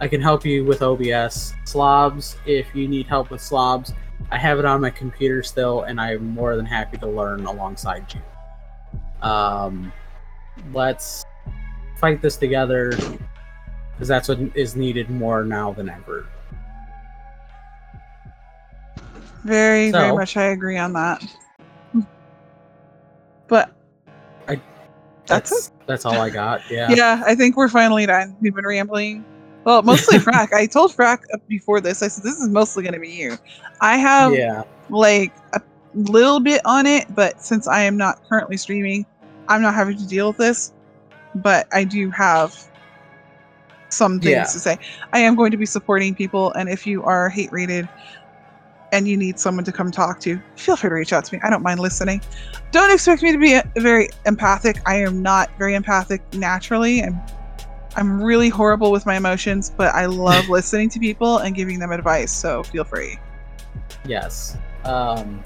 I 0.01 0.09
can 0.09 0.21
help 0.21 0.45
you 0.45 0.65
with 0.65 0.83
OBS. 0.83 1.55
Slobs, 1.65 2.37
if 2.47 2.75
you 2.75 2.87
need 2.89 3.07
help 3.07 3.31
with 3.31 3.41
slobs, 3.41 3.93
I 4.31 4.39
have 4.39 4.59
it 4.59 4.65
on 4.65 4.81
my 4.81 4.91
computer 4.91 5.43
still, 5.43 5.83
and 5.83 6.01
I'm 6.01 6.27
more 6.27 6.57
than 6.57 6.67
happy 6.67 6.99
to 6.99 7.07
learn 7.07 7.47
alongside 7.47 8.07
you. 8.15 9.29
Um, 9.29 9.93
let's 10.73 11.25
fight 11.99 12.21
this 12.21 12.37
together 12.37 12.91
because 13.93 14.09
that's 14.09 14.29
what 14.29 14.39
is 14.55 14.77
needed 14.77 15.11
more 15.11 15.45
now 15.45 15.73
than 15.73 15.89
ever. 15.89 16.27
Very, 19.45 19.91
very 19.91 20.13
much. 20.13 20.37
I 20.37 20.45
agree 20.47 20.79
on 20.79 20.93
that. 20.95 21.25
But 23.47 23.71
I- 24.49 24.61
That's 25.27 25.51
That's 25.51 25.73
that's 25.87 26.05
all 26.07 26.19
I 26.21 26.31
got. 26.31 26.63
Yeah. 26.71 26.91
yeah. 26.91 27.23
I 27.27 27.35
think 27.35 27.57
we're 27.57 27.69
finally 27.69 28.07
done. 28.07 28.37
We've 28.41 28.55
been 28.55 28.67
rambling. 28.67 29.25
Well, 29.65 29.83
mostly 29.83 30.19
Frakk. 30.27 30.53
I 30.53 30.67
told 30.67 30.93
Frakk 30.93 31.25
before 31.47 31.81
this. 31.81 32.03
I 32.03 32.09
said 32.09 32.25
this 32.25 32.39
is 32.39 32.49
mostly 32.49 32.83
going 32.83 32.95
to 32.95 33.01
be 33.01 33.11
you. 33.11 33.37
I 33.81 33.97
have 33.99 34.33
yeah. 34.35 34.63
like 34.89 35.33
a 35.53 35.61
little 35.95 36.41
bit 36.41 36.63
on 36.65 36.87
it, 36.87 37.15
but 37.15 37.43
since 37.43 37.69
I 37.69 37.83
am 37.83 37.97
not 37.97 38.27
currently 38.29 38.57
streaming, 38.57 39.05
I'm 39.49 39.61
not 39.61 39.75
having 39.75 39.99
to 39.99 40.07
deal 40.07 40.29
with 40.29 40.39
this. 40.39 40.73
But 41.35 41.67
I 41.73 41.85
do 41.85 42.11
have 42.11 42.57
some 43.91 44.21
things 44.21 44.31
Yeah. 44.33 44.43
to 44.45 44.59
say. 44.59 44.79
I 45.13 45.19
am 45.19 45.35
going 45.35 45.51
to 45.51 45.57
be 45.57 45.67
supporting 45.67 46.15
people, 46.15 46.53
and 46.53 46.69
if 46.69 46.87
you 46.87 47.03
are 47.03 47.29
hate 47.29 47.53
raided 47.53 47.89
and 48.95 49.09
you 49.09 49.17
need 49.17 49.41
someone 49.41 49.65
to 49.65 49.73
come 49.73 49.91
talk 49.91 50.21
to, 50.21 50.41
feel 50.55 50.77
free 50.77 50.89
to 50.89 50.95
reach 50.95 51.13
out 51.13 51.25
to 51.25 51.35
me. 51.35 51.41
I 51.43 51.51
don't 51.51 51.65
mind 51.65 51.81
listening. 51.81 52.23
Don't 52.71 52.93
expect 52.93 53.23
me 53.23 53.33
to 53.33 53.39
be 53.39 53.61
very 53.81 54.09
empathic. 54.25 54.77
I 54.87 54.97
am 55.01 55.21
not 55.21 55.51
very 55.59 55.75
empathic 55.75 56.23
naturally. 56.35 57.03
I'm 57.03 57.21
I'm 57.97 58.23
really 58.23 58.49
horrible 58.49 58.91
with 58.93 59.05
my 59.07 59.17
emotions, 59.17 59.71
but 59.77 59.93
I 59.95 60.07
love 60.07 60.49
listening 60.59 60.91
to 60.91 61.01
people 61.01 61.39
and 61.39 61.55
giving 61.57 61.81
them 61.81 61.91
advice. 61.91 62.33
So 62.33 62.63
feel 62.63 62.85
free. 62.85 63.19
Yes. 64.07 64.57
Um, 64.85 65.43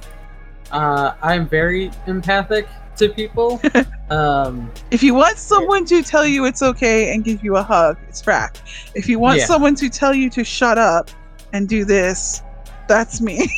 uh, 0.71 1.15
I'm 1.23 1.49
very 1.49 1.91
empathic 2.07 2.69
to 2.97 3.09
people. 3.09 3.61
um, 4.11 4.71
If 4.91 5.03
you 5.03 5.15
want 5.15 5.39
someone 5.39 5.87
to 5.87 6.03
tell 6.03 6.27
you 6.27 6.45
it's 6.45 6.63
okay 6.63 7.15
and 7.15 7.25
give 7.25 7.43
you 7.43 7.57
a 7.57 7.63
hug, 7.63 7.97
it's 8.09 8.21
Frakk. 8.21 8.57
If 8.95 9.09
you 9.09 9.19
want 9.19 9.39
Yeah. 9.39 9.47
someone 9.47 9.75
to 9.77 9.89
tell 9.89 10.13
you 10.15 10.29
to 10.31 10.45
shut 10.45 10.77
up 10.77 11.11
and 11.53 11.67
do 11.69 11.85
this, 11.85 12.43
that's 12.89 13.21
me. 13.21 13.49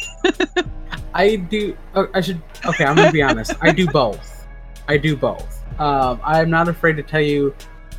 I 1.15 1.37
do. 1.37 1.77
Oh, 1.95 2.09
I 2.15 2.21
should. 2.21 2.43
Okay, 2.67 2.85
I'm 2.85 2.97
gonna 2.97 3.13
be 3.13 3.23
honest. 3.23 3.53
I 3.61 3.73
do 3.73 3.87
both. 3.87 4.47
I 4.89 4.97
do 4.97 5.17
both. 5.17 5.65
Um, 5.81 6.21
I'm 6.25 6.51
not 6.51 6.69
afraid 6.69 6.97
to 6.97 7.03
tell 7.03 7.21
you 7.21 7.55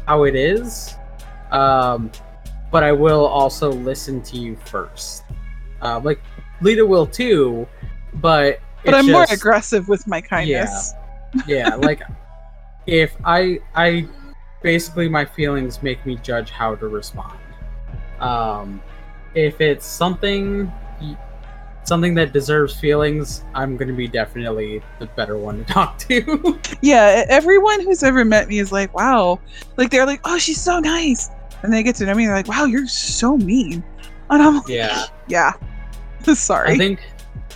how 0.08 0.24
it 0.24 0.36
is, 0.36 0.96
um, 1.52 2.12
but 2.72 2.84
I 2.84 2.92
will 2.92 3.26
also 3.26 3.72
listen 3.72 4.22
to 4.24 4.38
you 4.38 4.56
first. 4.66 5.24
Uh, 5.82 6.00
like 6.04 6.22
Lita 6.62 6.86
will 6.86 7.08
too, 7.08 7.68
but 8.16 8.60
but 8.86 8.94
I'm 8.94 9.12
more 9.12 9.26
aggressive 9.30 9.88
with 9.88 10.06
my 10.08 10.22
kindness. 10.22 10.94
yeah 11.48 11.76
like 11.76 12.02
if 12.88 13.16
i 13.24 13.58
i 13.76 14.06
basically 14.62 15.08
my 15.08 15.24
feelings 15.24 15.82
make 15.82 16.06
me 16.06 16.18
judge 16.18 16.52
how 16.52 16.76
to 16.76 16.88
respond 16.90 17.40
um 18.20 18.82
if 19.34 19.62
it's 19.62 19.86
something 19.86 20.72
something 21.84 22.14
that 22.14 22.32
deserves 22.32 22.80
feelings 22.80 23.44
i'm 23.56 23.76
going 23.76 23.88
to 23.88 23.94
be 23.94 24.08
definitely 24.08 24.82
the 25.00 25.06
better 25.08 25.38
one 25.38 25.58
to 25.58 25.64
talk 25.74 25.98
to 25.98 26.60
Yeah, 26.82 27.26
everyone 27.30 27.82
who's 27.82 28.02
ever 28.04 28.26
met 28.26 28.48
me 28.48 28.60
is 28.60 28.72
like, 28.72 28.94
wow. 28.96 29.40
Like 29.78 29.92
they're 29.92 30.06
like, 30.06 30.22
oh, 30.24 30.38
she's 30.38 30.60
so 30.60 30.80
nice. 30.80 31.30
And 31.62 31.72
they 31.72 31.84
get 31.84 31.96
to 31.98 32.06
know 32.06 32.16
me, 32.16 32.26
they're 32.26 32.36
like, 32.36 32.48
wow, 32.48 32.66
you're 32.66 32.88
so 32.88 33.38
mean. 33.38 33.84
And 34.30 34.42
I'm 34.42 34.56
like, 34.58 34.68
yeah 34.68 35.06
yeah. 35.28 35.54
Sorry. 36.34 36.74
i 36.74 36.78
think 36.78 37.02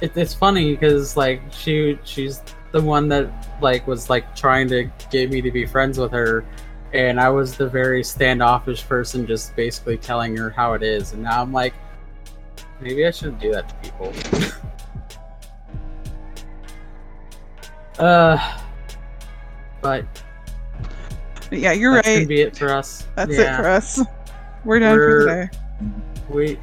it, 0.01 0.15
it's 0.17 0.33
funny 0.33 0.75
because 0.75 1.15
like 1.15 1.41
she 1.51 1.97
she's 2.03 2.41
the 2.71 2.81
one 2.81 3.07
that 3.09 3.29
like 3.61 3.85
was 3.87 4.09
like 4.09 4.35
trying 4.35 4.67
to 4.69 4.89
get 5.11 5.29
me 5.29 5.39
to 5.41 5.51
be 5.51 5.65
friends 5.65 5.97
with 5.97 6.11
her 6.11 6.43
and 6.93 7.19
i 7.19 7.29
was 7.29 7.55
the 7.55 7.69
very 7.69 8.03
standoffish 8.03 8.83
person 8.87 9.25
just 9.27 9.55
basically 9.55 9.97
telling 9.97 10.35
her 10.35 10.49
how 10.49 10.73
it 10.73 10.81
is 10.81 11.13
and 11.13 11.21
now 11.23 11.41
i'm 11.41 11.53
like 11.53 11.73
maybe 12.81 13.05
i 13.05 13.11
shouldn't 13.11 13.39
do 13.39 13.51
that 13.51 13.67
to 13.69 13.75
people 13.89 14.13
uh 17.99 18.57
but 19.81 20.05
yeah, 21.51 21.71
you're 21.71 21.93
that's 21.93 22.07
gonna 22.07 22.19
right. 22.19 22.27
be 22.27 22.41
it 22.41 22.57
for 22.57 22.69
us 22.71 23.07
That's 23.15 23.31
it 23.37 23.55
for 23.55 23.67
us. 23.67 24.01
We're 24.65 24.79
done 24.79 24.97
We're- 24.97 25.47
for 25.47 25.47
today. 25.47 25.49
we 26.29 26.59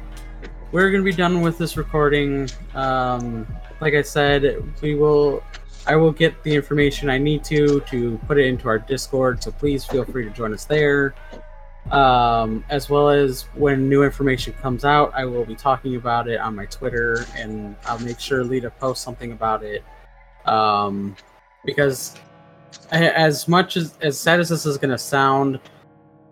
we're 0.71 0.91
gonna 0.91 1.03
be 1.03 1.13
done 1.13 1.41
with 1.41 1.57
this 1.57 1.77
recording 1.77 2.49
um 2.75 3.47
like 3.79 3.93
i 3.93 4.01
said 4.01 4.61
we 4.81 4.95
will 4.95 5.41
i 5.87 5.95
will 5.95 6.11
get 6.11 6.41
the 6.43 6.53
information 6.53 7.09
i 7.09 7.17
need 7.17 7.43
to 7.45 7.79
to 7.81 8.17
put 8.27 8.37
it 8.37 8.45
into 8.45 8.67
our 8.67 8.77
discord 8.79 9.41
so 9.41 9.51
please 9.51 9.85
feel 9.85 10.03
free 10.03 10.25
to 10.25 10.31
join 10.31 10.53
us 10.53 10.65
there 10.65 11.15
um 11.91 12.63
as 12.69 12.89
well 12.89 13.09
as 13.09 13.43
when 13.55 13.89
new 13.89 14.03
information 14.03 14.53
comes 14.61 14.85
out 14.85 15.11
i 15.13 15.25
will 15.25 15.43
be 15.43 15.55
talking 15.55 15.97
about 15.97 16.29
it 16.29 16.39
on 16.39 16.55
my 16.55 16.65
twitter 16.67 17.25
and 17.35 17.75
i'll 17.85 17.99
make 17.99 18.19
sure 18.19 18.43
lita 18.43 18.69
posts 18.69 19.03
something 19.03 19.31
about 19.33 19.63
it. 19.63 19.83
Um 20.45 21.15
because 21.65 22.15
as 22.91 23.47
much 23.47 23.75
as 23.77 23.97
as 24.01 24.17
sad 24.19 24.39
as 24.39 24.49
this 24.49 24.65
is 24.65 24.77
gonna 24.77 24.97
sound 24.97 25.59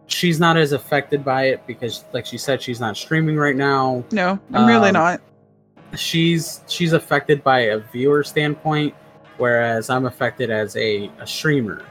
she's 0.08 0.40
not 0.40 0.58
as 0.58 0.72
affected 0.72 1.24
by 1.24 1.44
it 1.46 1.66
because 1.68 2.04
like 2.14 2.26
she 2.26 2.38
said 2.38 2.62
she's 2.62 2.80
not 2.80 2.98
streaming 2.98 3.38
right 3.38 3.56
now. 3.56 4.04
No, 4.12 4.40
I'm 4.54 4.66
really 4.68 4.90
Um, 4.90 4.94
not. 4.94 5.22
she's 5.96 6.62
she's 6.68 6.94
affected 6.94 7.44
by 7.44 7.60
a 7.60 7.78
viewer 7.80 8.24
standpoint 8.24 8.94
whereas 9.38 9.90
i'm 9.90 10.06
affected 10.06 10.50
as 10.50 10.76
a, 10.78 11.10
a 11.20 11.28
streamer. 11.28 11.84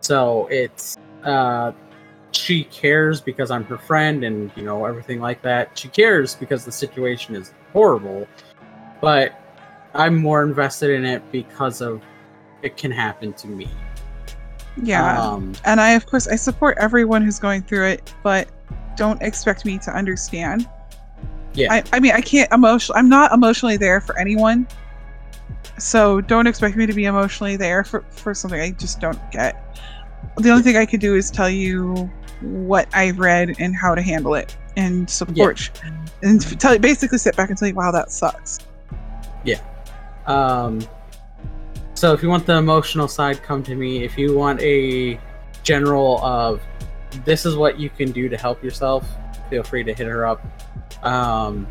So 0.00 0.46
it's 0.50 0.96
uh 1.24 1.72
she 2.32 2.64
cares 2.64 3.20
because 3.20 3.50
i'm 3.50 3.64
her 3.64 3.78
friend 3.78 4.24
and 4.24 4.50
you 4.56 4.62
know 4.62 4.84
everything 4.84 5.20
like 5.20 5.40
that 5.42 5.76
she 5.78 5.88
cares 5.88 6.34
because 6.34 6.64
the 6.64 6.72
situation 6.72 7.34
is 7.34 7.52
horrible 7.72 8.26
but 9.00 9.40
i'm 9.94 10.16
more 10.16 10.42
invested 10.42 10.90
in 10.90 11.04
it 11.04 11.22
because 11.32 11.80
of 11.80 12.02
it 12.62 12.76
can 12.76 12.90
happen 12.90 13.32
to 13.32 13.46
me 13.46 13.68
Yeah. 14.76 15.20
um 15.20 15.54
and 15.64 15.80
I, 15.80 15.90
of 15.90 16.06
course, 16.06 16.28
I 16.28 16.36
support 16.36 16.76
everyone 16.78 17.22
who's 17.22 17.38
going 17.40 17.62
through 17.62 17.86
it, 17.86 18.14
but 18.22 18.48
don't 18.96 19.20
expect 19.22 19.64
me 19.64 19.78
to 19.78 19.90
understand. 19.90 20.68
Yeah. 21.54 21.72
I, 21.72 21.82
I 21.92 21.98
mean, 22.00 22.12
I 22.12 22.20
can't 22.20 22.50
emotional. 22.52 22.96
I'm 22.96 23.08
not 23.08 23.32
emotionally 23.32 23.76
there 23.76 24.00
for 24.00 24.16
anyone. 24.18 24.68
So 25.78 26.20
don't 26.20 26.46
expect 26.46 26.76
me 26.76 26.86
to 26.86 26.92
be 26.92 27.06
emotionally 27.06 27.56
there 27.56 27.82
for, 27.84 28.04
for 28.10 28.34
something 28.34 28.60
I 28.60 28.70
just 28.72 29.00
don't 29.00 29.18
get. 29.32 29.78
The 30.36 30.50
only 30.50 30.62
thing 30.62 30.76
I 30.76 30.86
could 30.86 31.00
do 31.00 31.14
is 31.16 31.30
tell 31.30 31.50
you 31.50 32.08
what 32.40 32.88
I 32.94 33.10
read 33.10 33.56
and 33.58 33.74
how 33.74 33.94
to 33.94 34.02
handle 34.02 34.34
it 34.34 34.56
and 34.76 35.08
support 35.08 35.70
and 36.22 36.42
f- 36.42 36.58
tell 36.58 36.78
basically 36.78 37.18
sit 37.18 37.36
back 37.36 37.48
and 37.48 37.58
tell 37.58 37.68
you, 37.68 37.74
wow, 37.74 37.90
that 37.90 38.12
sucks. 38.12 38.60
Yeah. 39.44 39.60
Um, 40.26 40.80
so 41.94 42.12
if 42.12 42.22
you 42.22 42.28
want 42.28 42.46
the 42.46 42.56
emotional 42.56 43.08
side, 43.08 43.42
come 43.42 43.62
to 43.64 43.74
me. 43.74 44.04
If 44.04 44.16
you 44.16 44.36
want 44.36 44.60
a 44.60 45.18
general 45.62 46.22
of 46.24 46.62
this 47.24 47.44
is 47.44 47.56
what 47.56 47.78
you 47.78 47.90
can 47.90 48.12
do 48.12 48.28
to 48.28 48.36
help 48.36 48.62
yourself, 48.62 49.08
feel 49.50 49.62
free 49.62 49.82
to 49.84 49.92
hit 49.92 50.06
her 50.06 50.26
up. 50.26 50.44
Um, 51.04 51.66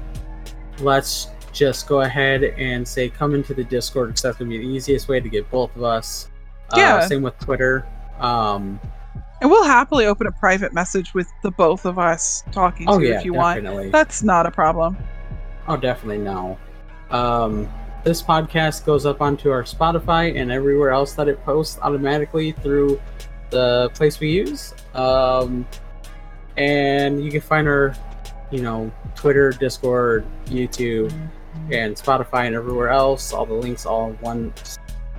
let's 0.79 1.29
just 1.53 1.87
go 1.87 2.01
ahead 2.01 2.43
and 2.43 2.87
say 2.87 3.09
come 3.09 3.33
into 3.33 3.53
the 3.53 3.63
Discord 3.63 4.09
because 4.09 4.21
that's 4.21 4.37
gonna 4.37 4.49
be 4.49 4.59
the 4.59 4.67
easiest 4.67 5.07
way 5.07 5.19
to 5.19 5.29
get 5.29 5.49
both 5.49 5.75
of 5.75 5.83
us. 5.83 6.29
Yeah. 6.75 6.97
Uh, 6.97 7.07
same 7.07 7.21
with 7.21 7.37
Twitter. 7.39 7.87
Um, 8.19 8.79
And 9.39 9.51
we'll 9.51 9.63
happily 9.63 10.05
open 10.05 10.25
a 10.25 10.31
private 10.31 10.73
message 10.73 11.13
with 11.13 11.31
the 11.43 11.51
both 11.51 11.85
of 11.85 11.99
us 11.99 12.43
talking 12.51 12.89
oh 12.89 12.97
to 12.97 13.05
you 13.05 13.11
yeah, 13.11 13.19
if 13.19 13.25
you 13.25 13.33
want. 13.33 13.91
That's 13.91 14.23
not 14.23 14.45
a 14.45 14.51
problem. 14.51 14.97
Oh, 15.67 15.77
definitely 15.77 16.19
no. 16.19 16.57
Um, 17.11 17.69
this 18.03 18.21
podcast 18.23 18.85
goes 18.85 19.05
up 19.05 19.21
onto 19.21 19.51
our 19.51 19.63
Spotify 19.63 20.39
and 20.39 20.51
everywhere 20.51 20.91
else 20.91 21.13
that 21.13 21.27
it 21.27 21.43
posts 21.43 21.77
automatically 21.81 22.53
through 22.53 22.99
the 23.49 23.91
place 23.93 24.19
we 24.19 24.31
use. 24.31 24.73
Um, 24.93 25.67
and 26.55 27.23
you 27.23 27.29
can 27.29 27.41
find 27.41 27.67
our, 27.67 27.95
you 28.49 28.61
know, 28.61 28.91
Twitter, 29.15 29.51
Discord, 29.51 30.25
YouTube, 30.45 31.11
and 31.71 31.95
Spotify 31.95 32.47
and 32.47 32.55
everywhere 32.55 32.89
else. 32.89 33.33
All 33.33 33.45
the 33.45 33.53
links 33.53 33.85
all 33.85 34.09
in 34.09 34.15
one 34.15 34.53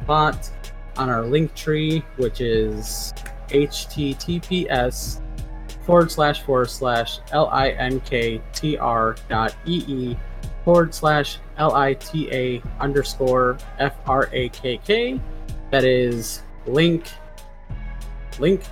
spot 0.02 0.50
on 0.96 1.08
our 1.08 1.24
link 1.24 1.54
tree, 1.54 2.02
which 2.16 2.40
is 2.40 3.12
https 3.48 5.20
forward 5.84 6.10
slash 6.10 6.42
forward 6.42 6.70
slash 6.70 7.20
L 7.32 7.48
I 7.48 7.70
N 7.70 8.00
K 8.00 8.40
T 8.52 8.76
R 8.76 9.16
dot 9.28 9.56
E 9.66 9.84
E 9.86 10.16
forward 10.64 10.94
slash 10.94 11.38
L 11.56 11.74
I 11.74 11.94
T 11.94 12.30
A 12.30 12.62
underscore 12.80 13.56
F 13.78 13.96
R 14.06 14.28
A 14.32 14.48
K 14.50 14.78
K. 14.78 15.20
That 15.70 15.84
is 15.84 16.42
link 16.66 17.08
link 18.38 18.62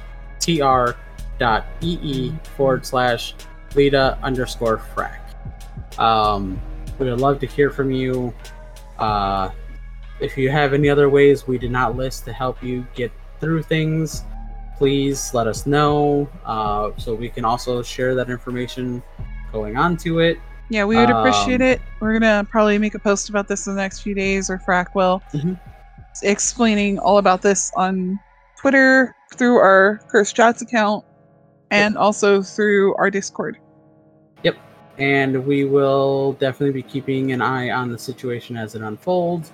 tr 0.41 0.91
dot 1.39 1.67
ee 1.81 2.33
forward 2.57 2.87
slash 2.87 3.35
Lita 3.75 4.19
underscore 4.23 4.79
Frakk. 4.95 5.99
Um, 5.99 6.61
we 6.99 7.11
would 7.11 7.21
love 7.21 7.41
to 7.41 7.47
hear 7.47 7.71
from 7.71 7.91
you. 7.91 8.33
Uh, 8.99 9.51
if 10.21 10.39
you 10.39 10.51
have 10.51 10.73
any 10.73 10.89
other 10.89 11.11
ways 11.11 11.47
we 11.47 11.59
did 11.59 11.71
not 11.71 11.97
list 11.97 12.25
to 12.25 12.33
help 12.33 12.63
you 12.63 12.87
get 12.95 13.13
through 13.39 13.63
things, 13.63 14.25
please 14.77 15.33
let 15.35 15.47
us 15.47 15.67
know 15.67 16.29
uh, 16.45 16.91
so 16.97 17.15
we 17.15 17.29
can 17.29 17.45
also 17.45 17.83
share 17.83 18.15
that 18.15 18.31
information 18.31 19.03
going 19.53 19.77
on 19.77 19.97
to 19.99 20.19
it. 20.21 20.39
Yeah, 20.69 20.85
we 20.85 20.97
would 20.97 21.11
appreciate 21.11 21.61
Um, 21.61 21.69
it. 21.69 21.81
We're 22.01 22.19
gonna 22.19 22.47
probably 22.51 22.79
make 22.79 22.95
a 22.95 22.99
post 22.99 23.29
about 23.29 23.49
this 23.49 23.67
in 23.67 23.75
the 23.75 23.81
next 23.81 24.01
few 24.01 24.15
days, 24.15 24.51
or 24.51 24.59
Frakk 24.59 24.95
will, 24.95 25.23
Mhm. 25.33 25.59
explaining 26.23 26.99
all 26.99 27.19
about 27.19 27.43
this 27.43 27.71
on 27.77 28.19
Twitter 28.59 29.15
through 29.35 29.59
our 29.59 30.01
Curse 30.09 30.33
Chats 30.33 30.63
account, 30.63 31.05
and 31.71 31.97
also 31.97 32.43
through 32.43 32.95
our 32.97 33.11
Discord. 33.11 33.59
Yep. 34.43 34.57
And 34.99 35.47
we 35.47 35.65
will 35.65 36.33
definitely 36.35 36.73
be 36.73 36.83
keeping 36.83 37.33
an 37.33 37.43
eye 37.43 37.71
on 37.71 37.91
the 37.91 37.99
situation 37.99 38.57
as 38.57 38.75
it 38.75 38.83
unfolds. 38.83 39.53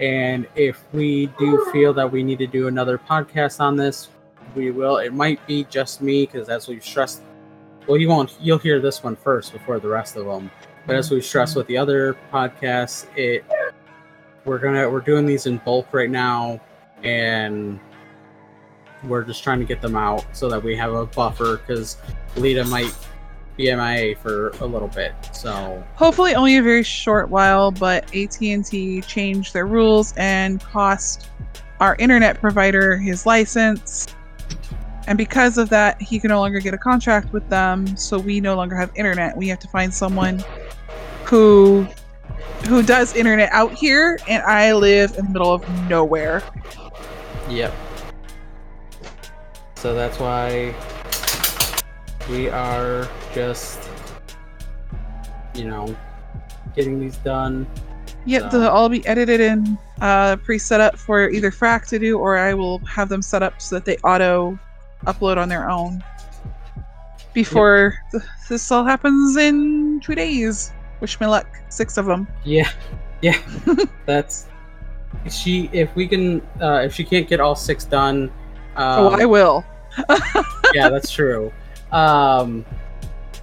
And 0.00 0.46
if 0.54 0.82
we 0.92 1.26
do 1.38 1.68
feel 1.72 1.92
that 1.94 2.10
we 2.10 2.22
need 2.22 2.38
to 2.38 2.46
do 2.46 2.68
another 2.68 2.98
podcast 2.98 3.60
on 3.60 3.76
this, 3.76 4.08
we 4.54 4.70
will. 4.70 4.98
It 4.98 5.12
might 5.12 5.44
be 5.46 5.64
just 5.64 6.02
me 6.02 6.26
because 6.26 6.48
as 6.48 6.68
we've 6.68 6.84
stressed, 6.84 7.22
well, 7.86 7.96
you 7.96 8.08
won't. 8.08 8.36
You'll 8.40 8.58
hear 8.58 8.80
this 8.80 9.02
one 9.02 9.16
first 9.16 9.52
before 9.52 9.78
the 9.78 9.88
rest 9.88 10.16
of 10.16 10.26
them. 10.26 10.50
But 10.86 10.96
as 10.96 11.10
we've 11.10 11.24
stressed 11.24 11.56
with 11.56 11.66
the 11.66 11.76
other 11.76 12.16
podcasts, 12.32 13.06
it 13.16 13.44
we're 14.44 14.58
gonna 14.58 14.88
we're 14.88 15.00
doing 15.00 15.26
these 15.26 15.46
in 15.46 15.58
bulk 15.58 15.92
right 15.92 16.10
now, 16.10 16.60
and 17.02 17.78
we're 19.04 19.22
just 19.22 19.44
trying 19.44 19.60
to 19.60 19.64
get 19.64 19.80
them 19.80 19.96
out 19.96 20.24
so 20.32 20.48
that 20.48 20.62
we 20.62 20.74
have 20.76 20.92
a 20.92 21.06
buffer 21.06 21.58
because 21.58 21.98
Lita 22.36 22.64
might 22.64 22.94
be 23.56 23.74
MIA 23.74 24.16
for 24.16 24.48
a 24.60 24.66
little 24.66 24.88
bit. 24.88 25.12
So 25.32 25.84
Hopefully, 25.94 26.34
only 26.34 26.56
a 26.56 26.62
very 26.62 26.82
short 26.82 27.28
while, 27.28 27.70
but 27.70 28.04
AT 28.16 28.40
and 28.40 28.64
T 28.64 29.02
changed 29.02 29.52
their 29.52 29.66
rules 29.66 30.14
and 30.16 30.60
cost 30.60 31.28
our 31.80 31.96
internet 31.96 32.40
provider 32.40 32.96
his 32.96 33.26
license. 33.26 34.06
And 35.08 35.16
because 35.16 35.56
of 35.56 35.70
that, 35.70 36.00
he 36.02 36.20
can 36.20 36.28
no 36.28 36.38
longer 36.38 36.60
get 36.60 36.74
a 36.74 36.78
contract 36.78 37.32
with 37.32 37.48
them. 37.48 37.96
So 37.96 38.18
we 38.18 38.42
no 38.42 38.54
longer 38.54 38.76
have 38.76 38.90
internet. 38.94 39.34
We 39.34 39.48
have 39.48 39.58
to 39.60 39.68
find 39.68 39.92
someone 39.92 40.44
who 41.24 41.86
who 42.66 42.82
does 42.82 43.16
internet 43.16 43.50
out 43.50 43.72
here, 43.72 44.18
and 44.28 44.42
I 44.42 44.74
live 44.74 45.16
in 45.16 45.24
the 45.24 45.30
middle 45.32 45.54
of 45.54 45.88
nowhere. 45.88 46.42
Yep. 47.48 47.72
So 49.76 49.94
that's 49.94 50.18
why 50.18 50.74
we 52.28 52.50
are 52.50 53.08
just, 53.34 53.88
you 55.54 55.64
know, 55.64 55.96
getting 56.76 57.00
these 57.00 57.16
done. 57.16 57.66
Yep, 58.26 58.50
So- 58.50 58.60
they'll 58.60 58.68
all 58.68 58.90
be 58.90 59.06
edited 59.06 59.40
and 59.40 59.78
uh, 60.02 60.36
pre-set 60.36 60.82
up 60.82 60.98
for 60.98 61.30
either 61.30 61.50
Frakk 61.50 61.86
to 61.88 61.98
do, 61.98 62.18
or 62.18 62.36
I 62.36 62.52
will 62.52 62.80
have 62.80 63.08
them 63.08 63.22
set 63.22 63.42
up 63.42 63.62
so 63.62 63.76
that 63.76 63.86
they 63.86 63.96
auto 63.98 64.58
upload 65.06 65.36
on 65.36 65.48
their 65.48 65.70
own. 65.70 66.02
Before 67.32 67.94
th- 68.10 68.24
this 68.48 68.70
all 68.70 68.84
happens 68.84 69.36
in 69.36 70.00
two 70.00 70.14
days. 70.14 70.72
Wish 71.00 71.20
me 71.20 71.26
luck. 71.26 71.46
Six 71.68 71.96
of 71.96 72.06
them. 72.06 72.26
Yeah, 72.44 72.70
yeah. 73.22 73.38
that's 74.06 74.46
she. 75.30 75.70
If 75.72 75.94
we 75.94 76.08
can, 76.08 76.40
uh, 76.60 76.82
if 76.84 76.94
she 76.94 77.04
can't 77.04 77.28
get 77.28 77.40
all 77.40 77.54
six 77.54 77.84
done, 77.84 78.30
um, 78.76 79.06
oh, 79.06 79.08
I 79.10 79.24
will. 79.24 79.64
yeah, 80.74 80.88
that's 80.88 81.10
true. 81.10 81.52
Um, 81.92 82.64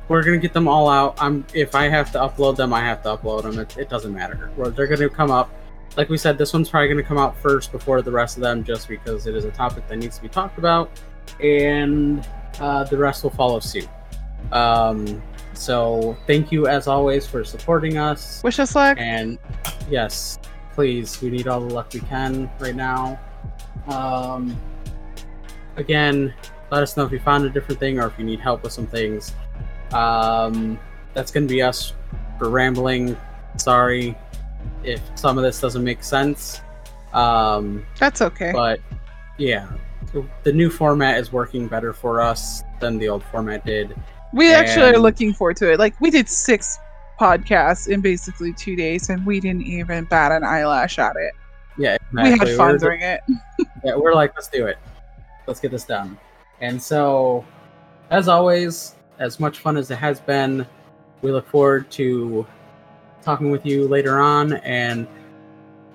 we're 0.08 0.24
gonna 0.24 0.38
get 0.38 0.54
them 0.54 0.68
all 0.68 0.90
out. 0.90 1.16
I'm 1.20 1.46
if 1.54 1.76
I 1.76 1.88
have 1.90 2.12
to 2.14 2.20
upload 2.20 2.56
them, 2.56 2.74
I 2.74 2.82
have 2.82 3.02
to 3.04 3.18
upload 3.18 3.44
them. 3.44 3.60
It, 3.60 3.78
it 3.78 3.90
doesn't 3.90 4.14
matter. 4.14 4.52
They're 4.58 4.88
gonna 4.88 5.10
come 5.10 5.32
up. 5.32 5.50
Like 5.98 6.10
we 6.10 6.18
said, 6.18 6.38
this 6.38 6.54
one's 6.54 6.70
probably 6.70 6.90
gonna 6.90 7.04
come 7.04 7.18
out 7.18 7.38
first 7.38 7.72
before 7.72 8.02
the 8.02 8.12
rest 8.12 8.38
of 8.38 8.44
them, 8.44 8.64
just 8.64 8.88
because 8.88 9.28
it 9.28 9.36
is 9.36 9.46
a 9.46 9.52
topic 9.52 9.88
that 9.88 9.98
needs 9.98 10.18
to 10.18 10.22
be 10.22 10.30
talked 10.30 10.58
about, 10.58 10.92
and 11.42 12.28
uh, 12.60 12.84
the 12.86 12.98
rest 12.98 13.24
will 13.24 13.32
follow 13.32 13.60
suit. 13.60 13.88
Um, 14.52 15.22
so 15.54 16.18
thank 16.28 16.52
you 16.52 16.68
as 16.68 16.88
always 16.88 17.26
for 17.26 17.44
supporting 17.44 17.98
us. 17.98 18.44
Wish 18.44 18.60
us 18.60 18.76
luck. 18.76 18.98
And 19.00 19.38
yes, 19.90 20.38
please, 20.74 21.22
we 21.22 21.30
need 21.30 21.48
all 21.48 21.62
the 21.62 21.74
luck 21.74 21.92
we 21.94 22.02
can 22.02 22.50
right 22.60 22.76
now. 22.76 23.20
Um, 23.88 24.58
again, 25.78 26.34
let 26.72 26.84
us 26.84 26.98
know 26.98 27.06
if 27.06 27.12
you 27.12 27.20
found 27.20 27.46
a 27.46 27.50
different 27.50 27.80
thing 27.80 28.00
or 28.00 28.08
if 28.08 28.18
you 28.18 28.26
need 28.26 28.40
help 28.40 28.64
with 28.64 28.74
some 28.74 28.88
things. 28.88 29.34
Um, 29.92 30.80
that's 31.14 31.32
going 31.32 31.48
to 31.48 31.54
be 31.54 31.62
us 31.62 31.94
for 32.38 32.50
rambling. 32.50 33.16
Sorry 33.58 34.18
if 34.84 35.02
some 35.16 35.38
of 35.38 35.44
this 35.44 35.60
doesn't 35.62 35.84
make 35.84 36.04
sense. 36.04 36.62
Um, 37.14 37.86
That's 37.98 38.22
okay. 38.22 38.52
but 38.52 38.82
yeah, 39.38 39.70
the 40.44 40.54
new 40.54 40.70
format 40.70 41.18
is 41.18 41.32
working 41.32 41.68
better 41.68 41.94
for 41.94 42.22
us 42.22 42.64
than 42.80 42.98
the 42.98 43.10
old 43.10 43.24
format 43.24 43.66
did. 43.66 43.96
we 44.34 44.54
actually 44.54 44.90
are 44.90 45.00
looking 45.00 45.34
forward 45.34 45.58
to 45.58 45.72
it. 45.72 45.80
Like 45.80 46.00
we 46.00 46.10
did 46.10 46.30
six 46.30 46.78
podcasts 47.20 47.88
in 47.88 48.02
basically 48.02 48.54
two 48.54 48.76
days, 48.76 49.10
and 49.10 49.26
we 49.26 49.40
didn't 49.40 49.64
even 49.64 50.06
bat 50.06 50.32
an 50.32 50.44
eyelash 50.44 51.00
at 51.00 51.16
it. 51.16 51.34
Yeah, 51.78 51.98
we 52.14 52.32
had 52.32 52.50
fun 52.50 52.72
we're 52.74 52.78
doing 52.78 53.02
it. 53.02 53.22
yeah, 53.84 53.96
we're 53.96 54.14
like, 54.14 54.34
let's 54.36 54.48
do 54.48 54.68
it. 54.68 54.78
Let's 55.48 55.60
get 55.60 55.72
this 55.72 55.84
done. 55.84 56.18
And 56.62 56.82
so, 56.82 57.46
as 58.10 58.28
always, 58.28 58.96
as 59.20 59.40
much 59.40 59.60
fun 59.60 59.78
as 59.78 59.92
it 59.92 59.98
has 59.98 60.20
been, 60.20 60.66
we 61.22 61.32
look 61.32 61.48
forward 61.48 61.90
to 61.92 62.46
talking 63.22 63.52
with 63.52 63.66
you 63.66 63.88
later 63.88 64.20
on. 64.20 64.54
And 64.54 65.08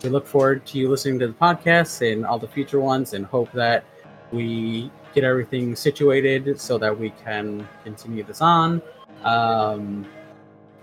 we 0.02 0.10
look 0.10 0.26
forward 0.26 0.66
to 0.66 0.78
you 0.78 0.88
listening 0.88 1.18
to 1.20 1.28
the 1.28 1.32
podcast 1.32 2.10
and 2.10 2.26
all 2.26 2.38
the 2.38 2.48
future 2.48 2.80
ones 2.80 3.14
and 3.14 3.24
hope 3.24 3.50
that 3.52 3.84
we 4.32 4.90
get 5.14 5.24
everything 5.24 5.74
situated 5.74 6.60
so 6.60 6.78
that 6.78 6.96
we 6.96 7.10
can 7.24 7.68
continue 7.84 8.22
this 8.22 8.40
on. 8.40 8.80
Um, 9.24 10.06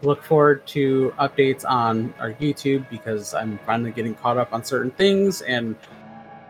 look 0.02 0.24
forward 0.24 0.66
to 0.68 1.14
updates 1.20 1.66
on 1.68 2.14
our 2.20 2.34
YouTube 2.34 2.88
because 2.90 3.34
I'm 3.34 3.60
finally 3.66 3.92
getting 3.92 4.14
caught 4.14 4.38
up 4.38 4.54
on 4.54 4.64
certain 4.64 4.92
things 4.92 5.42
and 5.42 5.76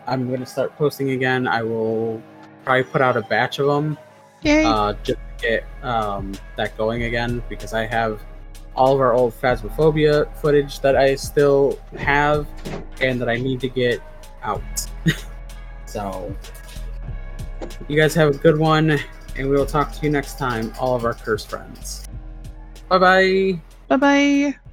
I'm 0.06 0.28
going 0.28 0.39
to 0.39 0.45
start 0.45 0.76
posting 0.78 1.12
again. 1.12 1.48
I 1.48 1.64
will 1.64 2.22
probably 2.64 2.84
put 2.84 3.02
out 3.02 3.16
a 3.16 3.22
batch 3.22 3.60
of 3.60 3.68
them 3.68 3.98
uh, 4.45 4.93
just 5.04 5.20
to 5.20 5.41
get 5.41 5.66
um, 5.84 6.34
that 6.56 6.78
going 6.78 7.04
again 7.04 7.43
because 7.50 7.74
I 7.74 7.86
have 7.86 8.22
all 8.76 8.93
of 8.93 9.02
our 9.02 9.14
old 9.14 9.34
Phasmophobia 9.34 10.34
footage 10.38 10.80
that 10.82 10.95
I 10.95 11.16
still 11.16 11.80
have 11.98 12.48
and 13.02 13.20
that 13.20 13.30
I 13.30 13.38
need 13.38 13.60
to 13.62 13.70
get 13.70 14.02
out. 14.43 14.62
so, 15.86 16.36
you 17.88 17.97
guys 17.97 18.14
have 18.16 18.36
a 18.36 18.38
good 18.38 18.58
one, 18.58 18.99
and 19.36 19.49
we 19.49 19.55
will 19.55 19.66
talk 19.66 19.93
to 19.93 20.01
you 20.03 20.10
next 20.10 20.38
time, 20.38 20.74
all 20.80 20.95
of 20.95 21.05
our 21.05 21.14
curse 21.14 21.45
friends. 21.45 22.08
Bye 22.89 22.97
bye. 22.97 23.60
bye 23.88 23.97
bye. 23.97 24.66